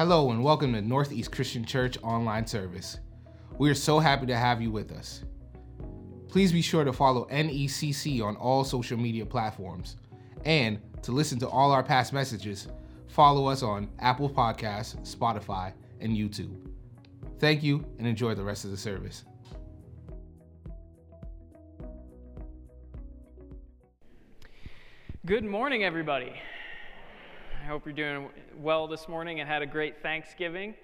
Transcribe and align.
Hello 0.00 0.30
and 0.30 0.42
welcome 0.42 0.72
to 0.72 0.80
Northeast 0.80 1.30
Christian 1.30 1.62
Church 1.62 1.98
online 2.02 2.46
service. 2.46 3.00
We 3.58 3.68
are 3.68 3.74
so 3.74 3.98
happy 3.98 4.24
to 4.28 4.34
have 4.34 4.62
you 4.62 4.70
with 4.70 4.92
us. 4.92 5.24
Please 6.26 6.52
be 6.52 6.62
sure 6.62 6.84
to 6.84 6.92
follow 6.94 7.26
NECC 7.26 8.22
on 8.22 8.34
all 8.36 8.64
social 8.64 8.96
media 8.96 9.26
platforms. 9.26 9.96
And 10.46 10.80
to 11.02 11.12
listen 11.12 11.38
to 11.40 11.48
all 11.50 11.70
our 11.70 11.82
past 11.82 12.14
messages, 12.14 12.68
follow 13.08 13.46
us 13.46 13.62
on 13.62 13.90
Apple 13.98 14.30
Podcasts, 14.30 15.14
Spotify, 15.14 15.74
and 16.00 16.16
YouTube. 16.16 16.56
Thank 17.38 17.62
you 17.62 17.84
and 17.98 18.06
enjoy 18.06 18.34
the 18.34 18.42
rest 18.42 18.64
of 18.64 18.70
the 18.70 18.78
service. 18.78 19.26
Good 25.26 25.44
morning, 25.44 25.84
everybody. 25.84 26.32
I 27.60 27.64
hope 27.64 27.84
you're 27.84 27.92
doing 27.92 28.28
well 28.58 28.86
this 28.86 29.06
morning 29.06 29.40
and 29.40 29.48
had 29.48 29.60
a 29.60 29.66
great 29.66 30.02
Thanksgiving. 30.02 30.74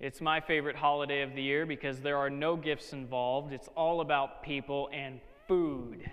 It's 0.00 0.20
my 0.20 0.40
favorite 0.40 0.74
holiday 0.74 1.22
of 1.22 1.34
the 1.34 1.42
year 1.42 1.64
because 1.64 2.00
there 2.00 2.16
are 2.16 2.28
no 2.28 2.56
gifts 2.56 2.92
involved. 2.92 3.52
It's 3.52 3.68
all 3.76 4.00
about 4.00 4.42
people 4.42 4.90
and 4.92 5.20
food. 5.46 6.10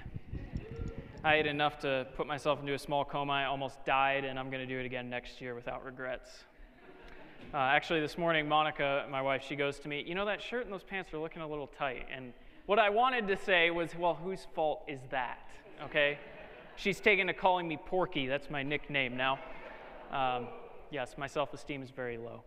I 1.24 1.36
ate 1.36 1.48
enough 1.48 1.80
to 1.80 2.06
put 2.16 2.28
myself 2.28 2.60
into 2.60 2.76
a 2.76 2.80
small 2.80 3.04
coma. 3.06 3.34
I 3.34 3.46
almost 3.46 3.84
died, 3.86 4.24
and 4.24 4.38
I'm 4.38 4.52
going 4.52 4.66
to 4.66 4.72
do 4.72 4.80
it 4.80 4.86
again 4.86 5.10
next 5.10 5.42
year 5.42 5.56
without 5.56 5.84
regrets. 5.84 6.30
Uh, 7.52 7.58
actually, 7.58 8.00
this 8.00 8.20
morning, 8.20 8.48
Monica, 8.48 9.06
my 9.10 9.22
wife, 9.22 9.44
she 9.48 9.56
goes 9.56 9.80
to 9.80 9.88
me, 9.88 10.04
You 10.06 10.14
know, 10.14 10.26
that 10.26 10.44
shirt 10.44 10.66
and 10.66 10.72
those 10.72 10.84
pants 10.84 11.12
are 11.12 11.18
looking 11.18 11.42
a 11.42 11.48
little 11.48 11.68
tight. 11.68 12.06
And 12.16 12.34
what 12.68 12.78
I 12.78 12.92
wanted 12.92 13.28
to 13.30 13.38
say 13.38 13.72
was, 13.72 13.96
Well, 13.98 14.14
whose 14.14 14.46
fault 14.54 14.84
is 14.88 15.00
that? 15.10 15.40
Okay? 15.86 16.20
She's 16.76 17.00
taken 17.00 17.26
to 17.28 17.34
calling 17.34 17.68
me 17.68 17.78
Porky. 17.84 18.28
That's 18.28 18.52
my 18.52 18.62
nickname 18.62 19.18
now. 19.18 19.40
Um, 20.12 20.48
yes, 20.90 21.16
my 21.18 21.28
self 21.28 21.54
esteem 21.54 21.84
is 21.84 21.90
very 21.90 22.18
low. 22.18 22.44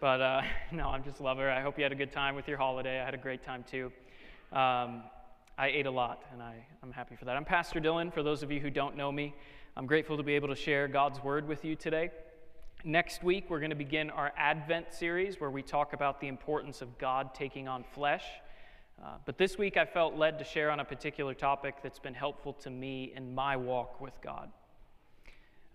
But 0.00 0.20
uh, 0.20 0.42
no, 0.72 0.88
I'm 0.88 1.04
just 1.04 1.20
love 1.20 1.38
her. 1.38 1.50
I 1.50 1.60
hope 1.60 1.78
you 1.78 1.84
had 1.84 1.92
a 1.92 1.96
good 1.96 2.12
time 2.12 2.34
with 2.34 2.48
your 2.48 2.58
holiday. 2.58 3.00
I 3.00 3.04
had 3.04 3.14
a 3.14 3.18
great 3.18 3.42
time 3.42 3.64
too. 3.68 3.92
Um, 4.52 5.02
I 5.56 5.68
ate 5.68 5.86
a 5.86 5.90
lot, 5.90 6.24
and 6.32 6.40
I, 6.40 6.64
I'm 6.82 6.92
happy 6.92 7.16
for 7.16 7.24
that. 7.24 7.36
I'm 7.36 7.44
Pastor 7.44 7.80
Dylan. 7.80 8.12
For 8.12 8.22
those 8.22 8.42
of 8.42 8.52
you 8.52 8.60
who 8.60 8.70
don't 8.70 8.96
know 8.96 9.10
me, 9.10 9.34
I'm 9.76 9.86
grateful 9.86 10.16
to 10.16 10.22
be 10.22 10.34
able 10.34 10.48
to 10.48 10.54
share 10.54 10.88
God's 10.88 11.22
word 11.22 11.48
with 11.48 11.64
you 11.64 11.74
today. 11.74 12.10
Next 12.84 13.24
week, 13.24 13.46
we're 13.48 13.58
going 13.58 13.70
to 13.70 13.76
begin 13.76 14.08
our 14.10 14.32
Advent 14.36 14.94
series 14.94 15.40
where 15.40 15.50
we 15.50 15.62
talk 15.62 15.94
about 15.94 16.20
the 16.20 16.28
importance 16.28 16.80
of 16.80 16.96
God 16.98 17.34
taking 17.34 17.66
on 17.66 17.82
flesh. 17.82 18.24
Uh, 19.04 19.16
but 19.26 19.36
this 19.36 19.58
week, 19.58 19.76
I 19.76 19.84
felt 19.84 20.14
led 20.14 20.38
to 20.38 20.44
share 20.44 20.70
on 20.70 20.78
a 20.78 20.84
particular 20.84 21.34
topic 21.34 21.76
that's 21.82 21.98
been 21.98 22.14
helpful 22.14 22.52
to 22.54 22.70
me 22.70 23.12
in 23.16 23.34
my 23.34 23.56
walk 23.56 24.00
with 24.00 24.14
God. 24.22 24.50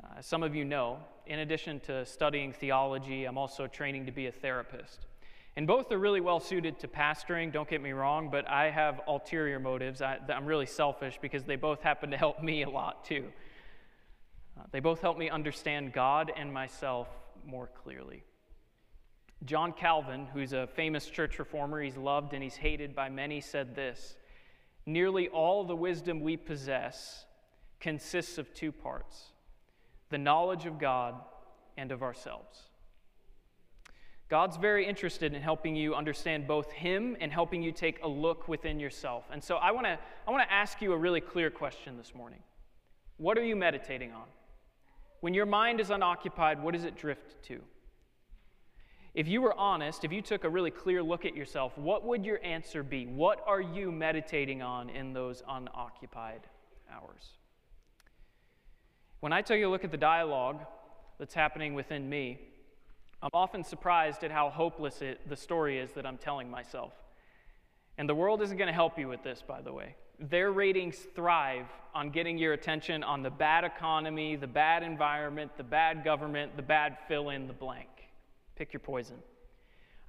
Uh, 0.04 0.22
some 0.22 0.44
of 0.44 0.56
you 0.56 0.66
know, 0.66 1.00
in 1.26 1.40
addition 1.40 1.80
to 1.82 2.06
studying 2.06 2.52
theology, 2.52 3.26
I'm 3.26 3.38
also 3.38 3.68
training 3.68 4.06
to 4.08 4.12
be 4.12 4.28
a 4.28 4.32
therapist. 4.32 5.08
And 5.56 5.68
both 5.68 5.92
are 5.92 6.00
really 6.00 6.20
well 6.20 6.40
suited 6.40 6.80
to 6.80 6.88
pastoring, 6.88 7.52
don't 7.52 7.70
get 7.70 7.82
me 7.82 7.92
wrong, 7.92 8.30
but 8.30 8.50
I 8.50 8.72
have 8.72 9.02
ulterior 9.08 9.59
motives. 9.59 10.02
I, 10.02 10.18
am 10.30 10.46
really 10.46 10.66
selfish 10.66 11.20
because 11.22 11.44
they 11.44 11.56
both 11.56 11.81
happen 11.81 12.12
to 12.12 12.18
help 12.18 12.42
me 12.42 12.64
a 12.64 12.70
lot 12.70 13.06
too. 13.06 13.26
Uh, 14.59 14.64
they 14.72 14.80
both 14.80 15.00
help 15.00 15.18
me 15.18 15.30
understand 15.30 15.94
God 15.94 16.31
and 16.36 16.52
myself 16.52 17.08
more 17.46 17.70
clearly. 17.84 18.24
John 19.46 19.74
Calvin, 19.74 20.28
who's 20.34 20.54
a 20.54 20.68
famous 20.68 21.06
church 21.06 21.38
reformer, 21.38 21.81
he's 21.81 21.98
loved 21.98 22.34
and 22.34 22.42
he's 22.42 22.56
hated 22.56 22.96
by 22.96 23.09
many, 23.09 23.40
said 23.40 23.76
this 23.76 24.16
Nearly 24.86 25.30
all 25.30 25.64
the 25.64 25.76
wisdom 25.76 26.22
we 26.22 26.36
possess 26.36 27.26
consists 27.80 28.38
of 28.38 28.54
two 28.54 28.72
parts 28.72 29.33
the 30.14 30.17
knowledge 30.19 30.67
of 30.67 30.78
God 30.78 31.16
and 31.75 31.92
of 31.92 32.03
ourselves. 32.03 32.61
God's 34.30 34.58
very 34.58 34.86
interested 34.86 35.34
in 35.34 35.41
helping 35.41 35.75
you 35.75 35.96
understand 35.96 36.46
both 36.46 36.72
Him 36.72 37.18
and 37.19 37.31
helping 37.31 37.63
you 37.63 37.72
take 37.72 38.00
a 38.03 38.07
look 38.07 38.47
within 38.47 38.79
yourself. 38.79 39.23
And 39.31 39.44
so 39.44 39.56
I 39.56 39.72
want 39.72 39.88
to 39.88 39.97
I 40.28 40.31
want 40.31 40.47
to 40.47 40.53
ask 40.53 40.84
you 40.84 40.94
a 40.94 40.97
really 40.97 41.19
clear 41.19 41.50
question 41.50 41.97
this 41.97 42.13
morning. 42.13 42.44
What 43.18 43.40
are 43.40 43.44
you 43.44 43.56
meditating 43.56 44.12
on? 44.12 44.25
When 45.22 45.34
your 45.34 45.47
mind 45.47 45.79
is 45.79 45.90
unoccupied, 45.90 46.62
what 46.62 46.75
does 46.75 46.84
it 46.84 46.96
drift 46.96 47.44
to? 47.46 47.59
If 49.16 49.28
you 49.28 49.41
were 49.41 49.57
honest, 49.57 50.03
if 50.03 50.12
you 50.12 50.22
took 50.22 50.44
a 50.44 50.50
really 50.50 50.72
clear 50.72 51.02
look 51.02 51.25
at 51.25 51.35
yourself, 51.35 51.75
what 51.75 52.06
would 52.06 52.23
your 52.23 52.40
answer 52.44 52.84
be? 52.84 53.07
What 53.07 53.44
are 53.47 53.62
you 53.62 53.91
meditating 53.91 54.62
on 54.62 54.91
in 54.91 55.13
those 55.13 55.41
unoccupied 55.50 56.41
hours? 56.91 57.31
When 59.23 59.31
I 59.31 59.41
take 59.41 59.63
a 59.63 59.67
look 59.67 59.85
at 59.85 59.91
the 59.91 59.95
dialogue 59.95 60.59
that's 61.17 61.34
happening 61.34 61.75
within 61.75 62.09
me, 62.09 62.41
I'm 63.22 63.29
often 63.34 63.63
surprised 63.63 64.25
at 64.25 64.31
how 64.31 64.50
hopeless 64.50 65.01
it, 65.01 65.29
the 65.29 65.38
story 65.38 65.79
is 65.79 65.94
that 65.94 66.06
I'm 66.06 66.17
telling 66.17 66.51
myself. 66.51 66.91
And 67.97 68.09
the 68.09 68.16
world 68.16 68.41
isn't 68.41 68.57
going 68.57 68.67
to 68.67 68.73
help 68.73 69.00
you 69.00 69.07
with 69.07 69.23
this, 69.23 69.41
by 69.41 69.61
the 69.61 69.72
way. 69.72 69.95
Their 70.19 70.51
ratings 70.51 70.97
thrive 71.16 71.67
on 71.95 72.09
getting 72.09 72.38
your 72.38 72.51
attention 72.51 73.01
on 73.01 73.23
the 73.23 73.29
bad 73.29 73.63
economy, 73.63 74.35
the 74.35 74.45
bad 74.45 74.84
environment, 74.84 75.51
the 75.55 75.63
bad 75.63 76.03
government, 76.03 76.57
the 76.57 76.61
bad 76.61 76.97
fill 77.07 77.29
in 77.29 77.47
the 77.47 77.53
blank. 77.53 77.88
Pick 78.57 78.73
your 78.73 78.81
poison. 78.81 79.16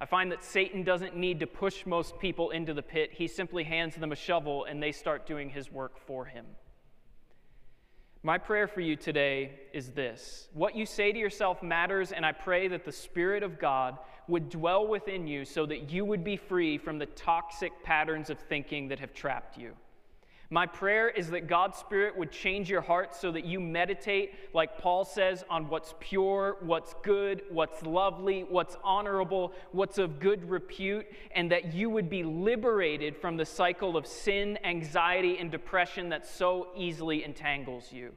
I 0.01 0.07
find 0.07 0.29
that 0.33 0.43
Satan 0.43 0.83
doesn't 0.83 1.15
need 1.15 1.39
to 1.39 1.47
push 1.47 1.85
most 1.85 2.19
people 2.19 2.49
into 2.49 2.73
the 2.73 2.83
pit. 2.83 3.11
He 3.13 3.29
simply 3.29 3.63
hands 3.63 3.95
them 3.95 4.11
a 4.11 4.17
shovel 4.17 4.65
and 4.65 4.83
they 4.83 4.91
start 4.91 5.25
doing 5.25 5.51
his 5.51 5.71
work 5.71 5.97
for 6.05 6.25
him. 6.25 6.45
My 8.25 8.39
prayer 8.39 8.67
for 8.67 8.81
you 8.81 8.95
today 8.95 9.51
is 9.71 9.91
this 9.91 10.47
What 10.53 10.75
you 10.75 10.87
say 10.87 11.11
to 11.11 11.19
yourself 11.19 11.61
matters, 11.61 12.11
and 12.11 12.25
I 12.25 12.31
pray 12.31 12.67
that 12.69 12.83
the 12.83 12.91
Spirit 12.91 13.43
of 13.43 13.59
God 13.59 13.99
would 14.27 14.49
dwell 14.49 14.87
within 14.87 15.27
you 15.27 15.45
so 15.45 15.67
that 15.67 15.91
you 15.91 16.03
would 16.05 16.23
be 16.23 16.35
free 16.35 16.79
from 16.79 16.97
the 16.97 17.05
toxic 17.05 17.71
patterns 17.83 18.31
of 18.31 18.39
thinking 18.39 18.87
that 18.87 18.99
have 18.99 19.13
trapped 19.13 19.59
you. 19.59 19.73
My 20.49 20.67
prayer 20.67 21.09
is 21.09 21.29
that 21.31 21.47
God's 21.47 21.77
Spirit 21.77 22.15
would 22.17 22.31
change 22.31 22.69
your 22.69 22.81
heart 22.81 23.15
so 23.15 23.31
that 23.31 23.45
you 23.45 23.59
meditate, 23.59 24.33
like 24.53 24.77
Paul 24.77 25.03
says, 25.03 25.43
on 25.49 25.69
what's 25.69 25.95
pure, 25.99 26.57
what's 26.61 26.93
good, 27.03 27.41
what's 27.49 27.81
lovely, 27.81 28.41
what's 28.43 28.77
honorable, 28.83 29.53
what's 29.71 29.97
of 29.97 30.19
good 30.19 30.47
repute, 30.49 31.07
and 31.33 31.51
that 31.51 31.73
you 31.73 31.89
would 31.89 32.09
be 32.09 32.23
liberated 32.23 33.17
from 33.17 33.37
the 33.37 33.45
cycle 33.45 33.97
of 33.97 34.05
sin, 34.05 34.59
anxiety, 34.63 35.37
and 35.39 35.49
depression 35.49 36.09
that 36.09 36.27
so 36.27 36.67
easily 36.75 37.23
entangles 37.23 37.91
you. 37.91 38.11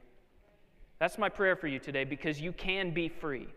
That's 0.99 1.17
my 1.17 1.29
prayer 1.29 1.55
for 1.55 1.67
you 1.67 1.79
today 1.79 2.03
because 2.03 2.39
you 2.39 2.51
can 2.51 2.93
be 2.93 3.09
free. 3.09 3.47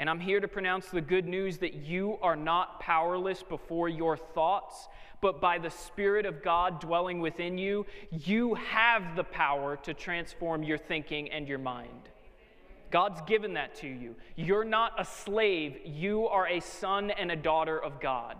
And 0.00 0.08
I'm 0.08 0.18
here 0.18 0.40
to 0.40 0.48
pronounce 0.48 0.86
the 0.86 1.02
good 1.02 1.26
news 1.26 1.58
that 1.58 1.74
you 1.74 2.16
are 2.22 2.34
not 2.34 2.80
powerless 2.80 3.42
before 3.42 3.88
your 3.88 4.16
thoughts 4.16 4.88
but 5.20 5.40
by 5.40 5.58
the 5.58 5.68
Spirit 5.68 6.24
of 6.24 6.42
God 6.42 6.80
dwelling 6.80 7.20
within 7.20 7.58
you, 7.58 7.84
you 8.10 8.54
have 8.54 9.16
the 9.16 9.24
power 9.24 9.76
to 9.82 9.92
transform 9.92 10.62
your 10.62 10.78
thinking 10.78 11.30
and 11.30 11.46
your 11.46 11.58
mind. 11.58 12.08
God's 12.90 13.20
given 13.22 13.52
that 13.52 13.74
to 13.76 13.86
you. 13.86 14.16
You're 14.34 14.64
not 14.64 14.98
a 14.98 15.04
slave, 15.04 15.78
you 15.84 16.26
are 16.26 16.48
a 16.48 16.60
son 16.60 17.10
and 17.10 17.30
a 17.30 17.36
daughter 17.36 17.78
of 17.78 18.00
God. 18.00 18.36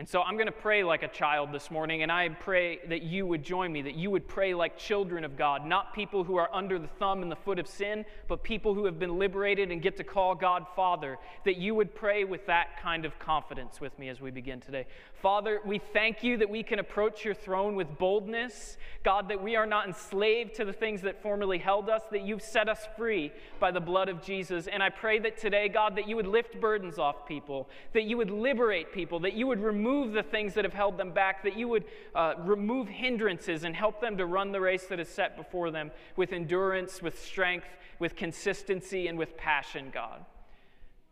And 0.00 0.08
so 0.08 0.22
I'm 0.22 0.36
going 0.36 0.46
to 0.46 0.52
pray 0.52 0.82
like 0.82 1.02
a 1.02 1.08
child 1.08 1.52
this 1.52 1.70
morning, 1.70 2.02
and 2.02 2.10
I 2.10 2.26
pray 2.30 2.78
that 2.88 3.02
you 3.02 3.26
would 3.26 3.42
join 3.42 3.70
me, 3.70 3.82
that 3.82 3.96
you 3.96 4.10
would 4.10 4.26
pray 4.26 4.54
like 4.54 4.78
children 4.78 5.24
of 5.24 5.36
God, 5.36 5.66
not 5.66 5.92
people 5.92 6.24
who 6.24 6.36
are 6.36 6.48
under 6.54 6.78
the 6.78 6.86
thumb 6.86 7.20
and 7.20 7.30
the 7.30 7.36
foot 7.36 7.58
of 7.58 7.66
sin, 7.66 8.06
but 8.26 8.42
people 8.42 8.72
who 8.72 8.86
have 8.86 8.98
been 8.98 9.18
liberated 9.18 9.70
and 9.70 9.82
get 9.82 9.98
to 9.98 10.04
call 10.04 10.34
God 10.34 10.64
Father, 10.74 11.18
that 11.44 11.58
you 11.58 11.74
would 11.74 11.94
pray 11.94 12.24
with 12.24 12.46
that 12.46 12.80
kind 12.80 13.04
of 13.04 13.18
confidence 13.18 13.78
with 13.78 13.98
me 13.98 14.08
as 14.08 14.22
we 14.22 14.30
begin 14.30 14.58
today. 14.58 14.86
Father, 15.20 15.60
we 15.66 15.78
thank 15.78 16.24
you 16.24 16.38
that 16.38 16.48
we 16.48 16.62
can 16.62 16.78
approach 16.78 17.22
your 17.22 17.34
throne 17.34 17.76
with 17.76 17.98
boldness. 17.98 18.78
God, 19.02 19.28
that 19.28 19.42
we 19.42 19.54
are 19.54 19.66
not 19.66 19.86
enslaved 19.86 20.54
to 20.54 20.64
the 20.64 20.72
things 20.72 21.02
that 21.02 21.22
formerly 21.22 21.58
held 21.58 21.90
us, 21.90 22.02
that 22.10 22.22
you've 22.22 22.40
set 22.40 22.70
us 22.70 22.88
free 22.96 23.32
by 23.58 23.70
the 23.70 23.80
blood 23.80 24.08
of 24.08 24.22
Jesus. 24.22 24.66
And 24.66 24.82
I 24.82 24.88
pray 24.88 25.18
that 25.18 25.36
today, 25.36 25.68
God, 25.68 25.96
that 25.96 26.08
you 26.08 26.16
would 26.16 26.26
lift 26.26 26.58
burdens 26.58 26.98
off 26.98 27.28
people, 27.28 27.68
that 27.92 28.04
you 28.04 28.16
would 28.16 28.30
liberate 28.30 28.94
people, 28.94 29.20
that 29.20 29.34
you 29.34 29.46
would 29.46 29.62
remove 29.62 29.89
the 30.12 30.22
things 30.22 30.54
that 30.54 30.64
have 30.64 30.74
held 30.74 30.96
them 30.96 31.12
back, 31.12 31.42
that 31.44 31.56
you 31.56 31.68
would 31.68 31.84
uh, 32.14 32.34
remove 32.38 32.88
hindrances 32.88 33.64
and 33.64 33.74
help 33.74 34.00
them 34.00 34.16
to 34.16 34.26
run 34.26 34.52
the 34.52 34.60
race 34.60 34.84
that 34.86 35.00
is 35.00 35.08
set 35.08 35.36
before 35.36 35.70
them 35.70 35.90
with 36.16 36.32
endurance, 36.32 37.02
with 37.02 37.22
strength, 37.22 37.66
with 37.98 38.16
consistency, 38.16 39.06
and 39.06 39.18
with 39.18 39.36
passion, 39.36 39.90
God. 39.92 40.24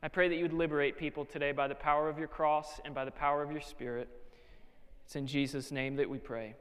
I 0.02 0.08
pray 0.08 0.28
that 0.28 0.36
you 0.36 0.42
would 0.42 0.52
liberate 0.52 0.96
people 0.96 1.24
today 1.24 1.52
by 1.52 1.66
the 1.66 1.74
power 1.74 2.08
of 2.08 2.18
your 2.18 2.28
cross 2.28 2.80
and 2.84 2.94
by 2.94 3.04
the 3.04 3.10
power 3.10 3.42
of 3.42 3.50
your 3.50 3.60
spirit. 3.60 4.08
It's 5.04 5.16
in 5.16 5.26
Jesus' 5.26 5.72
name 5.72 5.96
that 5.96 6.08
we 6.08 6.18
pray. 6.18 6.54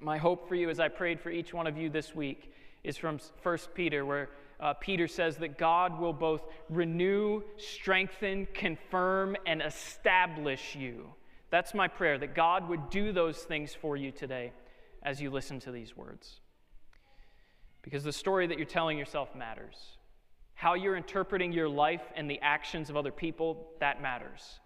My 0.00 0.18
hope 0.18 0.48
for 0.48 0.54
you, 0.54 0.70
as 0.70 0.78
I 0.78 0.88
prayed 0.88 1.20
for 1.20 1.30
each 1.30 1.52
one 1.52 1.66
of 1.66 1.76
you 1.76 1.90
this 1.90 2.14
week, 2.14 2.52
is 2.84 2.96
from 2.96 3.18
1 3.42 3.58
Peter, 3.74 4.04
where 4.04 4.30
uh, 4.60 4.74
Peter 4.74 5.08
says 5.08 5.36
that 5.38 5.58
God 5.58 5.98
will 5.98 6.12
both 6.12 6.42
renew, 6.68 7.42
strengthen, 7.56 8.46
confirm, 8.54 9.36
and 9.46 9.60
establish 9.60 10.76
you. 10.76 11.06
That's 11.52 11.74
my 11.74 11.86
prayer, 11.86 12.16
that 12.16 12.34
God 12.34 12.66
would 12.70 12.88
do 12.88 13.12
those 13.12 13.36
things 13.40 13.74
for 13.74 13.94
you 13.94 14.10
today 14.10 14.52
as 15.02 15.20
you 15.20 15.30
listen 15.30 15.60
to 15.60 15.70
these 15.70 15.94
words. 15.94 16.40
Because 17.82 18.02
the 18.02 18.12
story 18.12 18.46
that 18.46 18.56
you're 18.56 18.64
telling 18.64 18.96
yourself 18.96 19.36
matters. 19.36 19.98
How 20.54 20.72
you're 20.72 20.96
interpreting 20.96 21.52
your 21.52 21.68
life 21.68 22.00
and 22.16 22.28
the 22.28 22.40
actions 22.40 22.88
of 22.88 22.96
other 22.96 23.12
people, 23.12 23.68
that 23.80 24.00
matters. 24.00 24.60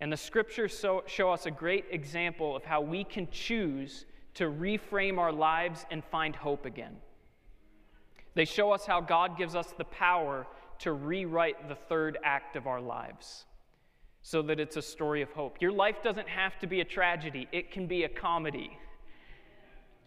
And 0.00 0.12
the 0.12 0.16
scriptures 0.16 0.76
so, 0.76 1.04
show 1.06 1.30
us 1.30 1.46
a 1.46 1.52
great 1.52 1.84
example 1.92 2.56
of 2.56 2.64
how 2.64 2.80
we 2.80 3.04
can 3.04 3.28
choose 3.30 4.04
to 4.34 4.50
reframe 4.50 5.18
our 5.18 5.32
lives 5.32 5.86
and 5.92 6.02
find 6.04 6.34
hope 6.34 6.66
again. 6.66 6.96
They 8.34 8.46
show 8.46 8.72
us 8.72 8.84
how 8.84 9.00
God 9.00 9.38
gives 9.38 9.54
us 9.54 9.72
the 9.78 9.84
power 9.84 10.44
to 10.80 10.92
rewrite 10.92 11.68
the 11.68 11.76
third 11.76 12.18
act 12.24 12.56
of 12.56 12.66
our 12.66 12.80
lives 12.80 13.44
so 14.26 14.40
that 14.40 14.58
it's 14.58 14.78
a 14.78 14.82
story 14.82 15.20
of 15.20 15.30
hope. 15.32 15.60
Your 15.60 15.70
life 15.70 15.96
doesn't 16.02 16.28
have 16.28 16.58
to 16.60 16.66
be 16.66 16.80
a 16.80 16.84
tragedy, 16.84 17.46
it 17.52 17.70
can 17.70 17.86
be 17.86 18.04
a 18.04 18.08
comedy. 18.08 18.76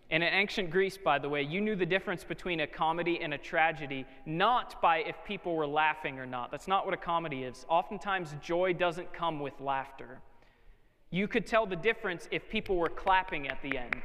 And 0.09 0.23
in 0.23 0.33
ancient 0.33 0.71
Greece, 0.71 0.97
by 0.97 1.19
the 1.19 1.29
way, 1.29 1.43
you 1.43 1.61
knew 1.61 1.75
the 1.75 1.85
difference 1.85 2.23
between 2.23 2.61
a 2.61 2.67
comedy 2.67 3.19
and 3.21 3.33
a 3.33 3.37
tragedy, 3.37 4.05
not 4.25 4.81
by 4.81 4.99
if 4.99 5.15
people 5.25 5.55
were 5.55 5.67
laughing 5.67 6.17
or 6.17 6.25
not. 6.25 6.49
That's 6.49 6.67
not 6.67 6.85
what 6.85 6.95
a 6.95 6.97
comedy 6.97 7.43
is. 7.43 7.65
Oftentimes, 7.69 8.33
joy 8.41 8.73
doesn't 8.73 9.13
come 9.13 9.39
with 9.39 9.53
laughter. 9.59 10.19
You 11.11 11.27
could 11.27 11.45
tell 11.45 11.67
the 11.67 11.75
difference 11.75 12.27
if 12.31 12.49
people 12.49 12.77
were 12.77 12.89
clapping 12.89 13.47
at 13.49 13.61
the 13.61 13.77
end. 13.77 13.97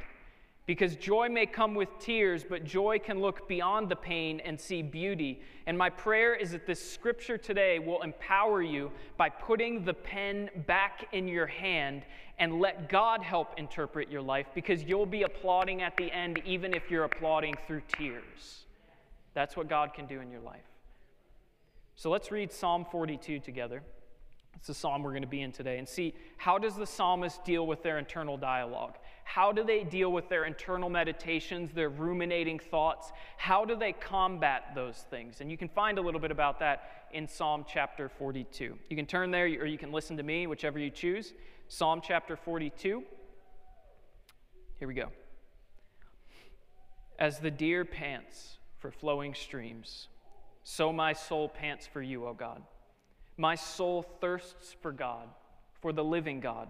Because 0.65 0.95
joy 0.95 1.27
may 1.27 1.45
come 1.45 1.75
with 1.75 1.89
tears, 1.99 2.45
but 2.47 2.63
joy 2.63 2.97
can 2.97 3.19
look 3.19 3.49
beyond 3.49 3.89
the 3.89 3.97
pain 3.97 4.39
and 4.39 4.59
see 4.59 4.81
beauty. 4.81 5.41
And 5.65 5.77
my 5.77 5.89
prayer 5.89 6.35
is 6.35 6.51
that 6.51 6.65
this 6.65 6.79
scripture 6.79 7.37
today 7.37 7.79
will 7.79 8.01
empower 8.01 8.61
you 8.61 8.89
by 9.17 9.27
putting 9.27 9.83
the 9.83 9.93
pen 9.93 10.49
back 10.65 11.09
in 11.11 11.27
your 11.27 11.47
hand 11.47 12.03
and 12.39 12.61
let 12.61 12.87
God 12.87 13.21
help 13.21 13.59
interpret 13.59 14.09
your 14.09 14.21
life 14.21 14.47
because 14.55 14.83
you'll 14.83 15.05
be 15.05 15.23
applauding 15.23 15.81
at 15.81 15.97
the 15.97 16.09
end, 16.11 16.41
even 16.45 16.73
if 16.73 16.89
you're 16.89 17.03
applauding 17.03 17.55
through 17.67 17.81
tears. 17.97 18.63
That's 19.33 19.57
what 19.57 19.67
God 19.67 19.93
can 19.93 20.05
do 20.05 20.21
in 20.21 20.31
your 20.31 20.41
life. 20.41 20.61
So 21.95 22.09
let's 22.09 22.31
read 22.31 22.53
Psalm 22.53 22.85
42 22.89 23.39
together. 23.39 23.83
It's 24.55 24.67
the 24.67 24.73
psalm 24.73 25.03
we're 25.03 25.11
going 25.11 25.23
to 25.23 25.27
be 25.27 25.41
in 25.41 25.51
today 25.51 25.77
and 25.77 25.87
see 25.87 26.13
how 26.37 26.57
does 26.57 26.75
the 26.75 26.85
psalmist 26.85 27.43
deal 27.43 27.67
with 27.67 27.83
their 27.83 27.97
internal 27.97 28.37
dialogue? 28.37 28.95
How 29.23 29.51
do 29.51 29.63
they 29.63 29.83
deal 29.83 30.11
with 30.11 30.29
their 30.29 30.45
internal 30.45 30.89
meditations, 30.89 31.71
their 31.71 31.89
ruminating 31.89 32.59
thoughts? 32.59 33.11
How 33.37 33.65
do 33.65 33.75
they 33.75 33.93
combat 33.93 34.73
those 34.75 35.05
things? 35.09 35.41
And 35.41 35.49
you 35.49 35.57
can 35.57 35.69
find 35.69 35.97
a 35.97 36.01
little 36.01 36.19
bit 36.19 36.31
about 36.31 36.59
that 36.59 37.07
in 37.11 37.27
Psalm 37.27 37.65
chapter 37.67 38.09
42. 38.09 38.77
You 38.89 38.95
can 38.95 39.05
turn 39.05 39.31
there 39.31 39.45
or 39.45 39.65
you 39.65 39.77
can 39.77 39.91
listen 39.91 40.17
to 40.17 40.23
me, 40.23 40.47
whichever 40.47 40.77
you 40.77 40.89
choose. 40.89 41.33
Psalm 41.67 42.01
chapter 42.03 42.35
42. 42.35 43.03
Here 44.79 44.87
we 44.87 44.93
go. 44.93 45.09
As 47.17 47.39
the 47.39 47.51
deer 47.51 47.85
pants 47.85 48.57
for 48.79 48.91
flowing 48.91 49.33
streams, 49.33 50.07
so 50.63 50.91
my 50.91 51.13
soul 51.13 51.49
pants 51.49 51.87
for 51.87 52.01
you, 52.01 52.25
O 52.25 52.33
God. 52.33 52.61
My 53.37 53.55
soul 53.55 54.03
thirsts 54.21 54.75
for 54.81 54.91
God, 54.91 55.27
for 55.81 55.91
the 55.91 56.03
living 56.03 56.39
God. 56.39 56.69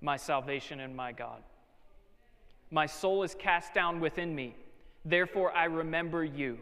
my 0.00 0.16
salvation 0.16 0.80
and 0.80 0.94
my 0.94 1.12
God. 1.12 1.42
My 2.70 2.86
soul 2.86 3.22
is 3.22 3.34
cast 3.34 3.74
down 3.74 4.00
within 4.00 4.34
me. 4.34 4.54
Therefore, 5.04 5.52
I 5.52 5.64
remember 5.64 6.24
you. 6.24 6.58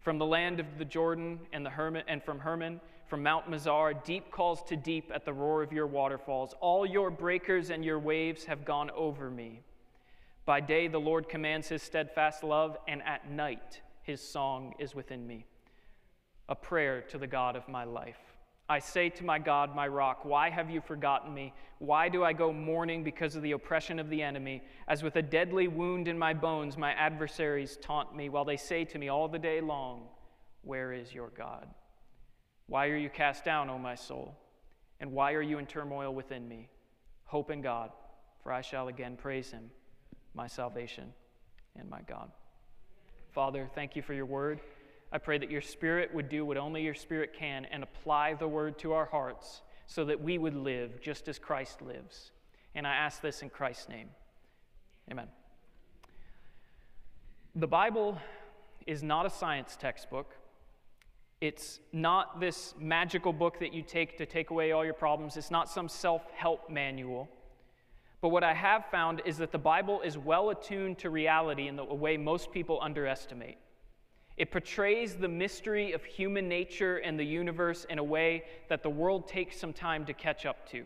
From 0.00 0.18
the 0.18 0.26
land 0.26 0.60
of 0.60 0.66
the 0.78 0.84
Jordan 0.84 1.40
and, 1.52 1.64
the 1.64 1.70
Hermon, 1.70 2.04
and 2.06 2.22
from 2.22 2.38
Hermon, 2.38 2.80
from 3.06 3.22
Mount 3.22 3.50
Mizar, 3.50 4.04
deep 4.04 4.30
calls 4.30 4.62
to 4.64 4.76
deep 4.76 5.10
at 5.14 5.24
the 5.24 5.32
roar 5.32 5.62
of 5.62 5.72
your 5.72 5.86
waterfalls. 5.86 6.54
All 6.60 6.86
your 6.86 7.10
breakers 7.10 7.70
and 7.70 7.84
your 7.84 7.98
waves 7.98 8.44
have 8.44 8.64
gone 8.64 8.90
over 8.90 9.30
me. 9.30 9.62
By 10.44 10.60
day, 10.60 10.88
the 10.88 11.00
Lord 11.00 11.28
commands 11.28 11.68
his 11.68 11.82
steadfast 11.82 12.44
love, 12.44 12.76
and 12.86 13.02
at 13.02 13.30
night, 13.30 13.80
his 14.02 14.20
song 14.20 14.74
is 14.78 14.94
within 14.94 15.26
me. 15.26 15.44
A 16.48 16.54
prayer 16.54 17.02
to 17.02 17.18
the 17.18 17.26
God 17.26 17.56
of 17.56 17.68
my 17.68 17.84
life. 17.84 18.27
I 18.70 18.80
say 18.80 19.08
to 19.10 19.24
my 19.24 19.38
God, 19.38 19.74
my 19.74 19.88
rock, 19.88 20.24
why 20.24 20.50
have 20.50 20.68
you 20.68 20.82
forgotten 20.82 21.32
me? 21.32 21.54
Why 21.78 22.10
do 22.10 22.22
I 22.22 22.34
go 22.34 22.52
mourning 22.52 23.02
because 23.02 23.34
of 23.34 23.42
the 23.42 23.52
oppression 23.52 23.98
of 23.98 24.10
the 24.10 24.22
enemy? 24.22 24.62
As 24.86 25.02
with 25.02 25.16
a 25.16 25.22
deadly 25.22 25.68
wound 25.68 26.06
in 26.06 26.18
my 26.18 26.34
bones, 26.34 26.76
my 26.76 26.92
adversaries 26.92 27.78
taunt 27.80 28.14
me, 28.14 28.28
while 28.28 28.44
they 28.44 28.58
say 28.58 28.84
to 28.84 28.98
me 28.98 29.08
all 29.08 29.26
the 29.26 29.38
day 29.38 29.62
long, 29.62 30.08
Where 30.62 30.92
is 30.92 31.14
your 31.14 31.30
God? 31.30 31.66
Why 32.66 32.88
are 32.88 32.96
you 32.96 33.08
cast 33.08 33.42
down, 33.42 33.70
O 33.70 33.78
my 33.78 33.94
soul? 33.94 34.36
And 35.00 35.12
why 35.12 35.32
are 35.32 35.42
you 35.42 35.58
in 35.58 35.66
turmoil 35.66 36.12
within 36.12 36.46
me? 36.46 36.68
Hope 37.24 37.50
in 37.50 37.62
God, 37.62 37.90
for 38.42 38.52
I 38.52 38.60
shall 38.60 38.88
again 38.88 39.16
praise 39.16 39.50
him, 39.50 39.70
my 40.34 40.46
salvation 40.46 41.14
and 41.76 41.88
my 41.88 42.02
God. 42.02 42.30
Father, 43.32 43.70
thank 43.74 43.96
you 43.96 44.02
for 44.02 44.12
your 44.12 44.26
word. 44.26 44.60
I 45.10 45.18
pray 45.18 45.38
that 45.38 45.50
your 45.50 45.60
Spirit 45.60 46.14
would 46.14 46.28
do 46.28 46.44
what 46.44 46.56
only 46.56 46.82
your 46.82 46.94
Spirit 46.94 47.32
can 47.32 47.64
and 47.66 47.82
apply 47.82 48.34
the 48.34 48.48
word 48.48 48.78
to 48.80 48.92
our 48.92 49.06
hearts 49.06 49.62
so 49.86 50.04
that 50.04 50.22
we 50.22 50.36
would 50.36 50.54
live 50.54 51.00
just 51.00 51.28
as 51.28 51.38
Christ 51.38 51.80
lives. 51.80 52.32
And 52.74 52.86
I 52.86 52.94
ask 52.94 53.22
this 53.22 53.42
in 53.42 53.48
Christ's 53.48 53.88
name. 53.88 54.10
Amen. 55.10 55.28
The 57.54 57.66
Bible 57.66 58.18
is 58.86 59.02
not 59.02 59.24
a 59.24 59.30
science 59.30 59.76
textbook. 59.76 60.36
It's 61.40 61.80
not 61.92 62.40
this 62.40 62.74
magical 62.78 63.32
book 63.32 63.60
that 63.60 63.72
you 63.72 63.82
take 63.82 64.18
to 64.18 64.26
take 64.26 64.50
away 64.50 64.72
all 64.72 64.84
your 64.84 64.94
problems. 64.94 65.36
It's 65.36 65.50
not 65.50 65.70
some 65.70 65.88
self 65.88 66.22
help 66.34 66.68
manual. 66.68 67.28
But 68.20 68.30
what 68.30 68.42
I 68.42 68.52
have 68.52 68.86
found 68.86 69.22
is 69.24 69.38
that 69.38 69.52
the 69.52 69.58
Bible 69.58 70.00
is 70.02 70.18
well 70.18 70.50
attuned 70.50 70.98
to 70.98 71.10
reality 71.10 71.68
in 71.68 71.76
the 71.76 71.84
way 71.84 72.16
most 72.16 72.50
people 72.50 72.78
underestimate. 72.82 73.58
It 74.38 74.52
portrays 74.52 75.16
the 75.16 75.28
mystery 75.28 75.90
of 75.92 76.04
human 76.04 76.48
nature 76.48 76.98
and 76.98 77.18
the 77.18 77.24
universe 77.24 77.84
in 77.90 77.98
a 77.98 78.04
way 78.04 78.44
that 78.68 78.84
the 78.84 78.88
world 78.88 79.26
takes 79.26 79.58
some 79.58 79.72
time 79.72 80.06
to 80.06 80.12
catch 80.12 80.46
up 80.46 80.68
to. 80.70 80.84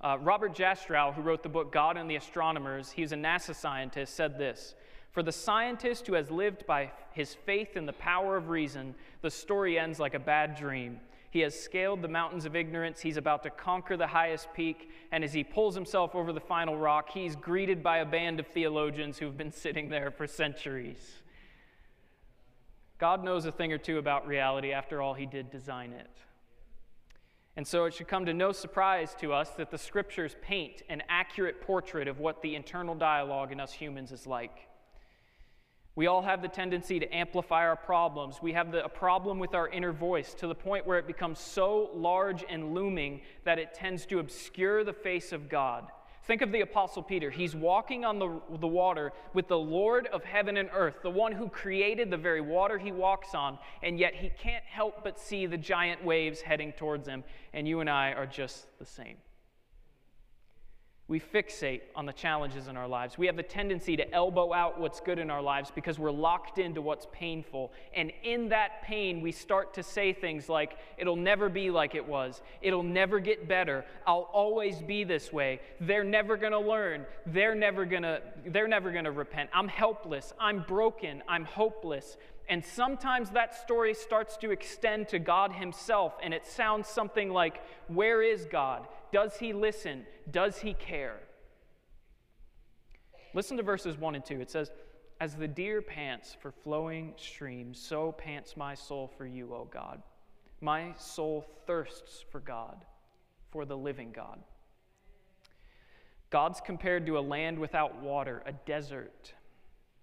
Uh, 0.00 0.16
Robert 0.18 0.54
Jastrow, 0.54 1.14
who 1.14 1.20
wrote 1.20 1.42
the 1.42 1.50
book 1.50 1.70
God 1.70 1.98
and 1.98 2.10
the 2.10 2.16
Astronomers, 2.16 2.90
he's 2.90 3.12
a 3.12 3.16
NASA 3.16 3.54
scientist, 3.54 4.14
said 4.16 4.38
this 4.38 4.74
For 5.10 5.22
the 5.22 5.30
scientist 5.30 6.06
who 6.06 6.14
has 6.14 6.30
lived 6.30 6.66
by 6.66 6.90
his 7.12 7.34
faith 7.34 7.76
in 7.76 7.84
the 7.84 7.92
power 7.92 8.38
of 8.38 8.48
reason, 8.48 8.94
the 9.20 9.30
story 9.30 9.78
ends 9.78 10.00
like 10.00 10.14
a 10.14 10.18
bad 10.18 10.56
dream. 10.56 11.00
He 11.30 11.40
has 11.40 11.58
scaled 11.58 12.00
the 12.00 12.08
mountains 12.08 12.46
of 12.46 12.56
ignorance. 12.56 13.00
He's 13.00 13.18
about 13.18 13.42
to 13.42 13.50
conquer 13.50 13.98
the 13.98 14.06
highest 14.06 14.48
peak. 14.54 14.90
And 15.12 15.22
as 15.22 15.32
he 15.34 15.44
pulls 15.44 15.74
himself 15.74 16.14
over 16.14 16.32
the 16.32 16.40
final 16.40 16.76
rock, 16.76 17.10
he's 17.10 17.36
greeted 17.36 17.82
by 17.82 17.98
a 17.98 18.06
band 18.06 18.40
of 18.40 18.46
theologians 18.46 19.18
who've 19.18 19.36
been 19.36 19.52
sitting 19.52 19.88
there 19.88 20.10
for 20.10 20.26
centuries. 20.26 21.22
God 23.02 23.24
knows 23.24 23.46
a 23.46 23.50
thing 23.50 23.72
or 23.72 23.78
two 23.78 23.98
about 23.98 24.28
reality. 24.28 24.70
After 24.70 25.02
all, 25.02 25.12
He 25.12 25.26
did 25.26 25.50
design 25.50 25.90
it. 25.90 26.08
And 27.56 27.66
so 27.66 27.84
it 27.86 27.94
should 27.94 28.06
come 28.06 28.26
to 28.26 28.32
no 28.32 28.52
surprise 28.52 29.12
to 29.18 29.32
us 29.32 29.50
that 29.56 29.72
the 29.72 29.76
scriptures 29.76 30.36
paint 30.40 30.82
an 30.88 31.02
accurate 31.08 31.60
portrait 31.62 32.06
of 32.06 32.20
what 32.20 32.42
the 32.42 32.54
internal 32.54 32.94
dialogue 32.94 33.50
in 33.50 33.58
us 33.58 33.72
humans 33.72 34.12
is 34.12 34.24
like. 34.24 34.68
We 35.96 36.06
all 36.06 36.22
have 36.22 36.42
the 36.42 36.48
tendency 36.48 37.00
to 37.00 37.12
amplify 37.12 37.66
our 37.66 37.74
problems. 37.74 38.40
We 38.40 38.52
have 38.52 38.70
the, 38.70 38.84
a 38.84 38.88
problem 38.88 39.40
with 39.40 39.52
our 39.52 39.68
inner 39.68 39.90
voice 39.90 40.32
to 40.34 40.46
the 40.46 40.54
point 40.54 40.86
where 40.86 41.00
it 41.00 41.08
becomes 41.08 41.40
so 41.40 41.90
large 41.94 42.44
and 42.48 42.72
looming 42.72 43.22
that 43.42 43.58
it 43.58 43.74
tends 43.74 44.06
to 44.06 44.20
obscure 44.20 44.84
the 44.84 44.92
face 44.92 45.32
of 45.32 45.48
God. 45.48 45.90
Think 46.24 46.40
of 46.40 46.52
the 46.52 46.60
Apostle 46.60 47.02
Peter. 47.02 47.30
He's 47.30 47.56
walking 47.56 48.04
on 48.04 48.18
the, 48.20 48.40
the 48.60 48.66
water 48.68 49.12
with 49.34 49.48
the 49.48 49.58
Lord 49.58 50.06
of 50.06 50.22
heaven 50.22 50.56
and 50.56 50.70
earth, 50.72 50.96
the 51.02 51.10
one 51.10 51.32
who 51.32 51.48
created 51.48 52.10
the 52.10 52.16
very 52.16 52.40
water 52.40 52.78
he 52.78 52.92
walks 52.92 53.34
on, 53.34 53.58
and 53.82 53.98
yet 53.98 54.14
he 54.14 54.30
can't 54.30 54.64
help 54.64 55.02
but 55.02 55.18
see 55.18 55.46
the 55.46 55.58
giant 55.58 56.04
waves 56.04 56.40
heading 56.40 56.72
towards 56.72 57.08
him. 57.08 57.24
And 57.52 57.66
you 57.66 57.80
and 57.80 57.90
I 57.90 58.12
are 58.12 58.26
just 58.26 58.66
the 58.78 58.86
same. 58.86 59.16
We 61.12 61.20
fixate 61.20 61.82
on 61.94 62.06
the 62.06 62.12
challenges 62.14 62.68
in 62.68 62.76
our 62.78 62.88
lives. 62.88 63.18
We 63.18 63.26
have 63.26 63.36
the 63.36 63.42
tendency 63.42 63.98
to 63.98 64.14
elbow 64.14 64.50
out 64.54 64.80
what's 64.80 64.98
good 64.98 65.18
in 65.18 65.28
our 65.28 65.42
lives 65.42 65.70
because 65.70 65.98
we're 65.98 66.10
locked 66.10 66.58
into 66.58 66.80
what's 66.80 67.06
painful. 67.12 67.70
And 67.94 68.10
in 68.22 68.48
that 68.48 68.82
pain, 68.82 69.20
we 69.20 69.30
start 69.30 69.74
to 69.74 69.82
say 69.82 70.14
things 70.14 70.48
like, 70.48 70.78
It'll 70.96 71.16
never 71.16 71.50
be 71.50 71.70
like 71.70 71.94
it 71.94 72.08
was. 72.08 72.40
It'll 72.62 72.82
never 72.82 73.20
get 73.20 73.46
better. 73.46 73.84
I'll 74.06 74.30
always 74.32 74.80
be 74.80 75.04
this 75.04 75.30
way. 75.30 75.60
They're 75.82 76.02
never 76.02 76.38
going 76.38 76.52
to 76.52 76.58
learn. 76.58 77.04
They're 77.26 77.54
never 77.54 77.84
going 77.84 78.04
to 78.04 78.22
they're 78.46 78.66
never 78.66 78.90
going 78.90 79.04
to 79.04 79.12
repent. 79.12 79.50
I'm 79.52 79.68
helpless. 79.68 80.32
I'm 80.40 80.62
broken. 80.62 81.22
I'm 81.28 81.44
hopeless. 81.44 82.16
And 82.48 82.64
sometimes 82.64 83.28
that 83.30 83.54
story 83.54 83.92
starts 83.92 84.38
to 84.38 84.50
extend 84.50 85.08
to 85.08 85.18
God 85.18 85.52
Himself, 85.52 86.14
and 86.22 86.32
it 86.32 86.46
sounds 86.46 86.88
something 86.88 87.28
like, 87.30 87.60
Where 87.88 88.22
is 88.22 88.46
God? 88.50 88.86
Does 89.12 89.36
He 89.36 89.52
listen? 89.52 90.04
Does 90.30 90.58
He 90.58 90.74
care? 90.74 91.20
Listen 93.34 93.56
to 93.56 93.62
verses 93.62 93.96
1 93.96 94.14
and 94.14 94.24
2. 94.24 94.40
It 94.40 94.50
says, 94.50 94.70
As 95.20 95.34
the 95.34 95.48
deer 95.48 95.80
pants 95.80 96.36
for 96.40 96.50
flowing 96.50 97.14
streams, 97.16 97.78
so 97.78 98.12
pants 98.12 98.56
my 98.56 98.74
soul 98.74 99.10
for 99.16 99.26
you, 99.26 99.54
O 99.54 99.68
God. 99.72 100.02
My 100.60 100.92
soul 100.98 101.46
thirsts 101.66 102.24
for 102.30 102.40
God, 102.40 102.84
for 103.50 103.64
the 103.64 103.76
living 103.76 104.12
God. 104.12 104.38
God's 106.30 106.60
compared 106.60 107.06
to 107.06 107.18
a 107.18 107.20
land 107.20 107.58
without 107.58 108.00
water, 108.02 108.42
a 108.46 108.52
desert 108.52 109.34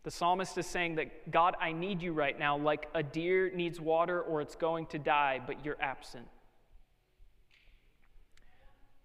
the 0.03 0.11
psalmist 0.11 0.57
is 0.57 0.65
saying 0.65 0.95
that, 0.95 1.29
God, 1.29 1.55
I 1.59 1.71
need 1.71 2.01
you 2.01 2.13
right 2.13 2.37
now, 2.37 2.57
like 2.57 2.87
a 2.95 3.03
deer 3.03 3.51
needs 3.53 3.81
water 3.81 4.21
or 4.21 4.41
it's 4.41 4.55
going 4.55 4.85
to 4.87 4.99
die, 4.99 5.41
but 5.45 5.63
you're 5.65 5.77
absent. 5.81 6.25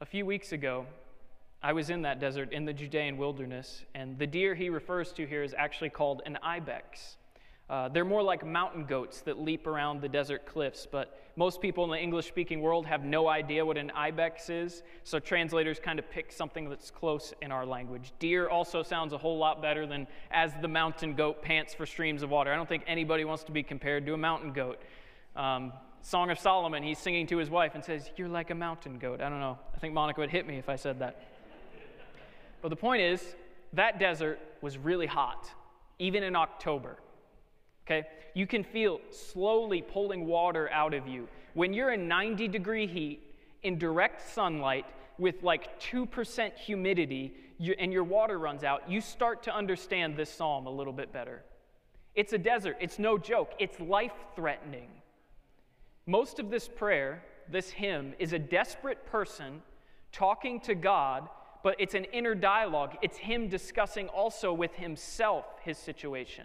A 0.00 0.06
few 0.06 0.26
weeks 0.26 0.50
ago, 0.50 0.86
I 1.62 1.72
was 1.72 1.88
in 1.88 2.02
that 2.02 2.18
desert 2.18 2.52
in 2.52 2.64
the 2.64 2.72
Judean 2.72 3.16
wilderness, 3.16 3.84
and 3.94 4.18
the 4.18 4.26
deer 4.26 4.52
he 4.52 4.68
refers 4.68 5.12
to 5.12 5.24
here 5.24 5.44
is 5.44 5.54
actually 5.56 5.90
called 5.90 6.20
an 6.26 6.36
ibex. 6.42 7.16
Uh, 7.70 7.88
they're 7.88 8.04
more 8.04 8.22
like 8.22 8.44
mountain 8.44 8.86
goats 8.86 9.20
that 9.20 9.40
leap 9.40 9.68
around 9.68 10.02
the 10.02 10.08
desert 10.08 10.46
cliffs, 10.46 10.84
but 10.90 11.22
most 11.36 11.62
people 11.62 11.84
in 11.84 11.90
the 11.90 11.98
English 11.98 12.26
speaking 12.26 12.60
world 12.60 12.86
have 12.86 13.04
no 13.04 13.28
idea 13.28 13.64
what 13.64 13.78
an 13.78 13.92
ibex 13.92 14.50
is, 14.50 14.82
so 15.04 15.20
translators 15.20 15.78
kind 15.78 16.00
of 16.00 16.10
pick 16.10 16.32
something 16.32 16.68
that's 16.68 16.90
close 16.90 17.32
in 17.40 17.52
our 17.52 17.64
language. 17.64 18.12
Deer 18.18 18.48
also 18.48 18.82
sounds 18.82 19.12
a 19.12 19.18
whole 19.18 19.38
lot 19.38 19.62
better 19.62 19.86
than 19.86 20.08
as 20.32 20.52
the 20.60 20.68
mountain 20.68 21.14
goat 21.14 21.40
pants 21.40 21.72
for 21.72 21.86
streams 21.86 22.24
of 22.24 22.30
water. 22.30 22.52
I 22.52 22.56
don't 22.56 22.68
think 22.68 22.82
anybody 22.88 23.24
wants 23.24 23.44
to 23.44 23.52
be 23.52 23.62
compared 23.62 24.04
to 24.06 24.14
a 24.14 24.18
mountain 24.18 24.52
goat. 24.52 24.82
Um, 25.36 25.72
Song 26.04 26.30
of 26.30 26.38
Solomon, 26.38 26.82
he's 26.82 26.99
singing 26.99 27.26
to 27.28 27.38
his 27.38 27.49
wife 27.49 27.75
and 27.75 27.82
says, 27.82 28.11
You're 28.18 28.28
like 28.28 28.50
a 28.50 28.54
mountain 28.54 28.99
goat. 28.99 29.23
I 29.23 29.30
don't 29.30 29.40
know. 29.40 29.58
I 29.75 29.78
think 29.78 29.94
Monica 29.94 30.20
would 30.20 30.28
hit 30.28 30.46
me 30.46 30.58
if 30.58 30.68
I 30.68 30.76
said 30.76 30.99
that. 30.99 31.18
But 32.61 32.68
the 32.68 32.76
point 32.76 33.00
is, 33.00 33.34
that 33.73 33.99
desert 33.99 34.38
was 34.61 34.76
really 34.76 35.06
hot, 35.06 35.50
even 35.99 36.23
in 36.23 36.37
October. 36.37 36.99
Okay? 37.87 38.06
You 38.34 38.46
can 38.46 38.64
feel 38.64 39.00
slowly 39.11 39.80
pulling 39.80 40.26
water 40.26 40.70
out 40.70 40.92
of 40.92 41.08
you. 41.08 41.26
When 41.54 41.73
you're 41.73 41.92
in 41.94 42.06
90 42.06 42.49
degree 42.49 42.87
heat, 42.87 43.23
in 43.62 43.78
direct 43.78 44.28
sunlight, 44.34 44.84
with 45.16 45.42
like 45.42 45.80
2% 45.80 46.54
humidity, 46.54 47.34
you, 47.56 47.75
and 47.78 47.90
your 47.90 48.04
water 48.04 48.38
runs 48.38 48.62
out, 48.62 48.90
you 48.90 49.00
start 49.00 49.42
to 49.44 49.54
understand 49.54 50.18
this 50.18 50.28
psalm 50.28 50.66
a 50.66 50.70
little 50.70 50.92
bit 50.92 51.14
better. 51.14 51.42
It's 52.14 52.34
a 52.34 52.38
desert, 52.38 52.76
it's 52.78 52.99
no 52.99 53.16
joke, 53.16 53.52
it's 53.58 53.80
life 53.80 54.12
threatening. 54.37 54.88
Most 56.06 56.38
of 56.38 56.50
this 56.50 56.68
prayer, 56.68 57.23
this 57.49 57.70
hymn, 57.70 58.14
is 58.18 58.32
a 58.32 58.38
desperate 58.38 59.06
person 59.06 59.62
talking 60.12 60.61
to 60.61 60.75
God, 60.75 61.28
but 61.62 61.76
it's 61.78 61.94
an 61.94 62.04
inner 62.04 62.34
dialogue. 62.34 62.96
It's 63.02 63.16
him 63.16 63.49
discussing 63.49 64.08
also 64.08 64.52
with 64.52 64.75
himself 64.75 65.44
his 65.62 65.78
situation 65.78 66.44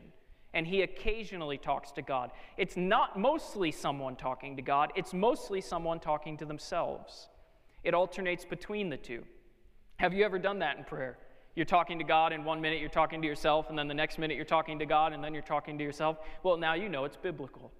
and 0.53 0.65
he 0.65 0.81
occasionally 0.81 1.57
talks 1.57 1.91
to 1.91 2.01
God. 2.01 2.31
It's 2.57 2.75
not 2.75 3.19
mostly 3.19 3.71
someone 3.71 4.15
talking 4.15 4.55
to 4.55 4.61
God, 4.61 4.91
it's 4.95 5.13
mostly 5.13 5.61
someone 5.61 5.99
talking 5.99 6.37
to 6.37 6.45
themselves. 6.45 7.29
It 7.83 7.93
alternates 7.93 8.45
between 8.45 8.89
the 8.89 8.97
two. 8.97 9.23
Have 9.97 10.13
you 10.13 10.25
ever 10.25 10.39
done 10.39 10.59
that 10.59 10.77
in 10.77 10.83
prayer? 10.83 11.17
You're 11.55 11.65
talking 11.65 11.97
to 11.99 12.03
God, 12.03 12.31
and 12.31 12.45
one 12.45 12.61
minute 12.61 12.79
you're 12.79 12.89
talking 12.89 13.21
to 13.21 13.27
yourself, 13.27 13.69
and 13.69 13.77
then 13.77 13.87
the 13.87 13.93
next 13.93 14.17
minute 14.17 14.35
you're 14.35 14.45
talking 14.45 14.79
to 14.79 14.85
God, 14.85 15.13
and 15.13 15.23
then 15.23 15.33
you're 15.33 15.43
talking 15.43 15.77
to 15.77 15.83
yourself. 15.83 16.17
Well, 16.43 16.57
now 16.57 16.73
you 16.73 16.89
know 16.89 17.05
it's 17.05 17.17
biblical. 17.17 17.71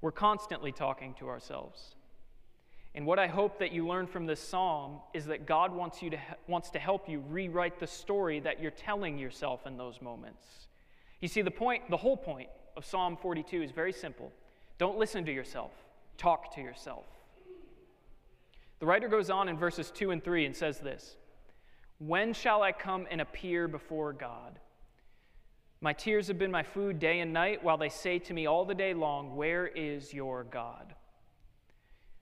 We're 0.00 0.12
constantly 0.12 0.72
talking 0.72 1.14
to 1.14 1.28
ourselves. 1.28 1.94
And 2.94 3.06
what 3.06 3.18
I 3.18 3.26
hope 3.26 3.58
that 3.58 3.72
you 3.72 3.86
learn 3.86 4.06
from 4.06 4.26
this 4.26 4.40
psalm 4.40 5.00
is 5.12 5.26
that 5.26 5.46
God 5.46 5.72
wants, 5.72 6.02
you 6.02 6.10
to, 6.10 6.18
wants 6.46 6.70
to 6.70 6.78
help 6.78 7.08
you 7.08 7.22
rewrite 7.28 7.78
the 7.78 7.86
story 7.86 8.40
that 8.40 8.60
you're 8.60 8.70
telling 8.70 9.18
yourself 9.18 9.66
in 9.66 9.76
those 9.76 10.00
moments. 10.00 10.44
You 11.20 11.28
see, 11.28 11.42
the 11.42 11.50
point, 11.50 11.90
the 11.90 11.96
whole 11.96 12.16
point 12.16 12.48
of 12.76 12.84
Psalm 12.84 13.16
42 13.16 13.62
is 13.62 13.70
very 13.72 13.92
simple. 13.92 14.32
Don't 14.78 14.98
listen 14.98 15.24
to 15.26 15.32
yourself, 15.32 15.72
talk 16.16 16.54
to 16.54 16.60
yourself. 16.60 17.04
The 18.78 18.86
writer 18.86 19.08
goes 19.08 19.28
on 19.28 19.48
in 19.48 19.56
verses 19.56 19.90
2 19.90 20.12
and 20.12 20.22
3 20.22 20.46
and 20.46 20.56
says 20.56 20.78
this 20.78 21.16
When 21.98 22.32
shall 22.32 22.62
I 22.62 22.72
come 22.72 23.06
and 23.10 23.20
appear 23.20 23.66
before 23.66 24.12
God? 24.12 24.58
My 25.80 25.92
tears 25.92 26.26
have 26.26 26.38
been 26.38 26.50
my 26.50 26.64
food 26.64 26.98
day 26.98 27.20
and 27.20 27.32
night, 27.32 27.62
while 27.62 27.78
they 27.78 27.88
say 27.88 28.18
to 28.18 28.34
me 28.34 28.46
all 28.46 28.64
the 28.64 28.74
day 28.74 28.94
long, 28.94 29.36
Where 29.36 29.66
is 29.66 30.12
your 30.12 30.44
God? 30.44 30.94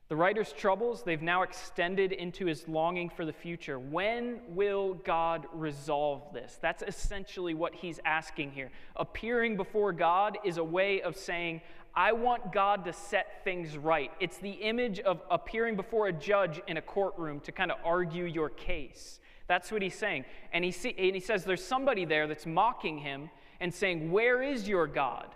The 0.08 0.16
writer's 0.16 0.52
troubles, 0.52 1.02
they've 1.02 1.22
now 1.22 1.42
extended 1.42 2.12
into 2.12 2.46
his 2.46 2.68
longing 2.68 3.08
for 3.08 3.24
the 3.24 3.32
future. 3.32 3.78
When 3.78 4.40
will 4.48 4.94
God 4.94 5.46
resolve 5.52 6.32
this? 6.32 6.58
That's 6.62 6.84
essentially 6.86 7.54
what 7.54 7.74
he's 7.74 7.98
asking 8.04 8.52
here. 8.52 8.70
Appearing 8.94 9.56
before 9.56 9.92
God 9.92 10.38
is 10.44 10.58
a 10.58 10.64
way 10.64 11.02
of 11.02 11.16
saying, 11.16 11.60
I 11.92 12.12
want 12.12 12.52
God 12.52 12.84
to 12.84 12.92
set 12.92 13.42
things 13.42 13.76
right. 13.76 14.12
It's 14.20 14.36
the 14.36 14.50
image 14.50 15.00
of 15.00 15.22
appearing 15.28 15.74
before 15.74 16.06
a 16.06 16.12
judge 16.12 16.60
in 16.68 16.76
a 16.76 16.82
courtroom 16.82 17.40
to 17.40 17.50
kind 17.50 17.72
of 17.72 17.78
argue 17.84 18.24
your 18.26 18.50
case. 18.50 19.18
That's 19.48 19.72
what 19.72 19.82
he's 19.82 19.96
saying. 19.96 20.24
And 20.52 20.64
he, 20.64 20.70
see, 20.70 20.94
and 20.96 21.16
he 21.16 21.20
says 21.20 21.44
there's 21.44 21.64
somebody 21.64 22.04
there 22.04 22.28
that's 22.28 22.46
mocking 22.46 22.98
him 22.98 23.30
and 23.60 23.72
saying, 23.72 24.10
Where 24.10 24.42
is 24.42 24.68
your 24.68 24.86
God? 24.86 25.28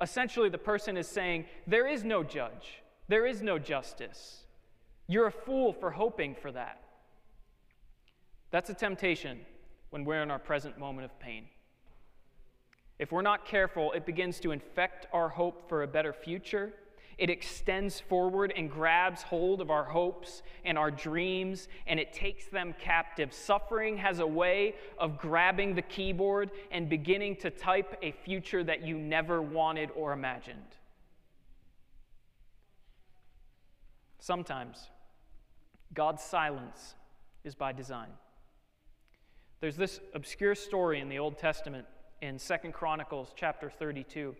Essentially, 0.00 0.48
the 0.48 0.58
person 0.58 0.96
is 0.96 1.08
saying, 1.08 1.46
There 1.66 1.86
is 1.86 2.04
no 2.04 2.22
judge. 2.22 2.82
There 3.08 3.26
is 3.26 3.42
no 3.42 3.58
justice. 3.58 4.44
You're 5.06 5.26
a 5.26 5.32
fool 5.32 5.72
for 5.72 5.90
hoping 5.90 6.34
for 6.34 6.52
that. 6.52 6.82
That's 8.50 8.70
a 8.70 8.74
temptation 8.74 9.40
when 9.90 10.04
we're 10.04 10.22
in 10.22 10.30
our 10.30 10.38
present 10.38 10.78
moment 10.78 11.06
of 11.06 11.18
pain. 11.18 11.46
If 12.98 13.12
we're 13.12 13.22
not 13.22 13.46
careful, 13.46 13.92
it 13.92 14.04
begins 14.04 14.40
to 14.40 14.50
infect 14.50 15.06
our 15.12 15.28
hope 15.28 15.68
for 15.68 15.82
a 15.82 15.86
better 15.86 16.12
future. 16.12 16.74
It 17.18 17.30
extends 17.30 17.98
forward 17.98 18.52
and 18.56 18.70
grabs 18.70 19.22
hold 19.22 19.60
of 19.60 19.70
our 19.70 19.82
hopes 19.82 20.42
and 20.64 20.78
our 20.78 20.90
dreams, 20.90 21.68
and 21.88 21.98
it 21.98 22.12
takes 22.12 22.46
them 22.46 22.74
captive. 22.80 23.34
Suffering 23.34 23.96
has 23.96 24.20
a 24.20 24.26
way 24.26 24.76
of 24.98 25.18
grabbing 25.18 25.74
the 25.74 25.82
keyboard 25.82 26.52
and 26.70 26.88
beginning 26.88 27.34
to 27.36 27.50
type 27.50 27.98
a 28.02 28.12
future 28.12 28.62
that 28.62 28.82
you 28.82 28.96
never 28.96 29.42
wanted 29.42 29.90
or 29.96 30.12
imagined. 30.12 30.76
Sometimes 34.20 34.88
God's 35.92 36.22
silence 36.22 36.94
is 37.42 37.56
by 37.56 37.72
design. 37.72 38.10
There's 39.60 39.76
this 39.76 39.98
obscure 40.14 40.54
story 40.54 41.00
in 41.00 41.08
the 41.08 41.18
Old 41.18 41.36
Testament 41.36 41.86
in 42.22 42.38
Second 42.38 42.74
Chronicles 42.74 43.32
chapter 43.34 43.70
32 43.70 44.36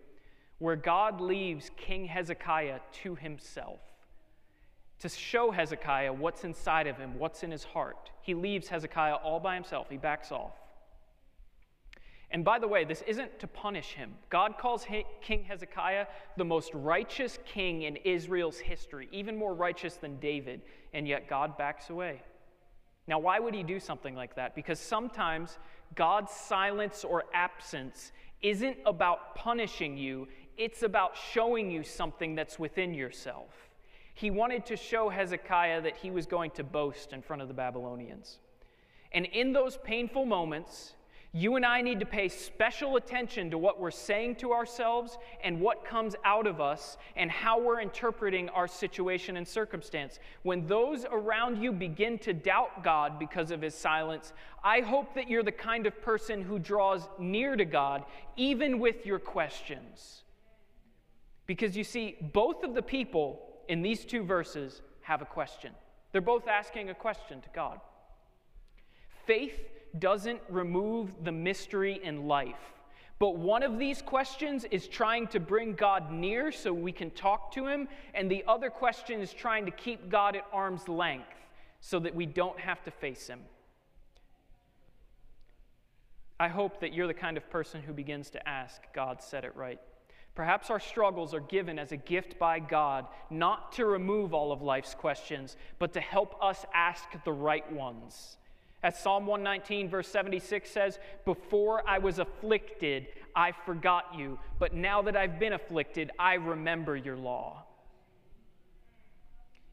where 0.59 0.75
God 0.75 1.19
leaves 1.19 1.71
King 1.75 2.05
Hezekiah 2.05 2.79
to 3.03 3.15
himself 3.15 3.79
to 4.99 5.09
show 5.09 5.51
Hezekiah 5.51 6.11
what's 6.11 6.43
inside 6.43 6.87
of 6.87 6.97
him, 6.97 7.17
what's 7.17 7.43
in 7.43 7.51
his 7.51 7.63
heart. 7.63 8.11
He 8.21 8.33
leaves 8.33 8.67
Hezekiah 8.67 9.15
all 9.15 9.39
by 9.39 9.55
himself, 9.55 9.89
he 9.89 9.97
backs 9.97 10.31
off. 10.31 10.51
And 12.31 12.45
by 12.45 12.59
the 12.59 12.67
way, 12.67 12.85
this 12.85 13.01
isn't 13.07 13.39
to 13.39 13.47
punish 13.47 13.93
him. 13.93 14.13
God 14.29 14.59
calls 14.59 14.85
King 15.21 15.43
Hezekiah 15.45 16.05
the 16.37 16.45
most 16.45 16.71
righteous 16.75 17.39
king 17.43 17.83
in 17.83 17.95
Israel's 17.95 18.59
history, 18.59 19.09
even 19.11 19.35
more 19.35 19.55
righteous 19.55 19.95
than 19.95 20.19
David, 20.19 20.61
and 20.93 21.07
yet 21.07 21.27
God 21.27 21.57
backs 21.57 21.89
away. 21.89 22.21
Now, 23.07 23.17
why 23.17 23.39
would 23.39 23.55
he 23.55 23.63
do 23.63 23.79
something 23.79 24.13
like 24.13 24.35
that? 24.35 24.53
Because 24.53 24.79
sometimes 24.79 25.57
God's 25.95 26.31
silence 26.31 27.03
or 27.03 27.23
absence 27.33 28.11
isn't 28.43 28.77
about 28.85 29.33
punishing 29.33 29.97
you, 29.97 30.27
it's 30.59 30.83
about 30.83 31.15
showing 31.31 31.71
you 31.71 31.81
something 31.83 32.35
that's 32.35 32.59
within 32.59 32.93
yourself. 32.93 33.69
He 34.13 34.29
wanted 34.29 34.65
to 34.65 34.75
show 34.75 35.07
Hezekiah 35.07 35.81
that 35.81 35.95
he 35.95 36.11
was 36.11 36.25
going 36.25 36.51
to 36.51 36.63
boast 36.63 37.13
in 37.13 37.21
front 37.21 37.41
of 37.41 37.47
the 37.47 37.53
Babylonians. 37.53 38.37
And 39.13 39.25
in 39.25 39.53
those 39.53 39.77
painful 39.77 40.25
moments, 40.25 40.93
You 41.31 41.57
and 41.57 41.65
I 41.65 41.83
need 41.83 41.99
to 41.99 42.07
pay 42.07 42.27
special 42.27 42.95
attention 42.95 43.51
to 43.51 43.57
what 43.59 43.79
we're 43.79 43.91
saying 43.91 44.37
to 44.37 44.51
ourselves 44.51 45.19
and 45.43 45.61
what 45.61 45.85
comes 45.85 46.15
out 46.25 46.47
of 46.47 46.59
us 46.59 46.97
and 47.15 47.29
how 47.29 47.61
we're 47.61 47.81
interpreting 47.81 48.49
our 48.49 48.67
situation 48.67 49.37
and 49.37 49.47
circumstance. 49.47 50.19
When 50.41 50.65
those 50.65 51.05
around 51.05 51.61
you 51.61 51.71
begin 51.71 52.17
to 52.19 52.33
doubt 52.33 52.83
God 52.83 53.19
because 53.19 53.51
of 53.51 53.61
his 53.61 53.75
silence, 53.75 54.33
I 54.63 54.81
hope 54.81 55.13
that 55.13 55.29
you're 55.29 55.43
the 55.43 55.51
kind 55.51 55.85
of 55.85 56.01
person 56.01 56.41
who 56.41 56.57
draws 56.57 57.07
near 57.19 57.55
to 57.55 57.65
God 57.65 58.05
even 58.35 58.79
with 58.79 59.05
your 59.05 59.19
questions. 59.19 60.23
Because 61.49 61.75
you 61.75 61.83
see, 61.83 62.15
both 62.31 62.63
of 62.63 62.75
the 62.75 62.81
people 62.83 63.41
in 63.69 63.81
these 63.81 64.05
two 64.05 64.21
verses 64.21 64.83
have 65.01 65.23
a 65.23 65.25
question. 65.25 65.73
They're 66.11 66.21
both 66.21 66.47
asking 66.47 66.91
a 66.91 66.93
question 66.93 67.41
to 67.41 67.49
God. 67.55 67.79
Faith 69.25 69.59
doesn't 69.97 70.41
remove 70.47 71.09
the 71.23 71.31
mystery 71.31 72.01
in 72.03 72.27
life. 72.27 72.75
But 73.17 73.37
one 73.37 73.63
of 73.63 73.79
these 73.79 73.99
questions 74.03 74.63
is 74.65 74.87
trying 74.87 75.25
to 75.29 75.39
bring 75.39 75.73
God 75.73 76.11
near 76.11 76.51
so 76.51 76.71
we 76.71 76.91
can 76.91 77.09
talk 77.09 77.51
to 77.53 77.65
Him, 77.65 77.87
and 78.13 78.29
the 78.29 78.43
other 78.47 78.69
question 78.69 79.19
is 79.19 79.33
trying 79.33 79.65
to 79.65 79.71
keep 79.71 80.07
God 80.07 80.35
at 80.35 80.45
arm's 80.53 80.87
length 80.87 81.33
so 81.81 81.97
that 81.97 82.13
we 82.13 82.27
don't 82.27 82.59
have 82.59 82.83
to 82.83 82.91
face 82.91 83.25
Him. 83.25 83.39
I 86.39 86.47
hope 86.47 86.79
that 86.81 86.93
you're 86.93 87.07
the 87.07 87.15
kind 87.15 87.37
of 87.37 87.49
person 87.49 87.81
who 87.81 87.91
begins 87.91 88.29
to 88.29 88.47
ask, 88.47 88.83
God 88.93 89.23
said 89.23 89.45
it 89.45 89.55
right. 89.55 89.79
Perhaps 90.39 90.69
our 90.69 90.79
struggles 90.79 91.33
are 91.33 91.41
given 91.41 91.77
as 91.77 91.91
a 91.91 91.97
gift 91.97 92.39
by 92.39 92.59
God, 92.59 93.07
not 93.29 93.73
to 93.73 93.85
remove 93.85 94.33
all 94.33 94.53
of 94.53 94.61
life's 94.61 94.95
questions, 94.95 95.57
but 95.79 95.91
to 95.91 95.99
help 95.99 96.41
us 96.41 96.65
ask 96.73 97.09
the 97.25 97.33
right 97.33 97.69
ones. 97.73 98.37
As 98.81 98.97
Psalm 98.97 99.27
119, 99.27 99.89
verse 99.89 100.07
76 100.07 100.71
says, 100.71 100.97
Before 101.25 101.83
I 101.85 101.97
was 101.97 102.19
afflicted, 102.19 103.07
I 103.35 103.51
forgot 103.51 104.15
you, 104.17 104.39
but 104.59 104.73
now 104.73 105.01
that 105.01 105.17
I've 105.17 105.39
been 105.39 105.51
afflicted, 105.51 106.09
I 106.17 106.35
remember 106.35 106.95
your 106.95 107.17
law. 107.17 107.65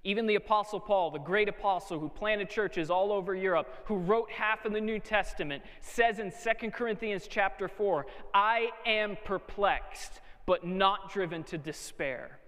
Even 0.02 0.26
the 0.26 0.34
Apostle 0.34 0.80
Paul, 0.80 1.12
the 1.12 1.20
great 1.20 1.48
apostle 1.48 2.00
who 2.00 2.08
planted 2.08 2.50
churches 2.50 2.90
all 2.90 3.12
over 3.12 3.36
Europe, 3.36 3.72
who 3.84 3.98
wrote 3.98 4.32
half 4.32 4.64
of 4.64 4.72
the 4.72 4.80
New 4.80 4.98
Testament, 4.98 5.62
says 5.80 6.18
in 6.18 6.32
2 6.32 6.72
Corinthians 6.72 7.28
chapter 7.30 7.68
4, 7.68 8.04
I 8.34 8.70
am 8.84 9.16
perplexed, 9.24 10.20
but 10.46 10.64
not 10.64 11.12
driven 11.12 11.42
to 11.44 11.58
despair. 11.58 12.38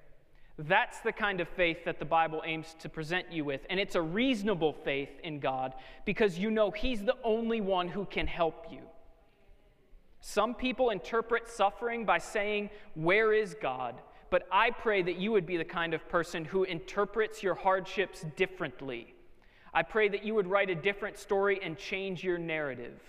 That's 0.59 0.99
the 1.01 1.13
kind 1.13 1.41
of 1.41 1.49
faith 1.49 1.85
that 1.85 2.01
the 2.01 2.05
Bible 2.05 2.43
aims 2.45 2.75
to 2.81 2.89
present 2.89 3.33
you 3.33 3.45
with. 3.45 3.61
And 3.71 3.79
it's 3.79 3.95
a 3.95 4.03
reasonable 4.03 4.73
faith 4.73 5.11
in 5.23 5.39
God 5.39 5.75
because 6.05 6.39
you 6.39 6.51
know 6.51 6.71
He's 6.73 7.05
the 7.05 7.17
only 7.23 7.61
one 7.61 7.87
who 7.89 8.05
can 8.07 8.27
help 8.27 8.67
you. 8.71 8.81
Some 10.21 10.55
people 10.55 10.91
interpret 10.91 11.49
suffering 11.49 12.05
by 12.05 12.19
saying, 12.19 12.71
Where 12.95 13.33
is 13.33 13.55
God? 13.61 14.01
But 14.31 14.47
I 14.51 14.71
pray 14.71 15.03
that 15.03 15.17
you 15.17 15.31
would 15.33 15.47
be 15.47 15.57
the 15.57 15.65
kind 15.65 15.95
of 15.95 16.09
person 16.09 16.45
who 16.45 16.65
interprets 16.65 17.43
your 17.43 17.55
hardships 17.55 18.27
differently. 18.37 19.15
I 19.73 19.83
pray 19.83 20.09
that 20.09 20.25
you 20.25 20.35
would 20.35 20.47
write 20.47 20.71
a 20.71 20.75
different 20.75 21.19
story 21.19 21.61
and 21.63 21.79
change 21.79 22.25
your 22.25 22.37
narrative. 22.37 23.01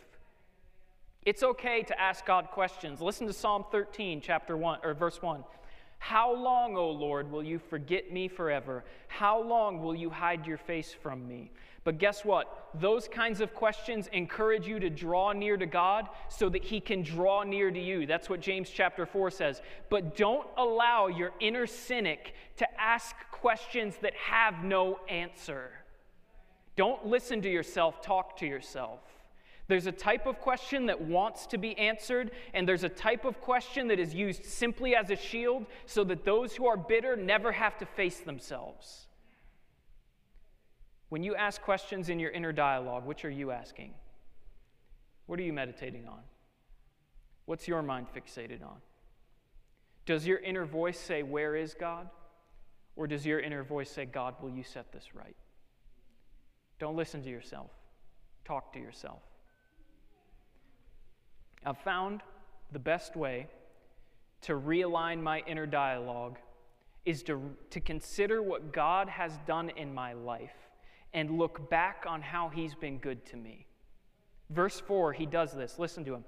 It's 1.26 1.44
okay 1.44 1.84
to 1.84 2.00
ask 2.00 2.26
God 2.26 2.48
questions. 2.52 3.02
Listen 3.02 3.28
to 3.28 3.34
Psalm 3.34 3.66
13, 3.72 4.22
chapter 4.22 4.56
1 4.56 4.80
or 4.84 4.94
verse 4.94 5.22
1. 5.22 5.44
How 6.00 6.34
long, 6.34 6.78
O 6.78 6.90
Lord, 6.90 7.30
will 7.30 7.44
you 7.44 7.60
forget 7.60 8.12
me 8.12 8.30
forever? 8.30 8.86
How 9.10 9.42
long 9.42 9.82
will 9.82 9.96
you 9.96 10.10
hide 10.10 10.48
your 10.48 10.58
face 10.58 10.94
from 10.94 11.28
me? 11.28 11.52
But 11.84 11.98
guess 11.98 12.24
what? 12.24 12.70
Those 12.74 13.10
kinds 13.10 13.42
of 13.42 13.54
questions 13.54 14.08
encourage 14.14 14.66
you 14.66 14.80
to 14.80 14.90
draw 14.90 15.34
near 15.34 15.58
to 15.58 15.66
God 15.66 16.08
so 16.30 16.48
that 16.50 16.64
He 16.64 16.80
can 16.80 17.04
draw 17.04 17.44
near 17.44 17.70
to 17.70 17.80
you. 17.80 18.06
That's 18.06 18.30
what 18.30 18.40
James 18.40 18.70
chapter 18.70 19.06
4 19.06 19.30
says. 19.30 19.62
But 19.90 20.16
don't 20.16 20.48
allow 20.58 21.08
your 21.08 21.32
inner 21.42 21.68
cynic 21.68 22.34
to 22.58 22.82
ask 22.82 23.14
questions 23.32 23.96
that 24.02 24.14
have 24.16 24.64
no 24.64 25.00
answer. 25.10 25.72
Don't 26.78 27.06
listen 27.06 27.42
to 27.42 27.50
yourself, 27.50 28.02
talk 28.02 28.38
to 28.38 28.46
yourself. 28.46 29.00
There's 29.70 29.86
a 29.86 29.92
type 29.92 30.26
of 30.26 30.40
question 30.40 30.88
that 30.88 31.00
wants 31.00 31.46
to 31.46 31.60
be 31.60 31.78
answered, 31.78 32.32
and 32.56 32.68
there's 32.68 32.84
a 32.84 32.90
type 32.90 33.24
of 33.24 33.40
question 33.40 33.88
that 33.90 34.00
is 34.00 34.16
used 34.16 34.44
simply 34.44 34.96
as 34.96 35.12
a 35.12 35.16
shield 35.16 35.68
so 35.86 36.04
that 36.06 36.26
those 36.26 36.56
who 36.56 36.66
are 36.66 36.76
bitter 36.76 37.16
never 37.16 37.52
have 37.52 37.78
to 37.78 37.86
face 37.86 38.18
themselves. 38.18 39.06
When 41.10 41.22
you 41.22 41.36
ask 41.36 41.62
questions 41.62 42.10
in 42.10 42.20
your 42.20 42.32
inner 42.32 42.52
dialogue, 42.52 43.06
which 43.06 43.24
are 43.24 43.30
you 43.30 43.52
asking? 43.52 43.94
What 45.28 45.40
are 45.40 45.44
you 45.44 45.54
meditating 45.54 46.08
on? 46.08 46.22
What's 47.46 47.68
your 47.68 47.84
mind 47.84 48.08
fixated 48.12 48.64
on? 48.64 48.78
Does 50.08 50.26
your 50.26 50.40
inner 50.40 50.66
voice 50.66 51.00
say, 51.00 51.22
Where 51.22 51.56
is 51.56 51.76
God? 51.76 52.10
Or 52.96 53.06
does 53.06 53.24
your 53.24 53.40
inner 53.40 53.64
voice 53.64 53.92
say, 53.92 54.06
God, 54.06 54.34
will 54.42 54.50
you 54.50 54.64
set 54.64 54.92
this 54.92 55.14
right? 55.14 55.36
Don't 56.80 56.96
listen 56.96 57.22
to 57.22 57.30
yourself, 57.30 57.70
talk 58.46 58.74
to 58.74 58.80
yourself. 58.80 59.22
I've 61.66 61.78
found 61.80 62.22
the 62.72 62.80
best 62.80 63.16
way 63.16 63.48
to 64.42 64.54
realign 64.54 65.22
my 65.22 65.44
inner 65.46 65.66
dialogue 65.66 66.38
is 67.06 67.24
to, 67.24 67.56
to 67.72 67.80
consider 67.80 68.42
what 68.42 68.72
God 68.72 69.10
has 69.10 69.38
done 69.46 69.70
in 69.72 69.94
my 69.94 70.14
life 70.14 70.70
and 71.14 71.38
look 71.38 71.70
back 71.70 72.06
on 72.08 72.22
how 72.22 72.50
He's 72.50 72.76
been 72.76 73.00
good 73.00 73.26
to 73.28 73.38
me. 73.38 73.66
Verse 74.50 74.80
4, 74.80 75.14
he 75.14 75.26
does 75.26 75.54
this. 75.54 75.78
Listen 75.78 76.04
to 76.06 76.14
him. 76.16 76.26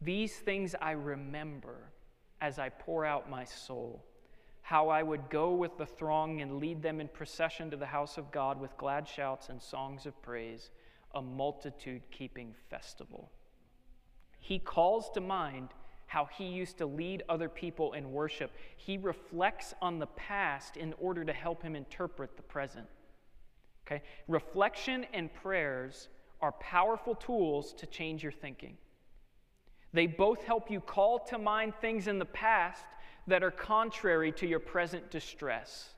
These 0.00 0.36
things 0.36 0.74
I 0.80 0.92
remember 0.92 1.92
as 2.40 2.58
I 2.58 2.68
pour 2.68 3.04
out 3.04 3.30
my 3.30 3.44
soul. 3.44 4.04
How 4.62 4.88
I 4.88 5.02
would 5.02 5.28
go 5.28 5.54
with 5.54 5.76
the 5.76 5.86
throng 5.86 6.40
and 6.40 6.58
lead 6.58 6.82
them 6.82 7.00
in 7.00 7.08
procession 7.08 7.70
to 7.70 7.76
the 7.76 7.86
house 7.86 8.16
of 8.16 8.30
God 8.30 8.60
with 8.60 8.76
glad 8.76 9.08
shouts 9.08 9.48
and 9.48 9.60
songs 9.60 10.06
of 10.06 10.20
praise, 10.22 10.70
a 11.14 11.20
multitude 11.20 12.02
keeping 12.10 12.54
festival 12.70 13.30
he 14.44 14.58
calls 14.58 15.08
to 15.08 15.22
mind 15.22 15.70
how 16.04 16.26
he 16.26 16.44
used 16.44 16.76
to 16.76 16.84
lead 16.84 17.22
other 17.30 17.48
people 17.48 17.94
in 17.94 18.12
worship. 18.12 18.50
He 18.76 18.98
reflects 18.98 19.72
on 19.80 19.98
the 19.98 20.06
past 20.06 20.76
in 20.76 20.92
order 20.98 21.24
to 21.24 21.32
help 21.32 21.62
him 21.62 21.74
interpret 21.74 22.36
the 22.36 22.42
present. 22.42 22.86
Okay? 23.86 24.02
Reflection 24.28 25.06
and 25.14 25.32
prayers 25.32 26.08
are 26.42 26.52
powerful 26.52 27.14
tools 27.14 27.72
to 27.72 27.86
change 27.86 28.22
your 28.22 28.32
thinking. 28.32 28.76
They 29.94 30.06
both 30.06 30.44
help 30.44 30.70
you 30.70 30.80
call 30.80 31.20
to 31.20 31.38
mind 31.38 31.72
things 31.80 32.06
in 32.06 32.18
the 32.18 32.26
past 32.26 32.84
that 33.26 33.42
are 33.42 33.50
contrary 33.50 34.30
to 34.32 34.46
your 34.46 34.60
present 34.60 35.10
distress. 35.10 35.94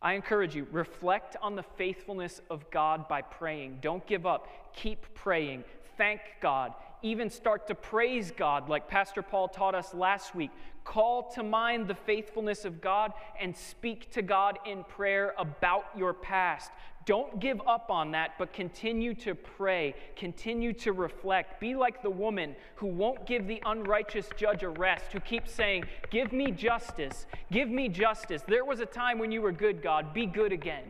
I 0.00 0.12
encourage 0.12 0.54
you, 0.54 0.68
reflect 0.70 1.36
on 1.42 1.56
the 1.56 1.64
faithfulness 1.64 2.40
of 2.48 2.70
God 2.70 3.08
by 3.08 3.22
praying. 3.22 3.78
Don't 3.80 4.06
give 4.06 4.24
up. 4.24 4.46
Keep 4.72 5.12
praying. 5.14 5.64
Thank 5.96 6.20
God 6.40 6.74
even 7.02 7.30
start 7.30 7.66
to 7.68 7.74
praise 7.74 8.30
God, 8.30 8.68
like 8.68 8.88
Pastor 8.88 9.22
Paul 9.22 9.48
taught 9.48 9.74
us 9.74 9.94
last 9.94 10.34
week. 10.34 10.50
Call 10.84 11.30
to 11.34 11.42
mind 11.42 11.86
the 11.86 11.94
faithfulness 11.94 12.64
of 12.64 12.80
God 12.80 13.12
and 13.38 13.54
speak 13.56 14.10
to 14.12 14.22
God 14.22 14.58
in 14.64 14.84
prayer 14.84 15.34
about 15.36 15.84
your 15.96 16.14
past. 16.14 16.70
Don't 17.04 17.40
give 17.40 17.60
up 17.66 17.90
on 17.90 18.10
that, 18.10 18.32
but 18.38 18.52
continue 18.52 19.14
to 19.14 19.34
pray, 19.34 19.94
continue 20.14 20.74
to 20.74 20.92
reflect. 20.92 21.58
Be 21.58 21.74
like 21.74 22.02
the 22.02 22.10
woman 22.10 22.54
who 22.74 22.86
won't 22.86 23.26
give 23.26 23.46
the 23.46 23.62
unrighteous 23.64 24.28
judge 24.36 24.62
a 24.62 24.68
rest, 24.68 25.06
who 25.12 25.20
keeps 25.20 25.52
saying, 25.52 25.84
Give 26.10 26.32
me 26.32 26.50
justice, 26.50 27.26
give 27.50 27.70
me 27.70 27.88
justice. 27.88 28.42
There 28.46 28.64
was 28.64 28.80
a 28.80 28.86
time 28.86 29.18
when 29.18 29.32
you 29.32 29.40
were 29.40 29.52
good, 29.52 29.82
God, 29.82 30.12
be 30.12 30.26
good 30.26 30.52
again. 30.52 30.84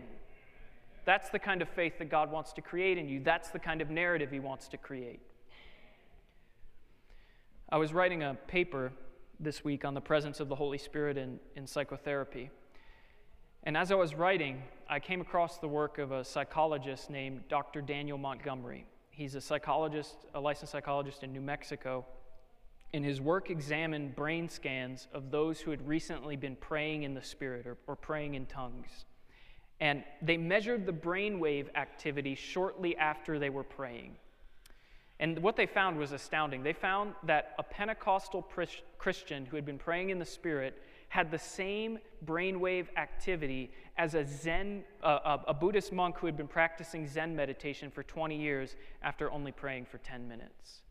That's 1.04 1.30
the 1.30 1.38
kind 1.38 1.62
of 1.62 1.68
faith 1.68 1.98
that 1.98 2.10
God 2.10 2.30
wants 2.30 2.52
to 2.54 2.62
create 2.62 2.98
in 2.98 3.08
you. 3.08 3.20
That's 3.20 3.50
the 3.50 3.58
kind 3.58 3.80
of 3.80 3.88
narrative 3.88 4.30
He 4.30 4.40
wants 4.40 4.66
to 4.68 4.76
create. 4.76 5.20
I 7.70 7.76
was 7.76 7.92
writing 7.92 8.22
a 8.22 8.32
paper 8.46 8.92
this 9.38 9.62
week 9.62 9.84
on 9.84 9.92
the 9.92 10.00
presence 10.00 10.40
of 10.40 10.48
the 10.48 10.54
Holy 10.54 10.78
Spirit 10.78 11.18
in, 11.18 11.38
in 11.54 11.66
psychotherapy. 11.66 12.48
And 13.64 13.76
as 13.76 13.92
I 13.92 13.94
was 13.94 14.14
writing, 14.14 14.62
I 14.88 15.00
came 15.00 15.20
across 15.20 15.58
the 15.58 15.68
work 15.68 15.98
of 15.98 16.10
a 16.10 16.24
psychologist 16.24 17.10
named 17.10 17.42
Dr. 17.50 17.82
Daniel 17.82 18.16
Montgomery. 18.16 18.86
He's 19.10 19.34
a 19.34 19.40
psychologist, 19.42 20.16
a 20.32 20.40
licensed 20.40 20.72
psychologist 20.72 21.22
in 21.22 21.30
New 21.30 21.42
Mexico. 21.42 22.06
And 22.94 23.04
his 23.04 23.20
work 23.20 23.50
examined 23.50 24.16
brain 24.16 24.48
scans 24.48 25.06
of 25.12 25.30
those 25.30 25.60
who 25.60 25.70
had 25.70 25.86
recently 25.86 26.36
been 26.36 26.56
praying 26.56 27.02
in 27.02 27.12
the 27.12 27.22
Spirit 27.22 27.66
or, 27.66 27.76
or 27.86 27.96
praying 27.96 28.34
in 28.34 28.46
tongues. 28.46 29.04
And 29.78 30.04
they 30.22 30.38
measured 30.38 30.86
the 30.86 30.92
brainwave 30.92 31.66
activity 31.74 32.34
shortly 32.34 32.96
after 32.96 33.38
they 33.38 33.50
were 33.50 33.62
praying. 33.62 34.16
And 35.20 35.38
what 35.40 35.56
they 35.56 35.66
found 35.66 35.98
was 35.98 36.12
astounding. 36.12 36.62
They 36.62 36.72
found 36.72 37.14
that 37.24 37.54
a 37.58 37.62
Pentecostal 37.62 38.46
Christian 38.98 39.46
who 39.46 39.56
had 39.56 39.66
been 39.66 39.78
praying 39.78 40.10
in 40.10 40.18
the 40.18 40.24
Spirit 40.24 40.80
had 41.08 41.30
the 41.30 41.38
same 41.38 41.98
brainwave 42.24 42.86
activity 42.96 43.72
as 43.96 44.14
a 44.14 44.24
Zen, 44.24 44.84
uh, 45.02 45.38
a 45.46 45.54
Buddhist 45.54 45.92
monk 45.92 46.18
who 46.18 46.26
had 46.26 46.36
been 46.36 46.46
practicing 46.48 47.08
Zen 47.08 47.34
meditation 47.34 47.90
for 47.90 48.02
20 48.02 48.36
years 48.36 48.76
after 49.02 49.30
only 49.32 49.50
praying 49.50 49.86
for 49.86 49.98
10 49.98 50.28
minutes. 50.28 50.82